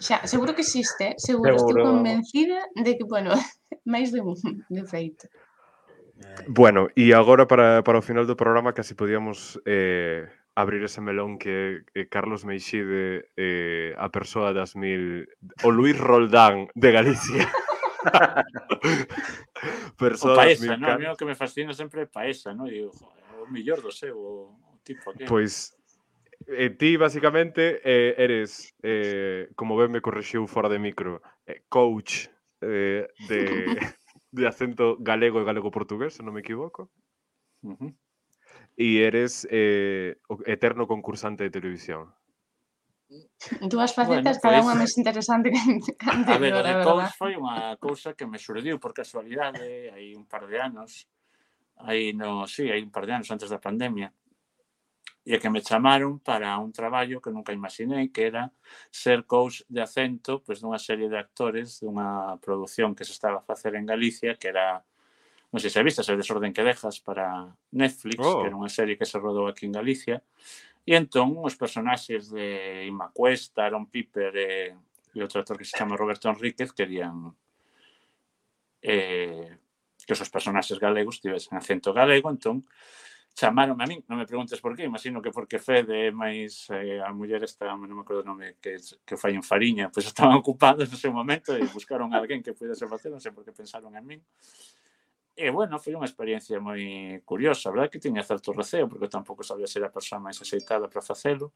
Xa, 0.00 0.22
seguro 0.26 0.54
que 0.54 0.62
existe, 0.62 1.18
seguro, 1.18 1.58
seguro. 1.58 1.82
estou 1.82 1.92
convencida 1.92 2.70
de 2.78 2.94
que, 2.96 3.04
bueno, 3.04 3.34
máis 3.84 4.14
de 4.14 4.22
un, 4.22 4.38
de 4.70 4.82
feito. 4.86 5.26
Eh. 5.26 6.46
Bueno, 6.46 6.88
e 6.94 7.10
agora 7.12 7.50
para, 7.50 7.82
para 7.82 7.98
o 7.98 8.06
final 8.06 8.24
do 8.24 8.38
programa 8.38 8.72
casi 8.72 8.94
podíamos 8.94 9.58
eh, 9.66 10.30
abrir 10.54 10.84
ese 10.84 11.00
melón 11.00 11.38
que 11.38 11.82
eh, 11.94 12.06
Carlos 12.06 12.44
Meixide 12.44 13.34
eh, 13.36 13.94
a 13.98 14.08
persoa 14.08 14.54
das 14.54 14.76
mil... 14.78 15.26
O 15.66 15.70
Luis 15.74 15.98
Roldán 15.98 16.70
de 16.74 16.90
Galicia. 16.92 17.50
Personas, 19.96 20.36
o 20.36 20.40
Paesa, 20.40 20.76
non? 20.76 21.00
A 21.00 21.16
que 21.16 21.24
me 21.24 21.34
fascina 21.34 21.72
sempre 21.72 22.02
é 22.02 22.06
Paesa, 22.06 22.52
¿no? 22.52 22.68
Digo, 22.68 22.92
o 23.40 23.48
mellor 23.50 23.80
do 23.80 23.90
seu 23.90 24.16
o, 24.16 24.56
tipo 24.84 25.10
aquel. 25.10 25.26
Pois 25.26 25.74
E 26.46 26.70
ti, 26.70 26.96
basicamente, 26.96 27.80
eh, 27.84 28.14
eres, 28.18 28.74
eh, 28.82 29.48
como 29.56 29.76
ben 29.76 29.88
me 29.88 30.04
correxiu 30.04 30.44
fora 30.46 30.68
de 30.68 30.78
micro, 30.78 31.22
eh, 31.46 31.64
coach 31.72 32.28
eh, 32.60 33.08
de, 33.28 33.40
de 34.30 34.46
acento 34.46 35.00
galego 35.00 35.40
e 35.40 35.48
galego-portugués, 35.48 36.12
se 36.12 36.22
non 36.22 36.36
me 36.36 36.44
equivoco. 36.44 36.92
Uh 37.64 37.76
-huh. 37.80 37.90
E 38.76 39.00
eres 39.00 39.48
eh, 39.48 40.20
eterno 40.44 40.84
concursante 40.84 41.48
de 41.48 41.54
televisión. 41.54 42.12
Dúas 43.60 43.92
facetas, 43.92 44.40
bueno, 44.40 44.42
cada 44.42 44.58
pues... 44.58 44.64
unha 44.64 44.76
máis 44.80 44.94
interesante 44.96 45.52
que 46.00 46.08
anterior, 46.08 46.34
A 46.34 46.40
ver, 46.40 46.54
a 46.56 46.62
de 46.64 46.74
Cous 46.80 47.10
foi 47.20 47.32
unha 47.36 47.76
cousa 47.76 48.16
que 48.16 48.24
me 48.24 48.40
surdiu 48.40 48.80
por 48.80 48.96
casualidade 48.96 49.92
hai 49.92 50.16
un 50.16 50.24
par 50.24 50.48
de 50.48 50.56
anos, 50.56 51.04
aí 51.84 52.16
no, 52.16 52.48
sí, 52.48 52.72
hai 52.72 52.80
un 52.80 52.88
par 52.88 53.04
de 53.04 53.12
anos 53.20 53.28
antes 53.28 53.52
da 53.52 53.60
pandemia, 53.60 54.08
e 55.24 55.40
que 55.40 55.48
me 55.48 55.64
chamaron 55.64 56.20
para 56.20 56.56
un 56.60 56.68
traballo 56.72 57.20
que 57.20 57.32
nunca 57.32 57.56
imaginei 57.56 58.12
que 58.12 58.28
era 58.28 58.52
ser 58.92 59.24
coach 59.24 59.64
de 59.72 59.80
acento 59.80 60.44
pois, 60.44 60.60
dunha 60.60 60.76
serie 60.76 61.08
de 61.08 61.16
actores 61.16 61.80
dunha 61.80 62.36
produción 62.44 62.92
que 62.92 63.08
se 63.08 63.16
estaba 63.16 63.40
a 63.40 63.46
facer 63.48 63.72
en 63.76 63.88
Galicia 63.88 64.36
que 64.36 64.52
era, 64.52 64.84
non 65.48 65.60
sei 65.64 65.72
se 65.72 65.80
vistas, 65.80 66.12
o 66.12 66.16
desorden 66.16 66.52
que 66.52 66.60
dejas 66.60 67.00
para 67.00 67.56
Netflix, 67.72 68.20
oh. 68.20 68.44
que 68.44 68.52
era 68.52 68.60
unha 68.60 68.68
serie 68.68 69.00
que 69.00 69.08
se 69.08 69.16
rodou 69.16 69.48
aquí 69.48 69.64
en 69.64 69.72
Galicia 69.72 70.20
E 70.84 70.92
entón 70.92 71.40
os 71.40 71.56
personaxes 71.56 72.28
de 72.28 72.84
Ima 72.84 73.08
Cuesta, 73.08 73.64
Aaron 73.64 73.88
Piper 73.88 74.32
e, 74.36 74.76
e 75.16 75.18
outro 75.24 75.40
actor 75.40 75.56
que 75.56 75.64
se 75.64 75.76
chama 75.76 75.96
Roberto 75.96 76.28
Enríquez 76.28 76.76
querían 76.76 77.32
eh, 78.84 79.48
que 80.04 80.12
os 80.12 80.20
seus 80.20 80.28
personaxes 80.28 80.76
galegos 80.76 81.24
tivesen 81.24 81.56
acento 81.56 81.96
galego, 81.96 82.28
entón 82.28 82.68
chamaron 83.34 83.82
a 83.82 83.86
min, 83.90 84.06
non 84.06 84.22
me 84.22 84.30
preguntes 84.30 84.62
por 84.62 84.78
qué, 84.78 84.86
imagino 84.86 85.18
que 85.18 85.34
porque 85.34 85.58
Fede 85.58 86.14
máis 86.14 86.70
eh, 86.70 87.02
a 87.02 87.10
muller 87.10 87.42
esta, 87.42 87.66
non 87.74 87.90
me 87.90 88.06
acordo 88.06 88.22
o 88.22 88.30
nome 88.30 88.62
que, 88.62 88.78
que 89.02 89.18
fai 89.18 89.34
en 89.34 89.42
Fariña, 89.42 89.90
pois 89.90 90.06
estaban 90.12 90.38
ocupados 90.38 90.86
no 90.86 90.94
seu 90.94 91.10
momento 91.10 91.50
e 91.50 91.66
buscaron 91.66 92.14
a 92.14 92.22
alguén 92.22 92.46
que 92.46 92.54
pudese 92.54 92.86
facer, 92.86 93.10
non 93.10 93.18
sei 93.18 93.34
por 93.34 93.42
que 93.42 93.50
pensaron 93.50 93.90
en 93.98 94.04
min. 94.06 94.20
E, 95.34 95.50
bueno, 95.50 95.82
foi 95.82 95.98
unha 95.98 96.06
experiencia 96.06 96.62
moi 96.62 97.18
curiosa, 97.26 97.66
a 97.66 97.74
verdade 97.74 97.90
que 97.90 98.02
tiña 98.02 98.22
certo 98.22 98.54
receo, 98.54 98.86
porque 98.86 99.10
tampouco 99.10 99.42
sabía 99.42 99.66
ser 99.66 99.82
a 99.82 99.90
persoa 99.90 100.22
máis 100.22 100.38
aceitada 100.38 100.86
para 100.86 101.02
facelo, 101.02 101.50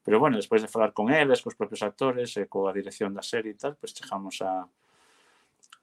pero, 0.00 0.18
bueno, 0.18 0.40
despois 0.40 0.62
de 0.64 0.72
falar 0.72 0.96
con 0.96 1.12
eles, 1.12 1.44
cos 1.44 1.54
propios 1.54 1.84
actores 1.84 2.32
e 2.40 2.48
coa 2.48 2.72
dirección 2.72 3.12
da 3.12 3.20
serie 3.20 3.52
e 3.52 3.60
tal, 3.60 3.76
pois 3.76 3.92
chegamos 3.92 4.40
a... 4.40 4.64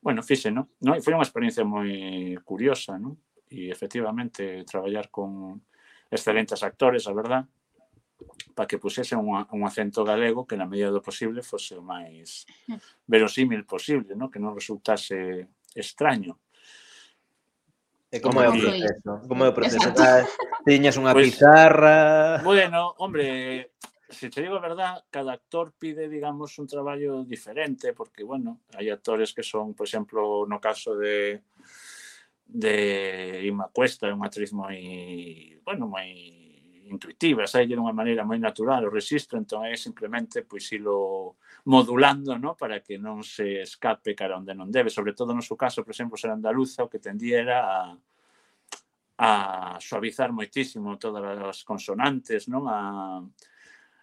Bueno, 0.01 0.25
fixe, 0.25 0.49
non? 0.49 0.65
no? 0.81 0.97
E 0.97 1.01
foi 1.05 1.13
unha 1.13 1.21
experiencia 1.21 1.61
moi 1.61 2.33
curiosa, 2.41 2.97
non? 2.97 3.13
E, 3.53 3.69
efectivamente, 3.69 4.65
traballar 4.65 5.13
con 5.13 5.61
excelentes 6.09 6.65
actores, 6.65 7.05
a 7.05 7.13
verdad, 7.13 7.45
para 8.55 8.65
que 8.65 8.81
pusese 8.81 9.15
un, 9.15 9.45
un 9.51 9.61
acento 9.63 10.01
galego 10.03 10.49
que 10.49 10.57
na 10.57 10.65
medida 10.65 10.89
do 10.89 11.05
posible 11.05 11.45
fose 11.45 11.77
o 11.77 11.85
máis 11.85 12.49
verosímil 13.05 13.69
posible, 13.69 14.17
¿no? 14.17 14.33
que 14.33 14.41
non 14.41 14.57
resultase 14.57 15.45
extraño. 15.77 16.41
E 18.17 18.19
como 18.19 18.41
é 18.41 18.49
o 18.49 18.57
proceso? 18.57 19.11
Como 19.29 19.45
é 19.45 19.49
o 19.49 19.53
proceso? 19.53 19.89
Estás, 19.93 20.25
tiñas 20.65 20.97
unha 20.97 21.13
pues, 21.13 21.37
pizarra... 21.37 22.41
Bueno, 22.41 22.97
hombre, 22.97 23.69
se 24.09 24.33
te 24.33 24.41
digo 24.41 24.57
a 24.57 24.65
verdad, 24.65 25.05
cada 25.13 25.37
actor 25.37 25.69
pide, 25.77 26.09
digamos, 26.09 26.57
un 26.57 26.65
traballo 26.65 27.21
diferente, 27.21 27.93
porque, 27.93 28.25
bueno, 28.25 28.65
hai 28.73 28.89
actores 28.89 29.37
que 29.37 29.45
son, 29.45 29.77
por 29.77 29.85
exemplo, 29.85 30.49
no 30.49 30.57
caso 30.57 30.97
de 30.97 31.45
de 32.47 33.43
Ima 33.45 33.67
Cuesta, 33.69 34.07
é 34.07 34.15
unha 34.15 34.31
actriz 34.31 34.55
moi, 34.55 34.79
bueno, 35.61 35.85
moi 35.85 36.07
intuitiva, 36.87 37.43
sai 37.43 37.67
de 37.67 37.75
unha 37.75 37.91
maneira 37.91 38.23
moi 38.23 38.39
natural 38.39 38.87
o 38.87 38.93
registro, 38.93 39.35
entón 39.35 39.67
é 39.67 39.75
simplemente 39.75 40.47
pois 40.47 40.63
ilo 40.71 41.35
modulando, 41.67 42.39
no, 42.39 42.55
para 42.55 42.79
que 42.79 42.95
non 42.95 43.19
se 43.19 43.67
escape 43.67 44.15
cara 44.15 44.39
onde 44.39 44.55
non 44.55 44.71
debe, 44.71 44.87
sobre 44.87 45.11
todo 45.11 45.35
no 45.35 45.43
seu 45.43 45.59
caso, 45.59 45.83
por 45.83 45.91
exemplo, 45.91 46.15
ser 46.15 46.31
andaluza, 46.31 46.87
o 46.87 46.91
que 46.91 47.03
tendía 47.03 47.43
era 47.43 47.59
a, 47.67 47.99
a 49.17 49.77
suavizar 49.81 50.31
moitísimo 50.31 50.97
todas 50.97 51.25
as 51.41 51.63
consonantes, 51.65 52.45
non? 52.47 52.69
A, 52.69 53.25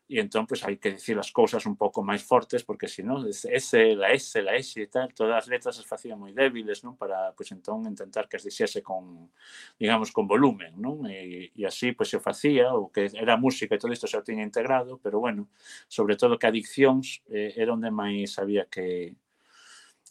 e 0.04 0.20
entón 0.20 0.44
pois 0.44 0.60
hai 0.60 0.76
que 0.76 0.92
dicir 0.92 1.16
as 1.16 1.32
cousas 1.32 1.64
un 1.64 1.80
pouco 1.80 2.04
máis 2.04 2.20
fortes 2.20 2.60
porque 2.60 2.92
se 2.92 3.00
non, 3.00 3.24
ese, 3.24 3.96
la 3.96 4.12
S, 4.12 4.36
la 4.44 4.52
S 4.52 4.76
e 4.76 4.86
tal, 4.92 5.08
todas 5.16 5.40
as 5.40 5.46
letras 5.48 5.80
as 5.80 5.88
facían 5.88 6.20
moi 6.20 6.36
débiles, 6.36 6.84
non? 6.84 6.92
Para 7.00 7.32
pois 7.32 7.48
entón 7.56 7.88
intentar 7.88 8.28
que 8.28 8.36
as 8.36 8.44
dixese 8.44 8.84
con 8.84 9.32
digamos 9.80 10.12
con 10.12 10.28
volumen, 10.28 10.76
non? 10.76 11.08
E, 11.08 11.48
e 11.56 11.62
así 11.64 11.96
pois 11.96 12.12
se 12.12 12.20
facía 12.20 12.76
o 12.76 12.92
que 12.92 13.08
era 13.16 13.40
música 13.40 13.72
e 13.74 13.80
todo 13.80 13.96
isto 13.96 14.04
xa 14.04 14.20
o 14.20 14.26
tiña 14.26 14.44
integrado, 14.44 15.00
pero 15.00 15.24
bueno, 15.24 15.48
sobre 15.88 16.20
todo 16.20 16.36
que 16.36 16.52
adiccións 16.52 17.24
eh, 17.32 17.56
era 17.56 17.72
onde 17.72 17.88
máis 17.88 18.36
había 18.36 18.68
que 18.68 19.16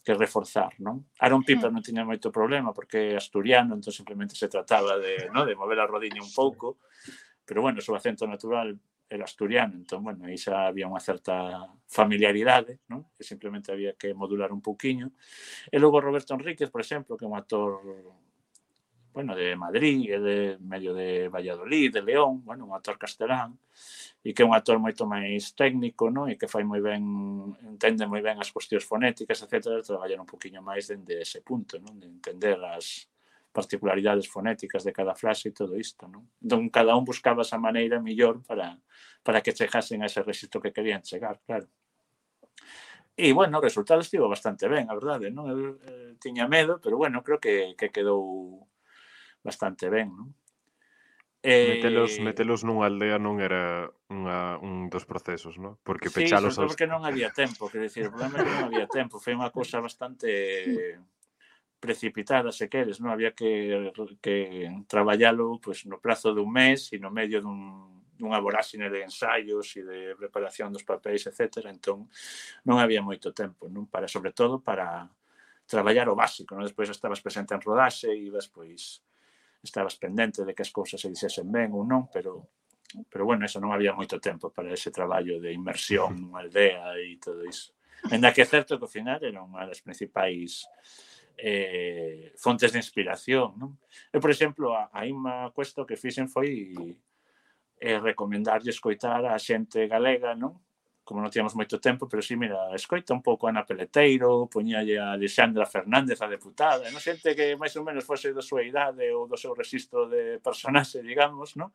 que 0.04 0.12
reforzar, 0.12 0.76
non? 0.84 1.08
Aaron 1.18 1.40
hmm. 1.40 1.48
Piper 1.48 1.70
non 1.72 1.80
tiña 1.80 2.04
moito 2.04 2.28
problema 2.28 2.76
porque 2.76 3.16
é 3.16 3.18
asturiano, 3.18 3.72
entón 3.72 3.90
simplemente 3.90 4.36
se 4.36 4.52
trataba 4.52 5.00
de, 5.00 5.32
no, 5.32 5.48
de 5.48 5.56
mover 5.56 5.80
a 5.80 5.88
rodiña 5.88 6.20
un 6.20 6.30
pouco, 6.30 6.78
pero 7.48 7.64
bueno, 7.64 7.80
o 7.80 7.84
seu 7.84 7.96
acento 7.96 8.28
natural 8.28 8.76
era 9.08 9.24
asturiano, 9.24 9.74
entón, 9.80 10.04
bueno, 10.04 10.28
aí 10.28 10.36
xa 10.36 10.68
había 10.68 10.84
unha 10.84 11.00
certa 11.00 11.64
familiaridade, 11.88 12.84
non? 12.92 13.08
Que 13.16 13.24
simplemente 13.24 13.72
había 13.72 13.96
que 13.96 14.12
modular 14.12 14.52
un 14.52 14.60
pouquiño. 14.60 15.16
E 15.72 15.76
logo 15.80 16.04
Roberto 16.04 16.36
Enríquez, 16.36 16.68
por 16.68 16.84
exemplo, 16.84 17.16
que 17.16 17.24
é 17.24 17.30
un 17.30 17.36
actor 17.36 17.80
bueno, 19.14 19.36
de 19.36 19.54
Madrid, 19.54 20.10
é 20.10 20.18
de 20.18 20.58
medio 20.58 20.92
de 20.92 21.28
Valladolid, 21.30 21.92
de 21.94 22.02
León, 22.02 22.42
bueno, 22.44 22.66
un 22.66 22.74
actor 22.74 22.98
castelán, 22.98 23.54
e 24.26 24.34
que 24.34 24.42
é 24.42 24.46
un 24.46 24.58
actor 24.58 24.82
moito 24.82 25.06
máis 25.06 25.54
técnico, 25.54 26.10
non? 26.10 26.26
E 26.26 26.34
que 26.34 26.50
fai 26.50 26.66
moi 26.66 26.82
ben, 26.82 26.98
entende 27.62 28.10
moi 28.10 28.18
ben 28.18 28.42
as 28.42 28.50
cuestións 28.50 28.82
fonéticas, 28.82 29.38
etc. 29.46 29.86
Traballar 29.86 30.18
un 30.18 30.26
poquinho 30.26 30.66
máis 30.66 30.90
dende 30.90 31.22
ese 31.22 31.46
punto, 31.46 31.78
non? 31.78 31.94
De 32.02 32.10
entender 32.10 32.58
as 32.58 33.06
particularidades 33.54 34.26
fonéticas 34.26 34.82
de 34.82 34.90
cada 34.90 35.14
frase 35.14 35.54
e 35.54 35.54
todo 35.54 35.78
isto, 35.78 36.10
non? 36.10 36.26
Entón, 36.42 36.66
cada 36.74 36.98
un 36.98 37.06
buscaba 37.06 37.46
esa 37.46 37.54
maneira 37.54 38.02
millor 38.02 38.42
para, 38.42 38.74
para 39.22 39.38
que 39.46 39.54
chegasen 39.54 40.02
a 40.02 40.10
ese 40.10 40.26
registro 40.26 40.58
que 40.58 40.74
querían 40.74 41.06
chegar, 41.06 41.38
claro. 41.46 41.70
E, 43.14 43.30
bueno, 43.30 43.62
o 43.62 43.62
resultado 43.62 44.02
estivo 44.02 44.26
bastante 44.26 44.66
ben, 44.66 44.90
a 44.90 44.98
verdade, 44.98 45.30
non? 45.30 45.46
Eu, 45.46 45.78
eh, 45.86 46.18
tiña 46.18 46.50
medo, 46.50 46.82
pero, 46.82 46.98
bueno, 46.98 47.22
creo 47.22 47.38
que, 47.38 47.78
que 47.78 47.94
quedou 47.94 48.66
bastante 49.44 49.92
ben, 49.92 50.08
non? 50.10 50.32
Eh... 51.44 51.76
Metelos, 51.76 52.16
metelos 52.24 52.60
nunha 52.64 52.88
aldea 52.88 53.20
non 53.20 53.36
era 53.36 53.92
unha, 54.08 54.56
un 54.64 54.88
dos 54.88 55.04
procesos, 55.04 55.60
non? 55.60 55.76
Porque 55.84 56.08
sí, 56.08 56.24
pechalos... 56.24 56.56
Sí, 56.56 56.64
aos... 56.64 56.72
porque 56.72 56.88
non 56.88 57.04
había 57.04 57.28
tempo, 57.36 57.68
que 57.68 57.76
decir, 57.76 58.08
o 58.08 58.16
problema 58.16 58.40
é 58.40 58.48
que 58.48 58.56
non 58.56 58.66
había 58.72 58.88
tempo, 58.88 59.20
foi 59.20 59.36
unha 59.36 59.52
cousa 59.52 59.84
bastante 59.84 60.96
precipitada, 61.76 62.48
se 62.48 62.72
queres, 62.72 62.96
non? 62.96 63.12
Había 63.12 63.36
que, 63.36 63.92
que 64.24 64.72
traballalo 64.88 65.60
pues, 65.60 65.84
no 65.84 66.00
prazo 66.00 66.32
dun 66.32 66.48
mes 66.48 66.88
e 66.90 66.96
no 66.96 67.12
medio 67.12 67.44
dun, 67.44 68.00
dunha 68.16 68.40
voráxine 68.40 68.88
de 68.88 69.04
ensaios 69.04 69.68
e 69.76 69.84
de 69.84 70.00
preparación 70.16 70.72
dos 70.72 70.88
papéis, 70.88 71.28
etc. 71.28 71.68
Entón, 71.68 72.08
non 72.64 72.80
había 72.80 73.04
moito 73.04 73.36
tempo, 73.36 73.68
non? 73.68 73.84
Para, 73.84 74.08
sobre 74.08 74.32
todo, 74.32 74.64
para 74.64 75.12
traballar 75.68 76.08
o 76.08 76.16
básico, 76.16 76.56
non? 76.56 76.64
Despois 76.64 76.88
estabas 76.88 77.20
presente 77.20 77.52
en 77.52 77.60
rodaxe 77.60 78.08
e 78.08 78.16
ibas, 78.16 78.48
pois, 78.48 79.04
estabas 79.64 79.96
pendente 79.96 80.44
de 80.44 80.52
que 80.52 80.62
as 80.62 80.70
cousas 80.70 81.00
se 81.00 81.08
dixesen 81.08 81.48
ben 81.48 81.72
ou 81.72 81.82
non, 81.82 82.12
pero 82.12 82.52
pero 83.10 83.24
bueno, 83.24 83.42
eso 83.42 83.58
non 83.58 83.74
había 83.74 83.96
moito 83.96 84.22
tempo 84.22 84.54
para 84.54 84.70
ese 84.70 84.94
traballo 84.94 85.42
de 85.42 85.50
inmersión 85.50 86.14
nunha 86.20 86.44
aldea 86.44 86.94
e 87.00 87.18
todo 87.18 87.42
iso. 87.42 87.74
Ainda 88.12 88.30
que 88.30 88.44
é 88.44 88.46
certo 88.46 88.76
que 88.76 88.86
ao 88.86 88.92
final 88.92 89.18
era 89.24 89.40
unha 89.40 89.64
das 89.64 89.80
principais 89.80 90.68
eh, 91.40 92.30
fontes 92.38 92.70
de 92.70 92.78
inspiración. 92.78 93.56
Non? 93.58 93.80
Eu, 94.12 94.20
por 94.20 94.30
exemplo, 94.30 94.70
a, 94.76 94.92
a 94.92 95.08
Ima 95.08 95.50
Cuesto 95.50 95.88
que 95.88 95.98
fixen 95.98 96.30
foi 96.30 96.70
eh, 97.80 97.98
recomendarlle 97.98 98.70
escoitar 98.70 99.26
a 99.26 99.34
xente 99.40 99.88
galega 99.90 100.36
non 100.38 100.60
como 101.04 101.20
non 101.20 101.28
tiamos 101.28 101.52
moito 101.52 101.76
tempo, 101.76 102.08
pero 102.08 102.24
si, 102.24 102.32
sí, 102.32 102.40
mira, 102.40 102.72
escoita 102.72 103.12
un 103.12 103.20
pouco 103.20 103.44
a 103.44 103.52
Ana 103.52 103.68
Peleteiro, 103.68 104.48
poñalle 104.48 104.96
a 104.96 105.12
Alexandra 105.12 105.68
Fernández 105.68 106.16
a 106.24 106.28
deputada, 106.32 106.88
non 106.88 106.98
xente 106.98 107.36
que 107.36 107.60
máis 107.60 107.76
ou 107.76 107.84
menos 107.84 108.08
fose 108.08 108.32
da 108.32 108.40
súa 108.40 108.64
idade 108.64 109.12
ou 109.12 109.28
do 109.28 109.36
seu 109.36 109.52
registro 109.52 110.08
de 110.08 110.40
personaxe, 110.40 111.04
digamos, 111.04 111.60
non? 111.60 111.68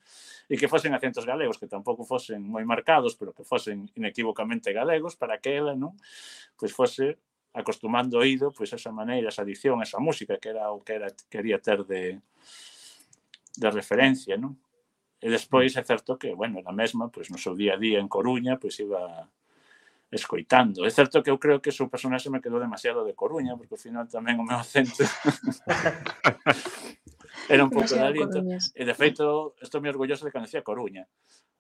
E 0.50 0.58
que 0.58 0.66
fosen 0.66 0.98
acentos 0.98 1.30
galegos, 1.30 1.62
que 1.62 1.70
tampouco 1.70 2.02
fosen 2.10 2.42
moi 2.42 2.66
marcados, 2.66 3.14
pero 3.14 3.30
que 3.30 3.46
fosen 3.46 3.86
inequívocamente 3.94 4.74
galegos, 4.74 5.14
para 5.14 5.38
que 5.38 5.54
ela, 5.54 5.78
non? 5.78 5.94
Pois 6.58 6.74
fose 6.74 7.22
acostumando 7.54 8.18
o 8.18 8.26
oído, 8.26 8.50
pois 8.50 8.74
esa 8.74 8.90
maneira, 8.90 9.30
esa 9.30 9.46
adición, 9.46 9.78
esa 9.86 10.02
música 10.02 10.42
que 10.42 10.50
era 10.50 10.74
o 10.74 10.82
que 10.82 10.98
era, 10.98 11.14
quería 11.30 11.62
ter 11.62 11.86
de, 11.86 12.18
de 13.62 13.70
referencia, 13.70 14.42
non? 14.42 14.58
E 15.20 15.28
despois 15.28 15.76
mm. 15.76 15.80
é 15.80 15.84
certo 15.84 16.18
que, 16.18 16.34
bueno, 16.34 16.64
na 16.64 16.72
mesma, 16.72 17.12
pois 17.12 17.30
no 17.30 17.38
seu 17.38 17.56
día 17.56 17.76
a 17.76 17.82
día 17.82 18.00
en 18.00 18.08
Coruña, 18.08 18.56
pois 18.56 18.80
iba 18.80 19.28
escoitando. 20.12 20.86
É 20.86 20.90
certo 20.90 21.22
que 21.22 21.30
eu 21.30 21.38
creo 21.38 21.62
que 21.62 21.70
o 21.70 21.76
seu 21.76 21.92
personaxe 21.92 22.32
me 22.32 22.42
quedou 22.42 22.60
demasiado 22.60 23.06
de 23.06 23.14
Coruña, 23.14 23.58
porque 23.58 23.76
ao 23.76 23.82
final 23.82 24.10
tamén 24.10 24.42
o 24.42 24.48
meu 24.48 24.58
acento 24.58 25.06
era 27.54 27.62
un 27.62 27.70
pouco 27.70 27.94
dali. 27.94 28.26
E 28.74 28.84
de 28.88 28.96
feito, 28.98 29.54
estou 29.62 29.84
moi 29.84 29.94
orgulloso 29.94 30.26
de 30.26 30.34
que 30.34 30.42
decía 30.42 30.66
Coruña, 30.66 31.06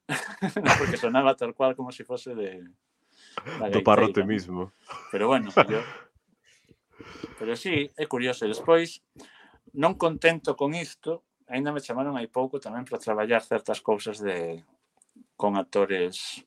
porque 0.79 0.97
sonaba 0.97 1.37
tal 1.37 1.53
cual 1.53 1.77
como 1.77 1.93
se 1.93 2.01
si 2.01 2.09
fose 2.09 2.33
de... 2.33 2.65
Do 3.69 3.85
parrote 3.85 4.25
mismo. 4.25 4.73
Pero 5.13 5.29
bueno, 5.29 5.53
yo... 5.69 5.85
Pero 7.39 7.55
sí, 7.55 7.89
é 7.95 8.05
curioso. 8.05 8.43
E 8.43 8.51
despois, 8.51 8.99
non 9.77 9.95
contento 9.95 10.59
con 10.59 10.75
isto, 10.75 11.23
aínda 11.49 11.73
me 11.73 11.81
chamaron 11.81 12.15
hai 12.15 12.29
pouco 12.29 12.61
tamén 12.61 12.85
para 12.85 13.01
traballar 13.01 13.41
certas 13.41 13.81
cousas 13.81 14.21
de 14.21 14.63
con 15.35 15.57
actores 15.57 16.45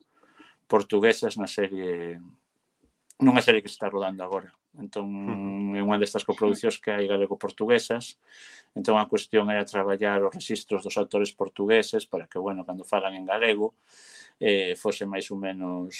portugueses 0.70 1.36
na 1.36 1.50
serie 1.50 2.22
nunha 3.20 3.42
serie 3.42 3.62
que 3.62 3.68
se 3.68 3.76
está 3.78 3.90
rodando 3.90 4.22
agora. 4.24 4.50
Entón, 4.72 5.04
é 5.76 5.84
unha 5.84 6.00
destas 6.00 6.24
coproducións 6.24 6.80
que 6.80 6.88
hai 6.88 7.04
galego-portuguesas. 7.04 8.16
Entón, 8.72 8.96
a 8.96 9.04
cuestión 9.04 9.52
era 9.52 9.68
traballar 9.68 10.24
os 10.24 10.32
registros 10.32 10.80
dos 10.80 10.96
actores 10.96 11.30
portugueses 11.36 12.08
para 12.08 12.24
que, 12.24 12.40
bueno, 12.40 12.64
cando 12.64 12.88
falan 12.88 13.12
en 13.12 13.28
galego, 13.28 13.76
eh, 14.40 14.72
fose 14.80 15.04
máis 15.04 15.28
ou 15.28 15.36
menos 15.36 15.92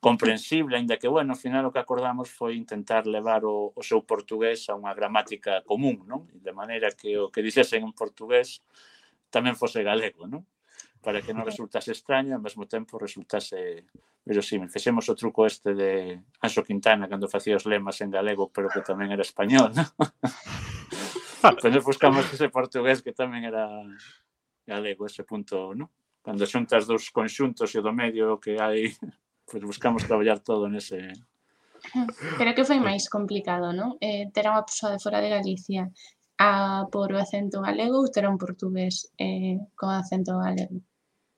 comprensible, 0.00 0.80
aínda 0.80 0.96
que, 0.96 1.12
bueno, 1.12 1.36
ao 1.36 1.38
final 1.38 1.68
o 1.68 1.72
que 1.76 1.78
acordamos 1.78 2.32
foi 2.32 2.56
intentar 2.56 3.04
levar 3.04 3.44
o, 3.44 3.70
o 3.76 3.82
seu 3.84 4.00
portugués 4.00 4.66
a 4.72 4.74
unha 4.74 4.96
gramática 4.96 5.60
común, 5.68 6.08
non? 6.08 6.26
de 6.42 6.52
maneira 6.52 6.90
que 6.92 7.16
o 7.16 7.30
que 7.30 7.40
dixesen 7.40 7.86
en 7.86 7.94
portugués 7.94 8.60
tamén 9.32 9.56
fose 9.56 9.80
galego, 9.80 10.28
non? 10.28 10.44
Para 11.02 11.22
que 11.22 11.34
non 11.34 11.46
resultase 11.46 11.90
extraño, 11.94 12.36
ao 12.36 12.44
mesmo 12.44 12.68
tempo 12.68 13.00
resultase 13.00 13.88
verosímil. 14.22 14.70
Fixemos 14.70 15.08
o 15.08 15.18
truco 15.18 15.46
este 15.46 15.74
de 15.74 16.20
Anxo 16.42 16.62
Quintana 16.62 17.08
cando 17.10 17.32
facía 17.32 17.58
os 17.58 17.66
lemas 17.66 17.98
en 18.04 18.10
galego, 18.12 18.50
pero 18.52 18.70
que 18.70 18.84
tamén 18.84 19.10
era 19.10 19.26
español, 19.26 19.72
non? 19.74 19.88
Entón 21.42 21.74
buscamos 21.82 22.26
ese 22.30 22.52
portugués 22.54 23.02
que 23.02 23.10
tamén 23.10 23.42
era 23.42 23.66
galego, 24.66 25.10
ese 25.10 25.26
punto, 25.26 25.74
non? 25.74 25.90
Cando 26.22 26.46
xuntas 26.46 26.86
dos 26.86 27.10
conxuntos 27.10 27.74
e 27.74 27.82
do 27.82 27.90
medio 27.90 28.38
que 28.38 28.62
hai, 28.62 28.94
pois 29.48 29.58
pues 29.58 29.62
buscamos 29.66 30.06
traballar 30.06 30.38
todo 30.38 30.70
nese, 30.70 31.10
Pero 32.38 32.54
que 32.54 32.64
foi 32.64 32.78
máis 32.78 33.10
complicado, 33.10 33.74
non? 33.74 33.98
Eh, 33.98 34.30
ter 34.30 34.46
a 34.46 34.54
unha 34.54 34.66
persoa 34.66 34.94
de 34.94 35.02
fora 35.02 35.18
de 35.18 35.34
Galicia 35.34 35.90
a 36.42 36.88
por 36.90 37.12
o 37.14 37.18
acento 37.22 37.62
galego 37.62 38.02
ou 38.02 38.10
terá 38.10 38.26
un 38.26 38.34
portugués 38.34 39.14
eh, 39.14 39.62
con 39.78 39.94
acento 39.94 40.34
galego? 40.42 40.82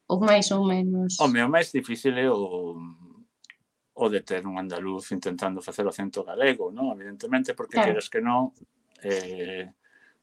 Ou 0.09 0.16
máis 0.24 0.48
ou 0.48 0.64
menos? 0.64 1.20
Home, 1.20 1.44
o 1.44 1.52
máis 1.52 1.68
difícil 1.68 2.16
é 2.16 2.24
o, 2.32 2.72
o 3.92 4.05
de 4.09 4.24
ter 4.24 4.48
un 4.48 4.57
andaluz 4.57 5.12
intentando 5.12 5.61
facer 5.61 5.84
o 5.84 5.92
acento 5.92 6.24
galego, 6.24 6.72
non? 6.72 6.96
Evidentemente, 6.96 7.52
porque 7.52 7.76
claro. 7.76 7.92
queres 7.92 8.09
que 8.09 8.24
non 8.24 8.57
eh, 9.05 9.68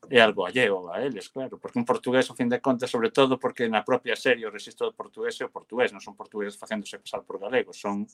é 0.10 0.18
algo 0.18 0.50
alleo 0.50 0.90
a 0.90 0.98
eles, 1.06 1.30
claro, 1.30 1.62
porque 1.62 1.78
un 1.78 1.86
portugués, 1.86 2.26
ao 2.26 2.38
fin 2.38 2.50
de 2.50 2.58
contas, 2.58 2.90
sobre 2.90 3.14
todo 3.14 3.38
porque 3.38 3.70
na 3.70 3.86
propia 3.86 4.18
serie 4.18 4.50
o 4.50 4.54
registro 4.54 4.90
do 4.90 4.98
portugués 4.98 5.38
é 5.38 5.46
o 5.46 5.54
portugués, 5.54 5.94
non 5.94 6.02
son 6.02 6.18
portugueses 6.18 6.58
facéndose 6.58 6.98
pasar 6.98 7.22
por 7.22 7.38
galegos, 7.38 7.78
son 7.78 8.10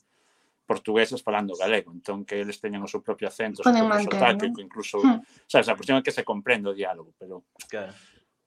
portugueses 0.68 1.24
falando 1.24 1.56
galego, 1.56 1.96
entón 1.96 2.28
que 2.28 2.44
eles 2.44 2.60
teñan 2.60 2.84
o 2.84 2.92
seu 2.92 3.00
propio 3.00 3.32
acento, 3.32 3.64
o 3.64 3.66
seu 3.66 3.88
propio 3.88 4.52
incluso, 4.60 5.00
hmm. 5.00 5.48
sabes, 5.48 5.72
a 5.72 5.78
cuestión 5.80 5.98
é 5.98 6.04
que 6.04 6.12
se 6.12 6.28
comprende 6.28 6.68
o 6.68 6.76
diálogo, 6.76 7.16
pero 7.16 7.48
claro. 7.72 7.96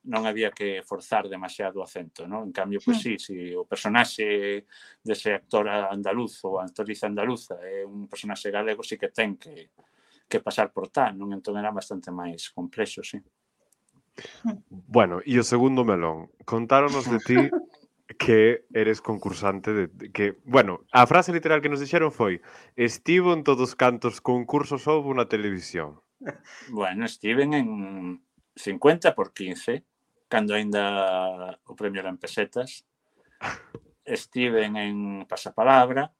non 0.04 0.28
había 0.28 0.52
que 0.52 0.84
forzar 0.84 1.32
demasiado 1.32 1.80
o 1.80 1.86
acento, 1.88 2.28
non? 2.28 2.52
En 2.52 2.54
cambio, 2.54 2.84
pois 2.84 3.00
pues, 3.00 3.00
hmm. 3.00 3.16
sí, 3.16 3.48
si 3.48 3.56
o 3.56 3.64
personaxe 3.64 4.68
dese 5.00 5.32
actor 5.32 5.64
andaluz 5.72 6.44
ou 6.44 6.60
actriz 6.60 7.00
andaluza 7.08 7.56
é 7.64 7.88
un 7.88 8.04
personaxe 8.04 8.52
galego, 8.52 8.84
sí 8.84 9.00
que 9.00 9.08
ten 9.08 9.40
que 9.40 9.72
que 10.30 10.38
pasar 10.38 10.70
por 10.70 10.88
tal, 10.94 11.18
non? 11.18 11.34
Entón 11.34 11.58
era 11.58 11.74
bastante 11.74 12.14
máis 12.14 12.52
complexo, 12.54 13.02
sí. 13.02 13.18
Hmm. 14.44 14.62
Bueno, 14.68 15.18
e 15.26 15.40
o 15.40 15.44
segundo 15.44 15.82
melón. 15.82 16.30
Contáronos 16.46 17.08
de 17.10 17.18
ti 17.24 17.40
que 18.18 18.66
eres 18.74 19.00
concursante 19.00 19.72
de 19.72 20.12
que, 20.12 20.38
bueno, 20.44 20.84
a 20.92 21.06
frase 21.06 21.32
literal 21.32 21.62
que 21.62 21.68
nos 21.68 21.78
dixeron 21.78 22.10
foi: 22.10 22.42
"Estivo 22.74 23.32
en 23.32 23.44
todos 23.44 23.78
cantos 23.78 24.18
concursos 24.18 24.86
houve 24.86 25.14
na 25.14 25.30
televisión". 25.30 26.02
Bueno, 26.68 27.06
estiven 27.06 27.54
en 27.54 28.20
50 28.56 29.14
por 29.14 29.32
15, 29.32 29.84
cando 30.28 30.54
aínda 30.54 31.58
o 31.64 31.74
premio 31.74 32.00
eran 32.02 32.18
pesetas. 32.18 32.84
Estiven 34.04 34.74
en 34.76 35.24
Pasapalabra, 35.28 36.10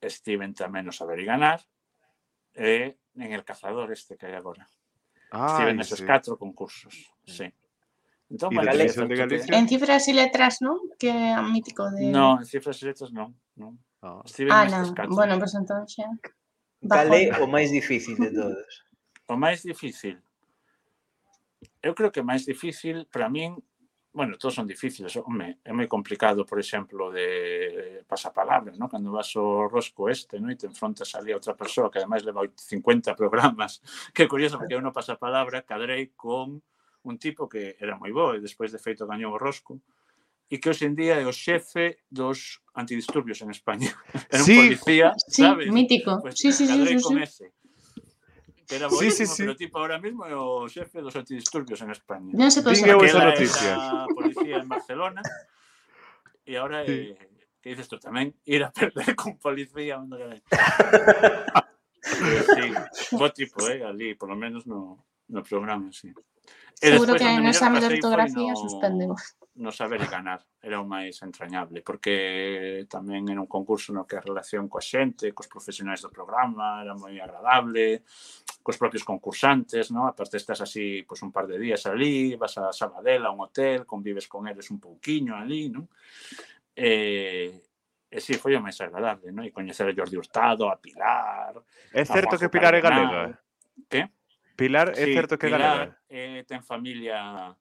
estiven 0.00 0.52
tamén 0.52 0.84
no 0.84 0.92
Saber 0.92 1.18
e 1.18 1.26
Ganar, 1.26 1.64
e 2.54 2.98
en 3.16 3.30
El 3.32 3.42
Cazador 3.42 3.90
este 3.90 4.20
que 4.20 4.28
hai 4.28 4.36
agora. 4.36 4.68
Ah, 5.32 5.54
estiven 5.54 5.80
neses 5.80 6.00
sí. 6.00 6.06
catro 6.06 6.36
concursos, 6.36 6.92
mm. 6.92 7.30
sí. 7.30 7.46
sí. 7.46 7.67
Entón, 8.28 8.54
vale, 8.54 8.76
Galicia, 8.76 9.04
de 9.04 9.16
Galicia? 9.16 9.56
En 9.56 9.64
cifras 9.68 10.04
e 10.08 10.12
letras, 10.12 10.60
non? 10.60 10.76
Que 11.00 11.08
é 11.08 11.40
mítico 11.40 11.88
de... 11.88 12.12
Non, 12.12 12.40
en 12.40 12.46
cifras 12.46 12.76
e 12.84 12.92
letras 12.92 13.08
non. 13.08 13.32
non. 13.56 13.80
Oh. 14.04 14.20
Estive 14.28 14.52
ah, 14.52 14.62
ah 14.62 14.68
non. 14.68 14.92
Bueno, 15.12 15.40
pois 15.40 15.52
pues, 15.52 15.60
entón 15.60 15.88
xa... 15.88 16.06
Cal 16.84 17.10
é 17.10 17.32
o 17.40 17.48
máis 17.48 17.72
difícil 17.72 18.20
de 18.20 18.30
todos? 18.30 18.88
o 19.28 19.36
máis 19.36 19.62
difícil? 19.62 20.16
Eu 21.82 21.94
creo 21.94 22.10
que 22.10 22.22
máis 22.22 22.48
difícil 22.48 23.06
para 23.12 23.28
min 23.28 23.56
bueno, 24.10 24.36
todos 24.36 24.54
son 24.54 24.66
difíciles, 24.66 25.14
home, 25.14 25.60
é 25.62 25.70
moi 25.70 25.86
complicado, 25.86 26.42
por 26.42 26.58
exemplo, 26.58 27.12
de 27.12 28.02
pasapalabra, 28.08 28.74
¿no? 28.74 28.88
Cando 28.90 29.14
vas 29.14 29.30
ao 29.36 29.68
rosco 29.68 30.08
este, 30.08 30.40
¿no? 30.40 30.50
E 30.50 30.58
te 30.58 30.66
enfrontas 30.66 31.14
ali 31.14 31.30
a 31.30 31.38
outra 31.38 31.54
persoa 31.54 31.86
que 31.86 32.02
ademais 32.02 32.26
leva 32.26 32.42
50 32.42 33.14
programas, 33.14 33.78
que 34.16 34.26
curioso 34.26 34.58
porque 34.58 34.74
eu 34.74 34.82
no 34.82 34.96
pasapalabra 34.96 35.62
cadrei 35.62 36.10
con 36.18 36.58
un 37.02 37.18
tipo 37.18 37.48
que 37.48 37.76
era 37.78 37.96
moi 37.96 38.10
bo 38.10 38.34
e 38.34 38.42
despois 38.42 38.72
de 38.72 38.78
feito 38.78 39.06
gañou 39.06 39.34
o 39.34 39.40
Rosco 39.40 39.78
e 40.48 40.56
que 40.56 40.72
hoxe 40.72 40.88
en 40.88 40.96
día 40.96 41.20
é 41.20 41.24
o 41.28 41.34
xefe 41.34 42.00
dos 42.08 42.64
antidisturbios 42.72 43.44
en 43.44 43.52
España. 43.52 43.92
Era 44.32 44.42
sí, 44.42 44.56
un 44.56 44.64
policía, 44.64 45.12
sí, 45.28 45.42
sabes? 45.44 45.68
mítico. 45.68 46.18
Pues, 46.24 46.40
sí, 46.40 46.52
sí, 46.52 46.66
sí, 46.66 46.86
sí, 46.86 46.98
sí. 46.98 47.14
Ese. 47.20 47.52
Era 48.68 48.88
boísimo, 48.88 49.10
sí, 49.10 49.26
sí, 49.26 49.26
sí. 49.26 49.42
pero 49.42 49.56
tipo 49.56 49.78
ahora 49.78 49.98
mismo 50.00 50.24
é 50.24 50.36
o 50.36 50.68
xefe 50.68 51.00
dos 51.00 51.16
antidisturbios 51.16 51.80
en 51.84 51.92
España. 51.92 52.32
Non 52.32 52.48
se 52.48 52.64
pasa. 52.64 52.80
Dingue 52.80 52.96
esa 53.04 53.24
noticia. 53.24 53.72
Era 53.76 54.08
policía 54.12 54.56
en 54.60 54.68
Barcelona 54.68 55.20
e 56.44 56.52
agora 56.56 56.84
sí. 56.84 57.12
eh, 57.12 57.28
que 57.60 57.76
dices 57.76 57.88
tú 57.88 58.00
tamén 58.00 58.32
ir 58.48 58.64
a 58.64 58.72
perder 58.72 59.12
con 59.16 59.36
policía 59.36 60.00
onde 60.00 60.40
sí, 62.00 62.66
bo 63.12 63.28
tipo, 63.32 63.68
eh, 63.68 63.84
ali, 63.84 64.16
por 64.16 64.28
lo 64.28 64.36
menos 64.36 64.64
no, 64.64 65.04
no 65.28 65.42
programa, 65.42 65.92
sí. 65.92 66.12
E 66.80 66.94
Seguro 66.94 67.18
despois, 67.18 67.22
que 67.22 67.28
en 67.34 67.46
exame 67.50 67.80
de 67.82 67.90
ortografía 67.98 68.54
no, 68.54 68.62
suspendemos. 68.62 69.20
No 69.58 69.74
saber 69.74 69.98
e 69.98 70.06
ganar, 70.06 70.46
era 70.62 70.78
o 70.78 70.86
máis 70.86 71.18
entrañable, 71.26 71.82
porque 71.82 72.86
tamén 72.86 73.26
era 73.26 73.42
un 73.42 73.50
concurso 73.50 73.90
no 73.90 74.06
que 74.06 74.14
a 74.14 74.22
relación 74.22 74.70
coa 74.70 74.78
xente, 74.78 75.34
cos 75.34 75.50
profesionais 75.50 75.98
do 75.98 76.14
programa, 76.14 76.78
era 76.78 76.94
moi 76.94 77.18
agradable, 77.18 78.06
cos 78.62 78.78
propios 78.78 79.02
concursantes, 79.02 79.90
no? 79.90 80.06
aparte 80.06 80.38
estás 80.38 80.62
así 80.62 81.02
pois, 81.02 81.18
un 81.26 81.34
par 81.34 81.50
de 81.50 81.58
días 81.58 81.82
ali, 81.90 82.38
vas 82.38 82.54
a 82.62 82.70
Sabadell, 82.70 83.26
a 83.26 83.34
un 83.34 83.42
hotel, 83.42 83.82
convives 83.82 84.30
con 84.30 84.46
eles 84.46 84.70
un 84.70 84.78
pouquiño 84.78 85.34
ali, 85.34 85.66
non? 85.74 85.90
E, 86.78 86.86
eh, 86.86 87.50
E 88.08 88.16
eh, 88.16 88.20
si, 88.20 88.32
sí, 88.32 88.40
foi 88.40 88.56
o 88.56 88.64
máis 88.64 88.80
agradable, 88.80 89.28
non? 89.36 89.44
E 89.44 89.52
coñecer 89.52 89.84
a 89.84 89.92
Jordi 89.92 90.16
Hurtado, 90.16 90.64
a 90.72 90.80
Pilar... 90.80 91.60
É 91.92 92.08
certo 92.08 92.40
que 92.40 92.48
Pilar 92.48 92.72
é 92.72 92.80
galega? 92.80 93.36
Que? 93.84 94.08
Pilar, 94.58 94.90
sí, 94.90 95.06
é 95.06 95.14
certo 95.14 95.38
que 95.38 95.46
Pilar 95.46 95.62
galega? 95.62 96.02
Eh, 96.10 96.42
ten 96.42 96.66
familia, 96.66 97.54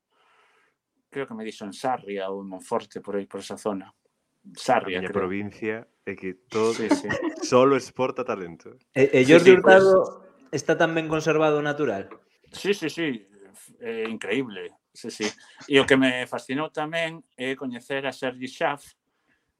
creo 1.14 1.30
que 1.30 1.38
me 1.38 1.46
dixo 1.46 1.62
en 1.70 1.74
Sarria 1.78 2.26
ou 2.34 2.42
en 2.42 2.50
Monforte, 2.50 3.06
por 3.06 3.22
aí, 3.22 3.30
por 3.30 3.46
esa 3.46 3.54
zona. 3.54 3.94
Sarria, 4.58 4.98
a 4.98 5.06
miña 5.06 5.14
creo. 5.14 5.22
provincia 5.22 5.86
é 6.02 6.18
que 6.18 6.34
todo 6.50 6.74
sí, 6.74 6.90
sí. 6.90 7.06
solo 7.46 7.78
exporta 7.78 8.26
talento. 8.26 8.74
E, 8.98 9.14
e 9.14 9.22
Jordi 9.30 9.46
sí, 9.46 9.54
sí, 9.54 9.58
Hurtado 9.62 9.94
pues... 9.94 10.58
está 10.58 10.74
tan 10.74 10.98
ben 10.98 11.06
conservado 11.06 11.62
natural? 11.62 12.10
Sí, 12.50 12.74
sí, 12.74 12.90
sí, 12.90 13.30
é 13.78 14.10
increíble. 14.10 14.74
Sí, 14.90 15.14
sí. 15.14 15.30
E 15.70 15.78
o 15.78 15.86
que 15.86 16.02
me 16.02 16.26
fascinou 16.26 16.74
tamén 16.74 17.22
é 17.38 17.54
coñecer 17.54 18.10
a 18.10 18.16
Sergi 18.16 18.50
Schaff, 18.50 18.98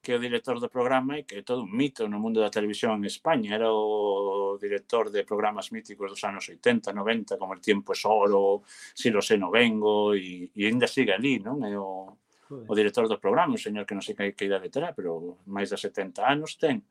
que 0.02 0.10
é 0.10 0.18
o 0.18 0.24
director 0.26 0.58
do 0.58 0.66
programa 0.66 1.14
e 1.18 1.22
que 1.22 1.38
é 1.38 1.42
todo 1.46 1.62
un 1.62 1.70
mito 1.70 2.10
no 2.10 2.18
mundo 2.18 2.42
da 2.42 2.50
televisión 2.50 2.98
en 2.98 3.06
España. 3.06 3.54
Era 3.54 3.70
o 3.70 4.37
director 4.58 5.10
de 5.10 5.24
programas 5.24 5.72
míticos 5.72 6.10
dos 6.10 6.22
anos 6.24 6.48
80, 6.48 6.92
90, 6.92 7.38
como 7.38 7.54
El 7.54 7.60
tiempo 7.60 7.92
es 7.92 8.04
oro, 8.04 8.62
Si 8.94 9.10
lo 9.10 9.22
sé 9.22 9.38
no 9.38 9.50
vengo, 9.50 10.14
e, 10.14 10.50
e 10.54 10.66
ainda 10.66 10.86
sigue 10.86 11.12
ali, 11.12 11.38
non? 11.38 11.62
É 11.64 11.78
o, 11.78 12.18
o 12.50 12.72
director 12.74 13.06
do 13.08 13.20
programa, 13.20 13.54
un 13.54 13.62
señor 13.62 13.86
que 13.86 13.94
non 13.94 14.04
sei 14.04 14.14
que, 14.14 14.34
que 14.34 14.46
idade 14.48 14.68
terá, 14.68 14.92
pero 14.92 15.38
máis 15.46 15.70
de 15.70 15.78
70 15.78 16.24
anos 16.24 16.58
ten, 16.58 16.82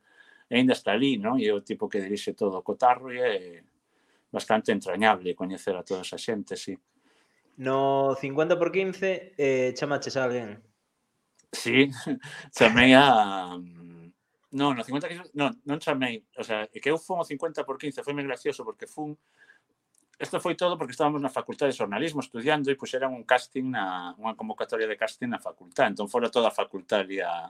e 0.48 0.56
ainda 0.56 0.72
está 0.72 0.92
ali, 0.96 1.20
non? 1.20 1.36
E 1.36 1.46
é 1.46 1.52
o 1.52 1.62
tipo 1.62 1.86
que 1.86 2.00
dirixe 2.00 2.32
todo 2.32 2.58
o 2.58 2.66
cotarro 2.66 3.12
e 3.12 3.18
é 3.20 3.34
bastante 4.30 4.72
entrañable 4.72 5.34
coñecer 5.34 5.76
a 5.76 5.82
toda 5.82 6.02
esa 6.02 6.18
xente, 6.18 6.56
sí. 6.56 6.78
No 7.58 8.14
50 8.14 8.58
por 8.58 8.70
15 8.70 9.34
eh, 9.36 9.74
chamaches 9.74 10.16
a 10.16 10.24
alguén? 10.24 10.62
Sí, 11.52 11.90
chamei 12.56 12.94
a 12.94 13.58
Non, 14.48 14.72
no 14.72 14.80
50 14.80 15.08
quilos, 15.08 15.28
non, 15.36 15.52
non 15.68 15.76
chamei. 15.76 16.24
O 16.40 16.44
sea, 16.44 16.64
que 16.68 16.88
eu 16.88 16.96
fun 16.96 17.20
o 17.20 17.24
50 17.24 17.68
por 17.68 17.76
15 17.76 18.00
foi 18.00 18.16
moi 18.16 18.24
gracioso 18.24 18.64
porque 18.64 18.88
fun 18.88 19.12
Isto 20.18 20.40
foi 20.40 20.58
todo 20.58 20.74
porque 20.74 20.90
estábamos 20.90 21.22
na 21.22 21.30
facultade 21.30 21.70
de 21.70 21.78
xornalismo 21.78 22.18
estudiando 22.18 22.72
e 22.72 22.74
puxeran 22.74 23.14
un 23.14 23.22
casting 23.22 23.70
na 23.70 24.18
unha 24.18 24.34
convocatoria 24.34 24.90
de 24.90 24.98
casting 24.98 25.30
na 25.30 25.38
facultade. 25.38 25.94
Entón 25.94 26.10
fora 26.10 26.26
toda 26.26 26.50
a 26.50 26.54
facultade 26.54 27.22
a, 27.22 27.46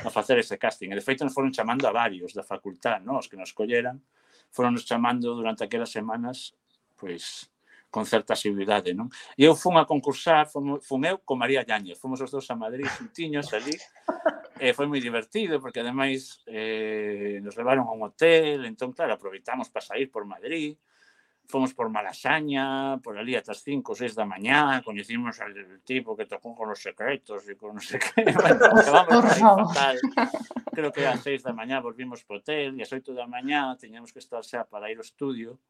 a 0.00 0.08
facer 0.08 0.40
ese 0.40 0.56
casting. 0.56 0.88
E 0.88 0.96
de 0.96 1.04
feito 1.04 1.28
nos 1.28 1.36
foron 1.36 1.52
chamando 1.52 1.84
a 1.84 1.92
varios 1.92 2.32
da 2.32 2.40
facultade, 2.40 3.04
non? 3.04 3.20
os 3.20 3.28
que 3.28 3.36
nos 3.36 3.52
colleran, 3.52 4.00
foron 4.48 4.72
nos 4.72 4.88
chamando 4.88 5.36
durante 5.36 5.68
aquelas 5.68 5.92
semanas, 5.92 6.56
pois 6.96 7.52
con 7.92 8.08
certa 8.08 8.32
asiduidade, 8.32 8.96
non? 8.96 9.12
E 9.36 9.44
eu 9.44 9.52
fun 9.52 9.76
a 9.76 9.84
concursar, 9.84 10.48
fun, 10.48 10.80
fun 10.80 11.04
eu 11.04 11.20
con 11.20 11.36
María 11.36 11.68
Llañez, 11.68 12.00
fomos 12.00 12.24
os 12.24 12.32
dous 12.32 12.48
a 12.48 12.56
Madrid 12.56 12.88
xuntiños 12.96 13.52
ali, 13.52 13.76
e 14.58 14.72
foi 14.72 14.86
moi 14.88 15.00
divertido, 15.00 15.60
porque 15.60 15.80
ademais 15.84 16.40
eh, 16.48 17.40
nos 17.44 17.56
levaron 17.56 17.84
a 17.88 17.92
un 17.92 18.02
hotel, 18.08 18.64
entón, 18.64 18.96
claro, 18.96 19.14
aproveitamos 19.14 19.68
para 19.68 19.84
sair 19.84 20.08
por 20.08 20.24
Madrid, 20.24 20.76
fomos 21.48 21.74
por 21.74 21.88
Malasaña, 21.88 22.98
por 23.02 23.18
ali 23.18 23.36
ata 23.36 23.52
as 23.52 23.62
5 23.62 23.92
ou 23.92 23.96
6 23.96 24.18
da 24.18 24.26
mañá, 24.26 24.82
coñecimos 24.82 25.38
al 25.40 25.54
tipo 25.86 26.16
que 26.16 26.26
tocou 26.26 26.56
con 26.56 26.72
os 26.72 26.82
secretos 26.82 27.46
e 27.46 27.54
con 27.54 27.76
non 27.78 27.84
sei 27.84 28.00
que, 28.02 28.26
bueno, 28.34 28.64
Por 28.66 28.82
favor. 28.82 29.22
fatal. 29.70 29.96
Creo 30.74 30.90
que 30.92 31.06
ás 31.06 31.22
6 31.22 31.46
da 31.46 31.54
mañá 31.54 31.78
volvimos 31.80 32.24
pro 32.26 32.42
hotel 32.42 32.74
e 32.76 32.82
ás 32.82 32.90
8 32.90 33.14
da 33.14 33.30
mañá 33.30 33.76
teñamos 33.78 34.10
que 34.10 34.18
estar 34.20 34.42
xa 34.42 34.66
para 34.66 34.90
ir 34.90 34.98
ao 34.98 35.06
estudio 35.06 35.60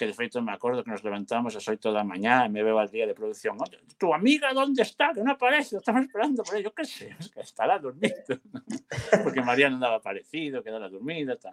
que 0.00 0.06
de 0.06 0.14
feito 0.14 0.40
me 0.40 0.50
acordo 0.50 0.82
que 0.82 0.88
nos 0.88 1.04
levantamos 1.04 1.52
ás 1.52 1.68
8 1.68 1.92
da 1.92 2.00
mañá 2.00 2.48
e 2.48 2.48
me 2.48 2.64
veo 2.64 2.80
al 2.80 2.88
día 2.88 3.04
de 3.04 3.12
producción. 3.12 3.60
Tu 4.00 4.08
amiga, 4.08 4.48
¿dónde 4.56 4.80
está? 4.80 5.12
Que 5.12 5.20
non 5.20 5.36
aparece, 5.36 5.76
estamos 5.76 6.08
esperando 6.08 6.40
por 6.40 6.56
ello. 6.56 6.72
Que 6.72 6.88
sé, 6.88 7.12
es 7.20 7.28
que 7.28 7.44
estará 7.44 7.76
dormido. 7.76 8.40
Porque 9.20 9.44
María 9.44 9.68
non 9.68 9.76
daba 9.76 10.00
aparecido, 10.00 10.64
quedara 10.64 10.88
dormida, 10.88 11.36
tal. 11.36 11.52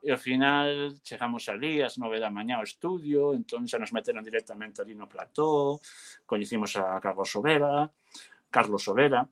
E 0.00 0.08
ao 0.08 0.16
final 0.16 0.96
chegamos 1.04 1.44
ali 1.52 1.84
ás 1.84 2.00
9 2.00 2.24
da 2.24 2.32
mañá 2.32 2.56
ao 2.56 2.64
estudio, 2.64 3.36
entón 3.36 3.68
xa 3.68 3.76
nos 3.76 3.92
meteron 3.92 4.24
directamente 4.24 4.80
ali 4.80 4.96
no 4.96 5.04
plató, 5.04 5.76
coñecimos 6.24 6.72
a 6.80 6.96
Carlos 7.04 7.28
Sobera, 7.28 7.84
Carlos 8.48 8.80
Sobera, 8.80 9.28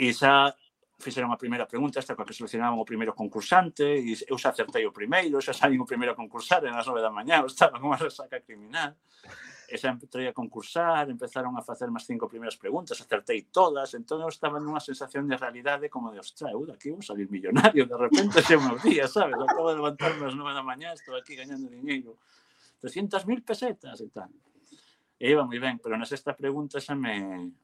e 0.00 0.16
xa 0.16 0.56
fixeron 0.98 1.30
a 1.30 1.38
primeira 1.38 1.66
pregunta, 1.70 2.02
esta 2.02 2.18
coa 2.18 2.26
que 2.26 2.34
seleccionaban 2.34 2.74
o 2.74 2.82
primeiro 2.82 3.14
concursante, 3.14 3.86
e 3.86 4.18
eu 4.26 4.34
xa 4.34 4.50
acertei 4.50 4.82
o 4.82 4.90
primeiro, 4.90 5.38
xa 5.38 5.54
saín 5.54 5.78
o 5.78 5.86
primeiro 5.86 6.12
a 6.12 6.18
concursar, 6.18 6.66
en 6.66 6.74
as 6.74 6.86
nove 6.90 6.98
da 6.98 7.14
mañá, 7.14 7.38
eu 7.38 7.46
estaba 7.46 7.78
con 7.78 7.94
unha 7.94 8.02
resaca 8.02 8.42
criminal, 8.42 8.98
e 9.70 9.78
xa 9.78 9.94
entrei 9.94 10.26
a 10.26 10.34
concursar, 10.34 11.06
empezaron 11.06 11.54
a 11.54 11.62
facer 11.62 11.86
máis 11.86 12.02
cinco 12.02 12.26
primeiras 12.26 12.58
preguntas, 12.58 12.98
acertei 12.98 13.46
todas, 13.46 13.94
entón 13.94 14.26
eu 14.26 14.30
estaba 14.32 14.58
nunha 14.58 14.82
sensación 14.82 15.30
de 15.30 15.38
realidade 15.38 15.86
como 15.86 16.10
de, 16.10 16.18
ostra, 16.18 16.50
eu 16.50 16.66
daqui 16.66 16.90
vou 16.90 16.98
salir 17.06 17.30
millonario, 17.30 17.86
de 17.86 17.94
repente 17.94 18.42
xa 18.42 18.58
unhos 18.58 18.82
días, 18.82 19.06
sabes, 19.14 19.38
acabo 19.38 19.70
de 19.70 19.78
levantarme 19.78 20.26
as 20.26 20.34
nove 20.34 20.50
da 20.50 20.66
mañá, 20.66 20.90
estou 20.98 21.14
aquí 21.14 21.38
gañando 21.38 21.70
dinheiro, 21.70 22.18
300.000 22.82 23.46
pesetas 23.46 24.02
e 24.02 24.10
tal. 24.10 24.30
E 25.18 25.30
iba 25.30 25.46
moi 25.46 25.62
ben, 25.62 25.78
pero 25.78 25.94
na 25.94 26.10
sexta 26.10 26.34
pregunta 26.34 26.82
xa 26.82 26.98
me... 26.98 27.54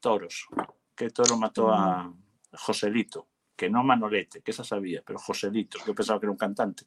Toros 0.00 0.48
que 0.94 1.10
Toro 1.10 1.36
matou 1.36 1.70
a 1.70 2.06
mm. 2.06 2.14
Joselito, 2.54 3.26
que 3.58 3.70
non 3.70 3.86
Manolete, 3.86 4.42
que 4.42 4.54
esa 4.54 4.62
sabía, 4.62 5.02
pero 5.02 5.18
Joselito, 5.18 5.82
que 5.82 5.90
eu 5.90 5.98
pensaba 5.98 6.18
que 6.18 6.26
era 6.26 6.34
un 6.34 6.40
cantante. 6.40 6.86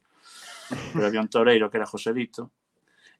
Pero 0.92 1.06
había 1.08 1.20
un 1.20 1.32
toreiro 1.32 1.68
que 1.68 1.76
era 1.80 1.88
Joselito, 1.88 2.52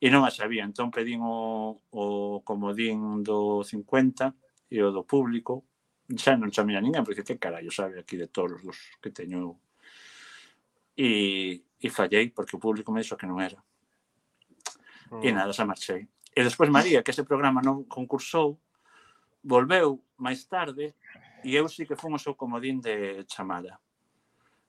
e 0.00 0.06
non 0.08 0.22
a 0.22 0.30
sabía. 0.30 0.62
Entón 0.62 0.94
pedín 0.94 1.20
o, 1.24 1.82
o 1.90 2.40
comodín 2.46 3.26
do 3.26 3.66
50 3.66 4.70
e 4.70 4.78
o 4.78 4.94
do 4.94 5.02
público, 5.02 5.66
xa 6.14 6.38
non 6.38 6.54
chamei 6.54 6.78
a 6.78 6.84
ninguén, 6.84 7.02
porque 7.02 7.26
que 7.26 7.40
carallo 7.40 7.72
sabe 7.74 7.98
aquí 8.00 8.16
de 8.16 8.30
todos 8.30 8.62
os 8.64 8.78
que 9.02 9.10
teño. 9.10 9.58
E, 10.94 11.62
e 11.78 11.88
fallei, 11.90 12.30
porque 12.30 12.56
o 12.56 12.62
público 12.62 12.90
me 12.94 13.02
dixo 13.02 13.18
que 13.18 13.26
non 13.26 13.42
era. 13.42 13.58
E 15.18 15.28
mm. 15.28 15.34
nada, 15.34 15.52
xa 15.52 15.66
marchei. 15.66 16.06
E 16.32 16.40
despois 16.46 16.70
María, 16.70 17.02
que 17.02 17.10
ese 17.10 17.26
programa 17.26 17.58
non 17.58 17.90
concursou, 17.90 18.62
volveu 19.42 19.98
máis 20.18 20.44
tarde 20.50 20.94
e 21.46 21.54
eu 21.54 21.66
sí 21.70 21.86
que 21.86 21.94
fun 21.96 22.14
o 22.14 22.20
seu 22.20 22.34
comodín 22.34 22.82
de 22.82 23.22
chamada. 23.30 23.78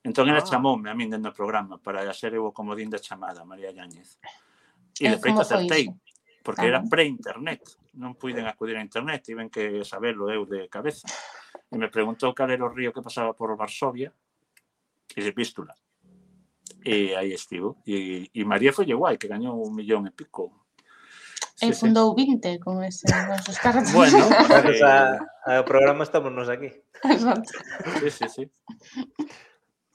Entón 0.06 0.30
ela 0.30 0.40
Ah. 0.40 0.48
chamoume 0.48 0.88
a 0.90 0.96
min 0.96 1.10
dentro 1.12 1.34
do 1.34 1.36
programa 1.36 1.76
para 1.82 2.06
ser 2.14 2.34
eu 2.38 2.46
o 2.48 2.56
comodín 2.56 2.88
de 2.90 3.02
chamada, 3.02 3.44
María 3.44 3.74
Yáñez. 3.74 4.18
E 5.02 5.08
E 5.08 5.12
de 5.12 5.18
feito 5.20 5.42
como 5.42 5.44
foi 5.44 5.58
acertei, 5.60 5.86
porque 6.46 6.64
Ah. 6.66 6.72
era 6.72 6.80
pre-internet. 6.86 7.66
Non 8.00 8.16
puiden 8.16 8.46
acudir 8.48 8.78
a 8.78 8.86
internet, 8.86 9.26
tiven 9.26 9.50
que 9.52 9.84
saberlo 9.84 10.30
eu 10.32 10.46
de 10.48 10.70
cabeza. 10.72 11.04
E 11.70 11.76
me 11.76 11.90
preguntou 11.92 12.32
cal 12.38 12.50
era 12.54 12.64
o 12.64 12.72
río 12.72 12.94
que 12.94 13.04
pasaba 13.04 13.34
por 13.36 13.52
Varsovia 13.58 14.14
e 15.12 15.20
de 15.20 15.34
Pístula. 15.34 15.74
E 16.86 17.12
aí 17.18 17.34
estivo. 17.36 17.82
E, 17.84 18.30
e 18.32 18.42
María 18.46 18.72
foi 18.72 18.88
guai, 18.94 19.18
que 19.20 19.28
gañou 19.28 19.58
un 19.60 19.76
millón 19.76 20.08
e 20.08 20.14
pico. 20.16 20.69
E 21.62 21.74
sí, 21.74 21.74
fundou 21.76 22.16
20 22.16 22.60
con 22.64 22.84
ese 22.84 23.08
nosos 23.28 23.60
cartos. 23.64 23.92
Bueno, 23.92 24.24
gracias 24.48 24.82
a, 24.82 25.20
ao 25.44 25.66
programa 25.68 26.08
estamos 26.08 26.32
nos 26.32 26.48
aquí. 26.48 26.72
Exacto. 27.04 27.52
Sí, 28.00 28.10
sí, 28.10 28.26
sí. 28.32 28.44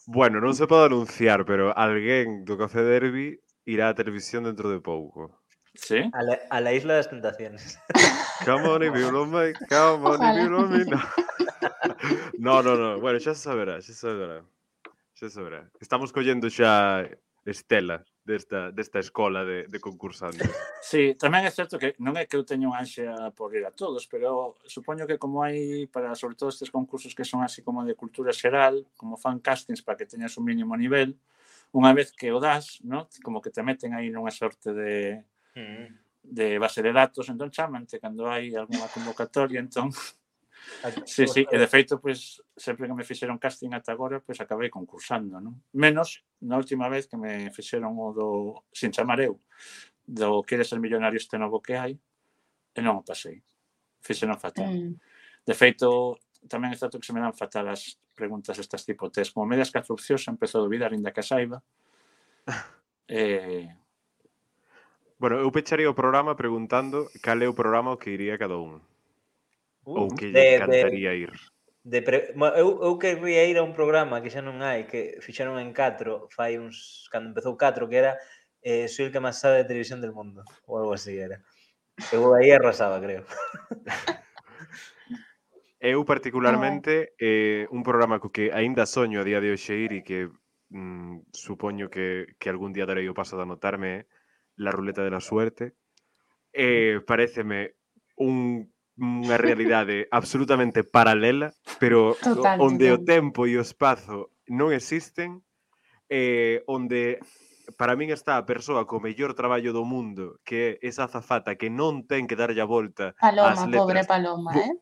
Bueno, 0.05 0.41
non 0.45 0.53
se 0.53 0.69
pode 0.69 0.93
anunciar, 0.93 1.49
pero 1.49 1.73
alguén 1.73 2.45
do 2.45 2.61
Café 2.61 2.85
Derby 2.85 3.41
irá 3.65 3.89
á 3.89 3.97
televisión 3.97 4.45
dentro 4.45 4.69
de 4.69 4.81
pouco. 4.85 5.41
Sí? 5.75 6.05
A 6.13 6.21
la, 6.23 6.39
a 6.51 6.61
la 6.61 6.71
Isla 6.77 7.01
das 7.01 7.09
Tentaciones. 7.09 7.81
Come 8.45 8.69
on, 8.69 8.83
if 8.85 8.93
you 8.95 9.11
love 9.11 9.33
me, 9.33 9.57
come 9.69 10.05
on, 10.05 10.21
if 10.21 10.37
you 10.37 10.51
love 10.53 10.71
me. 10.71 10.85
No, 12.39 12.63
no, 12.63 12.77
no. 12.77 13.01
Bueno, 13.01 13.19
xa 13.19 13.35
se 13.35 13.41
saberá, 13.41 13.81
xa 13.81 13.97
se 13.97 14.05
saberá. 14.05 14.45
Xa 15.17 15.29
se 15.29 15.31
saberá. 15.31 15.65
Estamos 15.81 16.13
collendo 16.13 16.51
xa 16.51 17.09
Estela 17.49 18.05
desta, 18.25 18.73
desta 18.73 18.99
escola 18.99 19.45
de, 19.45 19.65
de 19.69 19.81
concursantes. 19.81 20.49
Sí, 20.85 21.17
tamén 21.17 21.49
é 21.49 21.51
certo 21.51 21.81
que 21.81 21.97
non 21.97 22.13
é 22.21 22.29
que 22.29 22.37
eu 22.37 22.45
teño 22.45 22.69
ansia 22.77 23.33
por 23.33 23.57
ir 23.57 23.65
a 23.65 23.73
todos, 23.73 24.05
pero 24.05 24.61
supoño 24.69 25.09
que 25.09 25.17
como 25.17 25.41
hai 25.41 25.89
para 25.89 26.13
sobre 26.13 26.37
todo 26.37 26.53
estes 26.53 26.69
concursos 26.69 27.17
que 27.17 27.25
son 27.25 27.41
así 27.41 27.65
como 27.65 27.89
de 27.89 27.97
cultura 27.97 28.37
xeral, 28.37 28.85
como 28.93 29.17
fan 29.17 29.41
castings 29.41 29.81
para 29.81 29.97
que 29.97 30.05
teñas 30.05 30.37
un 30.37 30.45
mínimo 30.45 30.77
nivel, 30.77 31.17
unha 31.73 31.97
vez 31.97 32.13
que 32.13 32.29
o 32.31 32.39
das, 32.39 32.85
no? 32.85 33.09
como 33.25 33.41
que 33.41 33.49
te 33.49 33.65
meten 33.65 33.97
aí 33.97 34.13
nunha 34.13 34.29
sorte 34.29 34.77
de, 34.77 35.25
mm. 35.57 35.89
de 36.21 36.61
base 36.61 36.85
de 36.85 36.93
datos, 36.93 37.33
entón 37.33 37.49
chamante 37.49 37.97
cando 37.97 38.29
hai 38.29 38.53
algunha 38.53 38.93
convocatoria, 38.93 39.65
entón 39.65 39.89
Sí, 41.05 41.27
sí, 41.27 41.47
e 41.49 41.57
de 41.59 41.69
feito, 41.69 42.01
pois, 42.01 42.41
sempre 42.57 42.89
que 42.89 42.97
me 42.97 43.05
fixeron 43.05 43.41
casting 43.41 43.73
ata 43.73 43.93
agora, 43.93 44.21
pois 44.21 44.41
acabei 44.41 44.69
concursando, 44.69 45.41
non? 45.41 45.65
Menos 45.73 46.25
na 46.45 46.57
última 46.57 46.89
vez 46.93 47.09
que 47.09 47.17
me 47.17 47.49
fixeron 47.53 47.97
o 47.97 48.13
do, 48.13 48.29
sin 48.73 48.93
chamar 48.93 49.21
eu, 49.21 49.41
do 50.05 50.45
Queres 50.45 50.69
ser 50.69 50.81
millonario 50.81 51.17
este 51.17 51.37
novo 51.41 51.61
que 51.61 51.77
hai, 51.77 51.97
e 51.97 52.81
non 52.81 53.01
o 53.01 53.07
pasei. 53.07 53.41
Fixeron 54.05 54.37
fatal. 54.37 54.69
Mm. 54.69 54.97
De 55.45 55.55
feito, 55.57 56.21
tamén 56.49 56.73
é 56.73 56.77
certo 56.77 57.01
que 57.01 57.09
se 57.09 57.17
me 57.17 57.21
dan 57.21 57.37
fatal 57.37 57.69
as 57.73 57.97
preguntas 58.13 58.61
estas 58.61 58.85
tipo 58.85 59.09
test. 59.09 59.33
Como 59.33 59.49
medias 59.49 59.73
que 59.73 59.81
empezou 59.81 60.61
a 60.61 60.67
duvidar, 60.69 60.93
ainda 60.93 61.13
que 61.13 61.21
a 61.21 61.27
saiba. 61.27 61.59
eh, 63.09 63.69
Bueno, 65.25 65.39
eu 65.39 65.51
pecharía 65.51 65.89
o 65.89 65.95
programa 65.95 66.35
preguntando 66.35 67.09
cal 67.23 67.41
é 67.41 67.49
o 67.49 67.57
programa 67.57 67.97
que 67.97 68.13
iría 68.13 68.37
cada 68.37 68.61
un 68.61 68.83
ou 69.85 70.09
que 70.09 70.33
lle 70.33 70.57
encantaría 70.57 71.13
de, 71.13 71.19
ir? 71.29 71.33
De 71.85 72.01
pre... 72.01 72.33
eu, 72.57 72.69
eu 72.81 72.93
querría 72.99 73.45
ir 73.45 73.57
a 73.61 73.63
un 73.63 73.77
programa 73.77 74.25
que 74.25 74.33
xa 74.33 74.41
non 74.41 74.65
hai, 74.65 74.89
que 74.89 75.21
fixeron 75.21 75.61
en 75.61 75.77
4, 75.77 76.33
fai 76.33 76.57
uns... 76.57 77.09
cando 77.13 77.31
empezou 77.31 77.55
4, 77.57 77.89
que 77.89 77.97
era 78.01 78.17
eh, 78.65 78.89
Soy 78.89 79.07
el 79.07 79.13
que 79.13 79.21
máis 79.21 79.37
sabe 79.37 79.61
de 79.61 79.69
televisión 79.69 80.01
del 80.01 80.17
mundo, 80.17 80.41
ou 80.65 80.81
algo 80.81 80.97
así 80.97 81.13
era. 81.21 81.45
Eu 82.11 82.33
aí 82.33 82.51
arrasaba, 82.51 82.99
creo. 82.99 83.29
Eu 85.85 86.01
particularmente 86.09 87.13
eh, 87.21 87.69
un 87.69 87.85
programa 87.85 88.17
co 88.17 88.33
que 88.33 88.49
aínda 88.57 88.89
soño 88.89 89.21
a 89.21 89.27
día 89.29 89.37
de 89.45 89.53
hoxe 89.53 89.77
ir 89.77 89.93
e 89.93 90.01
que 90.01 90.33
mm, 90.73 91.29
supoño 91.37 91.93
que, 91.93 92.33
que 92.41 92.49
algún 92.49 92.73
día 92.73 92.89
darei 92.89 93.05
o 93.05 93.13
paso 93.13 93.37
de 93.37 93.45
anotarme 93.45 93.93
eh, 93.93 94.03
La 94.57 94.71
ruleta 94.71 95.03
de 95.03 95.11
la 95.11 95.21
suerte. 95.21 95.75
Eh, 96.53 97.01
pareceme 97.07 97.75
un 98.17 98.73
unha 98.95 99.35
realidade 99.35 100.07
absolutamente 100.15 100.87
paralela, 100.87 101.51
pero 101.83 102.15
total, 102.23 102.63
onde 102.63 102.91
total. 102.91 102.99
o 102.99 102.99
tempo 103.03 103.41
e 103.51 103.59
o 103.59 103.65
espazo 103.65 104.31
non 104.47 104.71
existen, 104.71 105.43
eh, 106.07 106.63
onde 106.71 107.19
para 107.75 107.97
min 107.97 108.13
está 108.15 108.39
a 108.39 108.47
persoa 108.47 108.87
co 108.87 109.03
mellor 109.03 109.35
traballo 109.35 109.75
do 109.75 109.83
mundo, 109.83 110.39
que 110.47 110.79
é 110.79 110.87
esa 110.87 111.11
azafata 111.11 111.59
que 111.59 111.73
non 111.73 112.07
ten 112.07 112.29
que 112.31 112.39
darlle 112.39 112.63
a 112.63 112.69
volta 112.69 113.17
Paloma, 113.19 113.51
as 113.51 113.61
letras, 113.67 113.83
pobre 113.83 114.01
Paloma, 114.07 114.51
eh? 114.55 114.73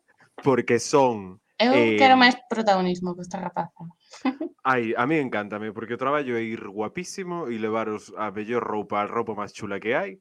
Porque 0.42 0.76
son 0.82 1.42
Eu 1.62 1.70
eh, 1.70 1.94
quero 1.94 2.18
máis 2.18 2.34
protagonismo 2.50 3.14
que 3.14 3.22
esta 3.22 3.38
rapaza. 3.38 3.86
Ai, 4.66 4.94
a 4.98 5.06
mí 5.06 5.22
encántame, 5.22 5.70
porque 5.70 5.94
o 5.94 6.00
traballo 6.00 6.34
é 6.34 6.42
ir 6.42 6.66
guapísimo 6.66 7.46
e 7.46 7.58
levaros 7.58 8.10
a 8.18 8.34
mellor 8.34 8.66
roupa, 8.66 8.98
a 8.98 9.06
roupa 9.06 9.38
máis 9.38 9.54
chula 9.54 9.78
que 9.78 9.94
hai. 9.94 10.18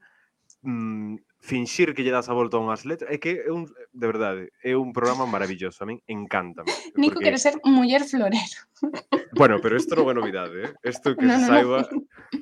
Mm, 0.61 1.17
finxir 1.41 1.97
que 1.97 2.05
lle 2.05 2.13
das 2.13 2.29
a 2.29 2.37
volta 2.37 2.55
a 2.57 2.61
unhas 2.61 2.85
letras, 2.85 3.09
é 3.09 3.17
que 3.17 3.41
é 3.43 3.49
un, 3.49 3.65
de 3.65 4.05
verdade, 4.07 4.53
é 4.61 4.77
un 4.77 4.93
programa 4.93 5.25
maravilloso, 5.25 5.81
a 5.81 5.89
min 5.89 5.97
encántame. 6.05 6.69
Nico 6.95 7.17
porque- 7.17 7.33
quere 7.33 7.41
ser 7.41 7.57
muller 7.65 8.05
florero. 8.05 8.61
Bueno, 9.33 9.57
pero 9.57 9.73
isto 9.75 9.97
non 9.97 10.05
é 10.07 10.13
novidade, 10.13 10.69
eh? 10.69 10.71
Isto 10.85 11.17
que 11.17 11.25
No, 11.25 11.33
se 11.41 11.41
no, 11.41 11.49
no. 11.49 11.49
saiba, 11.49 11.79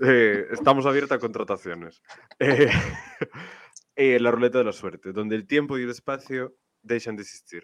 eh, 0.03 0.51
estamos 0.51 0.83
abierta 0.85 1.15
a 1.15 1.23
contrataciones. 1.23 2.03
Eh, 2.39 4.15
eh, 4.15 4.19
la 4.19 4.31
ruleta 4.31 4.59
de 4.59 4.63
la 4.63 4.71
suerte, 4.71 5.11
donde 5.11 5.35
el 5.35 5.47
tiempo 5.47 5.77
y 5.77 5.83
el 5.83 5.89
espacio 5.91 6.55
deixan 6.83 7.15
de 7.15 7.23
existir. 7.23 7.63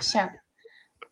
Xa. 0.00 0.30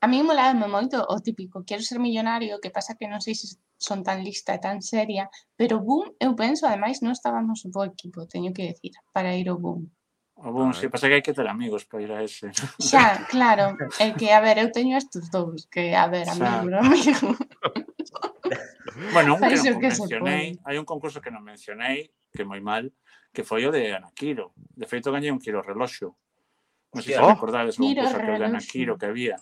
a 0.01 0.07
mí 0.09 0.25
molábame 0.25 0.65
moito 0.65 0.97
o 1.05 1.17
típico, 1.21 1.65
quero 1.69 1.85
ser 1.85 2.01
millonario, 2.01 2.61
que 2.63 2.73
pasa 2.73 2.97
que 2.97 3.05
non 3.05 3.21
sei 3.21 3.37
se 3.37 3.61
son 3.77 4.01
tan 4.01 4.25
lista 4.25 4.57
e 4.57 4.61
tan 4.61 4.81
seria, 4.81 5.29
pero 5.57 5.81
Boom, 5.81 6.17
eu 6.17 6.33
penso, 6.33 6.65
ademais, 6.65 7.05
non 7.05 7.13
estábamos 7.13 7.69
bo 7.69 7.85
equipo, 7.85 8.25
teño 8.25 8.53
que 8.57 8.73
decir, 8.73 8.97
para 9.13 9.37
ir 9.37 9.53
ao 9.53 9.61
Boom. 9.61 9.93
O 10.41 10.53
Boom, 10.57 10.73
ah, 10.73 10.77
se 10.77 10.89
eh. 10.89 10.93
pasa 10.93 11.09
que 11.09 11.21
hai 11.21 11.25
que 11.25 11.37
ter 11.37 11.45
amigos 11.45 11.85
para 11.85 12.01
ir 12.01 12.13
a 12.13 12.25
ese. 12.25 12.49
Xa, 12.81 13.05
claro, 13.33 13.77
é 14.01 14.17
que, 14.17 14.33
a 14.33 14.41
ver, 14.41 14.57
eu 14.57 14.73
teño 14.73 14.97
estes 14.97 15.29
dous, 15.29 15.69
que, 15.69 15.93
a 15.93 16.09
ver, 16.09 16.33
amigo, 16.33 16.73
Xa. 16.73 16.81
amigo. 16.81 17.29
bueno, 19.17 19.37
un 19.37 19.45
que, 19.45 19.57
non 19.61 19.81
que 19.81 19.93
mencionei, 19.93 20.57
hai 20.65 20.77
un 20.81 20.89
concurso 20.89 21.21
que 21.21 21.29
non 21.29 21.45
mencionei, 21.45 22.09
que 22.33 22.49
moi 22.49 22.65
mal, 22.65 22.89
que 23.37 23.45
foi 23.45 23.69
o 23.69 23.71
de 23.73 23.93
Anaquiro. 23.93 24.57
De 24.57 24.89
feito, 24.89 25.13
gañei 25.13 25.29
un 25.29 25.41
quilo 25.45 25.61
reloxo. 25.61 26.17
Non 26.97 27.05
sei 27.05 27.15
se 27.17 27.21
recordades 27.21 27.77
o 27.77 27.85
concurso 27.85 28.17
que 28.17 28.41
de 28.41 28.49
Anaquiro 28.49 28.97
que 28.97 29.13
había 29.13 29.37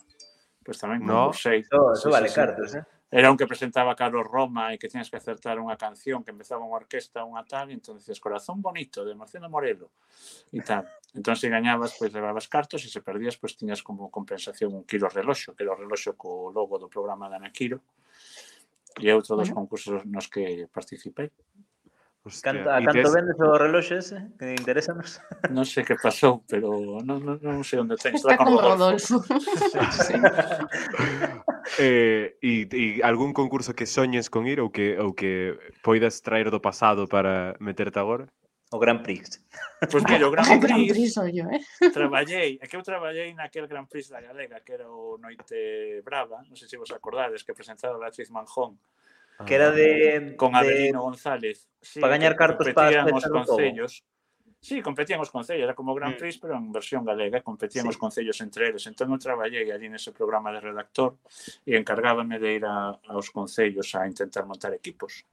pois 0.69 0.77
tamén 0.77 1.01
no. 1.01 1.33
sei. 1.33 1.65
No, 1.73 1.97
eso 1.97 2.05
sí, 2.05 2.13
vale 2.13 2.29
sí, 2.29 2.37
cartas, 2.37 2.77
eh? 2.77 2.85
Era 3.09 3.31
un 3.33 3.37
que 3.41 3.49
presentaba 3.49 3.97
Carlos 3.97 4.21
Roma 4.21 4.69
e 4.69 4.77
que 4.77 4.85
tiñas 4.85 5.09
que 5.09 5.17
acertar 5.17 5.57
unha 5.57 5.73
canción 5.81 6.21
que 6.21 6.29
empezaba 6.29 6.61
unha 6.61 6.77
orquesta, 6.77 7.25
unha 7.25 7.41
tal, 7.41 7.73
e 7.73 7.73
entón 7.73 7.97
dices, 7.97 8.21
Corazón 8.21 8.61
Bonito, 8.61 9.01
de 9.01 9.17
Marcelo 9.17 9.49
Morelo, 9.49 9.89
e 10.53 10.61
tal. 10.61 10.85
Entón, 11.17 11.33
se 11.33 11.49
gañabas, 11.49 11.97
pois 11.97 12.13
levabas 12.13 12.45
cartos, 12.45 12.85
e 12.85 12.89
se 12.93 13.01
perdías, 13.01 13.33
pois 13.41 13.57
tiñas 13.57 13.81
como 13.81 14.13
compensación 14.13 14.77
un 14.77 14.85
kilo 14.85 15.09
reloxo, 15.09 15.57
que 15.57 15.65
era 15.65 15.73
o 15.73 15.81
reloxo 15.81 16.13
co 16.13 16.53
logo 16.53 16.77
do 16.77 16.85
programa 16.85 17.25
de 17.33 17.41
Anaquiro, 17.41 17.81
e 19.01 19.09
outro 19.09 19.33
dos 19.33 19.49
bueno. 19.49 19.65
concursos 19.65 20.05
nos 20.05 20.29
que 20.29 20.69
participei. 20.69 21.33
Hostia, 22.29 22.53
canto, 22.53 22.69
a 22.69 22.77
canto 22.77 22.93
tes... 22.93 23.13
vendes 23.13 23.35
o 23.41 23.57
reloxe 23.57 23.97
ese? 23.97 24.17
Que 24.37 24.53
interésanos. 24.53 25.17
Non 25.49 25.65
sei 25.65 25.81
que 25.81 25.97
pasou, 25.97 26.45
pero 26.45 27.01
non, 27.01 27.25
non, 27.25 27.41
non 27.41 27.65
sei 27.65 27.81
onde 27.81 27.97
ten. 27.97 28.13
Está, 28.13 28.37
Está 28.37 28.45
con 28.45 28.53
Rodolfo. 28.61 29.25
sí. 30.05 30.13
eh, 31.81 32.37
e, 32.37 32.69
e 32.69 32.85
algún 33.01 33.33
concurso 33.33 33.73
que 33.73 33.89
soñes 33.89 34.29
con 34.29 34.45
ir 34.45 34.61
ou 34.61 34.69
que, 34.69 34.93
ou 35.01 35.17
que 35.17 35.57
poidas 35.81 36.21
traer 36.21 36.53
do 36.53 36.61
pasado 36.61 37.09
para 37.09 37.57
meterte 37.57 37.97
agora? 37.97 38.29
O 38.69 38.77
Gran 38.77 39.01
Prix. 39.01 39.41
Pois 39.81 39.89
pues, 39.89 40.03
mira, 40.05 40.27
o 40.27 40.31
Gran 40.31 40.45
Prix, 40.45 40.57
o 40.57 40.61
Gran 40.61 40.85
Prix 40.85 41.15
yo, 41.33 41.45
eh? 41.49 41.61
traballei, 41.89 42.59
é 42.61 42.67
que 42.69 42.77
eu 42.77 42.85
traballei 42.85 43.33
naquel 43.33 43.65
Gran 43.65 43.89
Prix 43.89 44.13
da 44.13 44.21
Galega, 44.21 44.61
que 44.61 44.77
era 44.77 44.85
o 44.85 45.17
Noite 45.17 46.05
Brava, 46.05 46.45
non 46.45 46.53
sei 46.53 46.69
se 46.69 46.77
vos 46.77 46.93
acordades, 46.93 47.41
que 47.41 47.57
presentaba 47.57 47.97
a 47.97 48.01
Beatriz 48.05 48.29
Manjón. 48.29 48.77
Que 49.45 49.55
era 49.55 49.71
de... 49.71 50.35
con 50.35 50.51
de- 50.51 50.57
Avelino 50.59 51.01
González. 51.01 51.67
Sí, 51.81 51.99
pa 52.03 52.09
gañar 52.11 52.35
cartos 52.35 52.67
pa 52.75 52.91
competían 52.91 53.07
as 53.07 53.23
os 53.23 53.31
concellos. 53.31 53.91
Sí, 54.59 54.81
competían 54.83 55.23
os 55.23 55.31
concellos, 55.31 55.63
era 55.63 55.73
como 55.73 55.95
Grand 55.95 56.15
Mm. 56.15 56.19
Prix, 56.19 56.35
pero 56.43 56.59
en 56.59 56.67
versión 56.75 57.07
galega, 57.07 57.39
competían 57.39 57.87
Sí. 57.87 57.89
os 57.89 57.97
concellos 57.97 58.35
entre 58.43 58.67
eles. 58.67 58.83
Entón, 58.91 59.07
eu 59.15 59.19
traballei 59.19 59.71
ali 59.71 59.87
nese 59.87 60.11
programa 60.11 60.51
de 60.51 60.59
redactor 60.59 61.15
e 61.63 61.79
encargábame 61.79 62.35
de 62.43 62.59
ir 62.59 62.65
a, 62.67 62.99
aos 63.07 63.31
concellos 63.31 63.87
a 63.95 64.03
intentar 64.03 64.43
montar 64.43 64.75
equipos. 64.75 65.23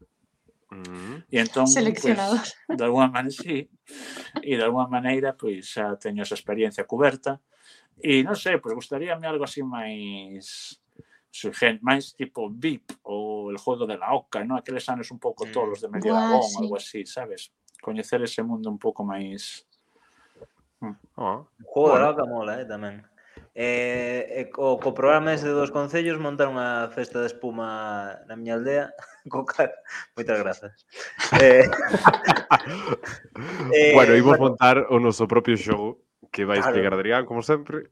Mm. 0.70 1.26
E 1.26 1.36
entón, 1.42 1.66
Seleccionador. 1.66 2.38
Pois, 2.66 2.78
de 2.78 2.84
alguma 2.86 3.11
maneira, 3.11 3.34
sí. 3.34 3.66
E 4.46 4.54
de 4.54 4.62
alguma 4.62 4.86
maneira, 4.86 5.34
pois, 5.34 5.66
xa 5.74 5.98
teño 5.98 6.22
esa 6.22 6.38
experiencia 6.38 6.86
coberta. 6.86 7.42
E 7.98 8.22
non 8.22 8.38
sei, 8.38 8.62
pois, 8.62 8.78
gustaríame 8.78 9.26
algo 9.26 9.42
así 9.42 9.66
máis 9.66 10.78
surgen 11.37 11.76
máis 11.84 12.16
tipo 12.16 12.49
VIP 12.49 12.97
ou 13.05 13.53
el 13.53 13.61
juego 13.61 13.84
de 13.84 14.01
la 14.01 14.16
Oca, 14.16 14.41
non? 14.41 14.57
Aqueles 14.57 14.89
anos 14.89 15.12
un 15.12 15.20
pouco 15.20 15.45
mm. 15.45 15.53
tolos 15.53 15.84
de 15.84 15.93
medio 15.93 16.16
ah, 16.16 16.41
sí. 16.41 16.57
algo 16.57 16.80
así, 16.80 17.05
sabes? 17.05 17.53
Coñecer 17.84 18.24
ese 18.24 18.41
mundo 18.41 18.72
un 18.72 18.80
pouco 18.80 19.05
máis... 19.05 19.68
Mm. 20.80 20.97
Oh. 21.20 21.45
O 21.45 21.68
juego 21.68 21.93
bueno. 21.93 21.95
de 21.95 22.01
la 22.01 22.11
Oca 22.16 22.24
mola, 22.24 22.53
eh, 22.57 22.64
tamén. 22.64 23.05
Eh, 23.59 24.26
eh, 24.30 24.51
co, 24.51 24.78
co 24.80 24.93
programa 24.93 25.32
ese 25.32 25.49
dos 25.49 25.72
concellos 25.72 26.20
montaron 26.20 26.61
unha 26.61 26.93
festa 26.93 27.24
de 27.24 27.32
espuma 27.32 28.12
na 28.28 28.37
miña 28.37 28.61
aldea 28.61 28.93
co 29.32 29.49
cal. 29.49 29.72
Moitas 30.16 30.41
grazas. 30.41 30.72
Eh, 31.41 31.64
eh, 33.76 33.93
bueno, 33.93 34.16
imos 34.16 34.37
bueno. 34.37 34.57
montar 34.57 34.89
o 34.89 34.97
noso 35.01 35.28
propio 35.28 35.57
xogo 35.57 36.01
que 36.32 36.45
vai 36.45 36.61
claro. 36.61 36.76
explicar 36.76 36.93
Adrián, 36.97 37.24
como 37.24 37.41
sempre. 37.41 37.89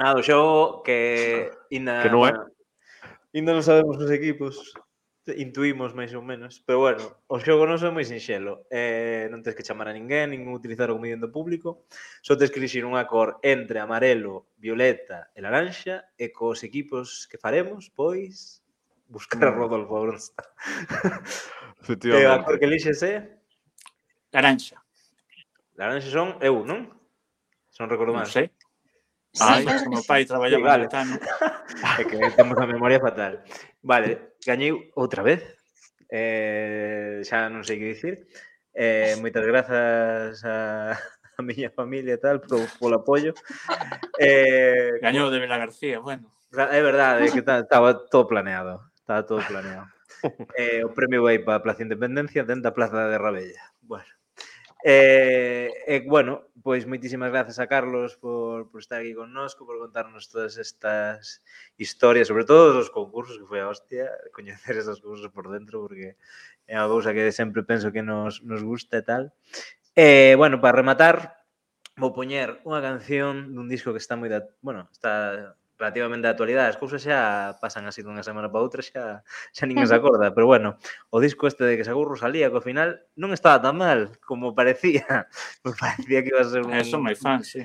Nada, 0.00 0.16
o 0.16 0.24
xogo 0.24 0.80
que... 0.80 1.52
Ina, 1.68 2.00
que 2.00 2.08
non 2.08 2.24
é. 2.24 2.32
Bueno, 2.32 2.48
Ainda 3.38 3.54
non 3.54 3.62
sabemos 3.62 4.02
os 4.02 4.10
equipos, 4.10 4.74
intuímos 5.30 5.94
máis 5.94 6.10
ou 6.10 6.26
menos, 6.26 6.58
pero 6.66 6.82
bueno, 6.82 7.22
o 7.30 7.38
xogo 7.38 7.70
non 7.70 7.78
é 7.78 7.90
moi 7.94 8.02
sinxelo. 8.02 8.66
Eh, 8.66 9.30
non 9.30 9.46
tens 9.46 9.54
que 9.54 9.62
chamar 9.62 9.86
a 9.86 9.94
ninguén, 9.94 10.34
nin 10.34 10.50
utilizar 10.50 10.90
o 10.90 10.98
comediante 10.98 11.30
público, 11.30 11.86
só 12.18 12.34
tens 12.34 12.50
que 12.50 12.58
elixir 12.58 12.82
unha 12.82 13.06
cor 13.06 13.38
entre 13.46 13.78
amarelo, 13.78 14.50
violeta 14.58 15.30
e 15.36 15.38
laranxa, 15.38 16.10
e 16.18 16.34
cos 16.34 16.66
equipos 16.66 17.30
que 17.30 17.38
faremos, 17.38 17.94
pois, 17.94 18.58
buscar 19.06 19.46
a 19.46 19.54
mm. 19.54 19.58
Rodolfo 19.62 19.94
Bronsta. 20.02 20.42
Efectivamente. 21.78 22.26
E 22.26 22.34
a 22.34 22.42
cor 22.42 22.58
que 22.58 22.66
elixes 22.66 23.06
é? 23.06 23.38
Laranxa. 24.34 24.82
Laranxa 25.78 26.10
son 26.10 26.42
eu, 26.42 26.66
non? 26.66 26.90
Se 27.70 27.78
non 27.78 27.86
recordo 27.86 28.10
máis. 28.10 28.34
Non 28.34 28.34
sei. 28.34 28.50
Ai, 29.40 29.62
sí, 29.62 29.88
meu 29.88 30.02
pai 30.02 30.24
traballaba 30.24 30.62
sí, 30.62 30.68
vale. 30.68 30.88
Tano. 30.88 31.14
É 32.00 32.04
que 32.08 32.16
temos 32.32 32.56
a 32.58 32.66
memoria 32.66 32.98
fatal. 32.98 33.44
Vale, 33.82 34.34
gañei 34.44 34.72
outra 34.96 35.22
vez. 35.22 35.44
Eh, 36.10 37.20
xa 37.22 37.52
non 37.52 37.62
sei 37.62 37.76
que 37.76 37.92
dicir. 37.92 38.26
Eh, 38.72 39.18
moitas 39.20 39.44
grazas 39.44 40.40
a, 40.44 40.96
a 41.38 41.40
miña 41.42 41.70
familia 41.70 42.16
e 42.16 42.22
tal 42.22 42.40
por, 42.40 42.64
polo 42.80 42.98
apoio. 43.04 43.36
Eh, 44.18 44.98
Gañou 45.02 45.30
de 45.30 45.38
Vila 45.38 45.58
García, 45.58 46.00
bueno. 46.00 46.32
É 46.50 46.80
verdade, 46.80 47.30
que 47.30 47.44
estaba 47.44 48.08
todo 48.08 48.26
planeado. 48.26 48.90
Estaba 48.96 49.22
todo 49.24 49.40
planeado. 49.46 49.86
Eh, 50.58 50.82
o 50.82 50.90
premio 50.90 51.22
vai 51.22 51.38
para 51.38 51.62
a 51.62 51.62
Plaza 51.62 51.86
Independencia 51.86 52.42
dentro 52.42 52.66
da 52.66 52.74
Plaza 52.74 53.06
de 53.06 53.22
Rabella. 53.22 53.62
Bueno. 53.86 54.17
E, 54.84 55.74
eh, 55.74 55.96
eh, 55.96 56.00
bueno, 56.06 56.46
pois 56.62 56.86
moitísimas 56.86 57.34
grazas 57.34 57.58
a 57.58 57.66
Carlos 57.66 58.14
por, 58.14 58.70
por 58.70 58.78
estar 58.78 59.02
aquí 59.02 59.10
connosco, 59.10 59.66
por 59.66 59.78
contarnos 59.78 60.30
todas 60.30 60.54
estas 60.54 61.42
historias, 61.74 62.28
sobre 62.30 62.44
todo 62.46 62.78
os 62.78 62.90
concursos, 62.90 63.42
que 63.42 63.48
foi 63.50 63.58
a 63.58 63.72
hostia, 63.72 64.06
coñecer 64.30 64.78
esos 64.78 65.02
concursos 65.02 65.34
por 65.34 65.50
dentro, 65.50 65.82
porque 65.82 66.14
é 66.70 66.78
unha 66.78 66.86
cousa 66.86 67.10
que 67.10 67.34
sempre 67.34 67.66
penso 67.66 67.90
que 67.90 68.06
nos, 68.06 68.38
nos 68.46 68.62
gusta 68.62 69.02
e 69.02 69.04
tal. 69.04 69.22
E, 69.98 70.32
eh, 70.32 70.34
bueno, 70.38 70.62
para 70.62 70.78
rematar, 70.78 71.42
vou 71.98 72.14
poñer 72.14 72.62
unha 72.62 72.78
canción 72.78 73.50
dun 73.50 73.66
disco 73.66 73.90
que 73.90 74.02
está 74.02 74.14
moi... 74.14 74.30
Da, 74.30 74.46
bueno, 74.62 74.86
está 74.94 75.58
relativamente 75.78 76.26
de 76.26 76.34
actualidade, 76.34 76.74
as 76.74 76.76
cousas 76.76 77.00
xa 77.00 77.54
pasan 77.62 77.86
así 77.86 78.02
dunha 78.02 78.26
semana 78.26 78.50
para 78.50 78.66
outra, 78.66 78.82
xa, 78.82 79.22
xa 79.54 79.64
ninguén 79.64 79.86
se 79.86 79.94
acorda, 79.94 80.28
pero 80.36 80.50
bueno, 80.50 80.76
o 81.14 81.22
disco 81.22 81.46
este 81.46 81.64
de 81.64 81.78
que 81.78 81.86
sacou 81.86 82.04
Rosalía, 82.04 82.50
que 82.50 82.58
ao 82.58 82.66
final 82.66 83.06
non 83.14 83.30
estaba 83.30 83.62
tan 83.62 83.78
mal 83.78 84.18
como 84.26 84.52
parecía, 84.52 85.30
pues 85.62 85.78
parecía 85.78 86.20
que 86.26 86.30
iba 86.34 86.42
a 86.42 86.50
ser 86.50 86.66
un... 86.66 86.74
Eso 86.74 86.98
my 86.98 87.14
fan, 87.14 87.46
sí. 87.46 87.62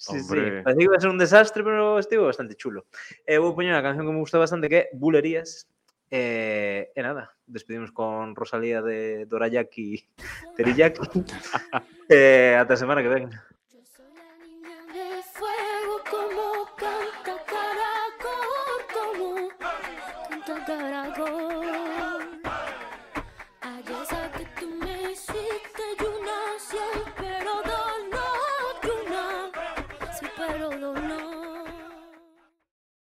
Sí, 0.00 0.16
Hombre. 0.16 0.64
sí, 0.64 0.64
parecía 0.64 0.80
que 0.80 0.88
iba 0.88 0.96
a 0.96 1.04
ser 1.04 1.12
un 1.12 1.20
desastre, 1.20 1.60
pero 1.60 2.00
estivo 2.00 2.24
bastante 2.24 2.56
chulo. 2.56 2.88
Eh, 3.28 3.36
vou 3.36 3.52
poñer 3.52 3.76
unha 3.76 3.84
canción 3.84 4.08
que 4.08 4.16
me 4.16 4.24
gusta 4.24 4.40
bastante 4.40 4.72
que 4.72 4.78
é 4.80 4.84
Bulerías, 4.96 5.68
eh, 5.68 5.70
E, 6.10 6.18
eh, 6.18 6.90
eh, 6.96 7.02
nada, 7.02 7.36
despedimos 7.46 7.92
con 7.92 8.34
Rosalía 8.34 8.82
de 8.82 9.26
Dorayaki 9.26 10.04
Teriyaki. 10.56 11.00
eh, 12.08 12.56
ata 12.58 12.76
semana 12.76 13.02
que 13.02 13.08
ven. 13.08 13.30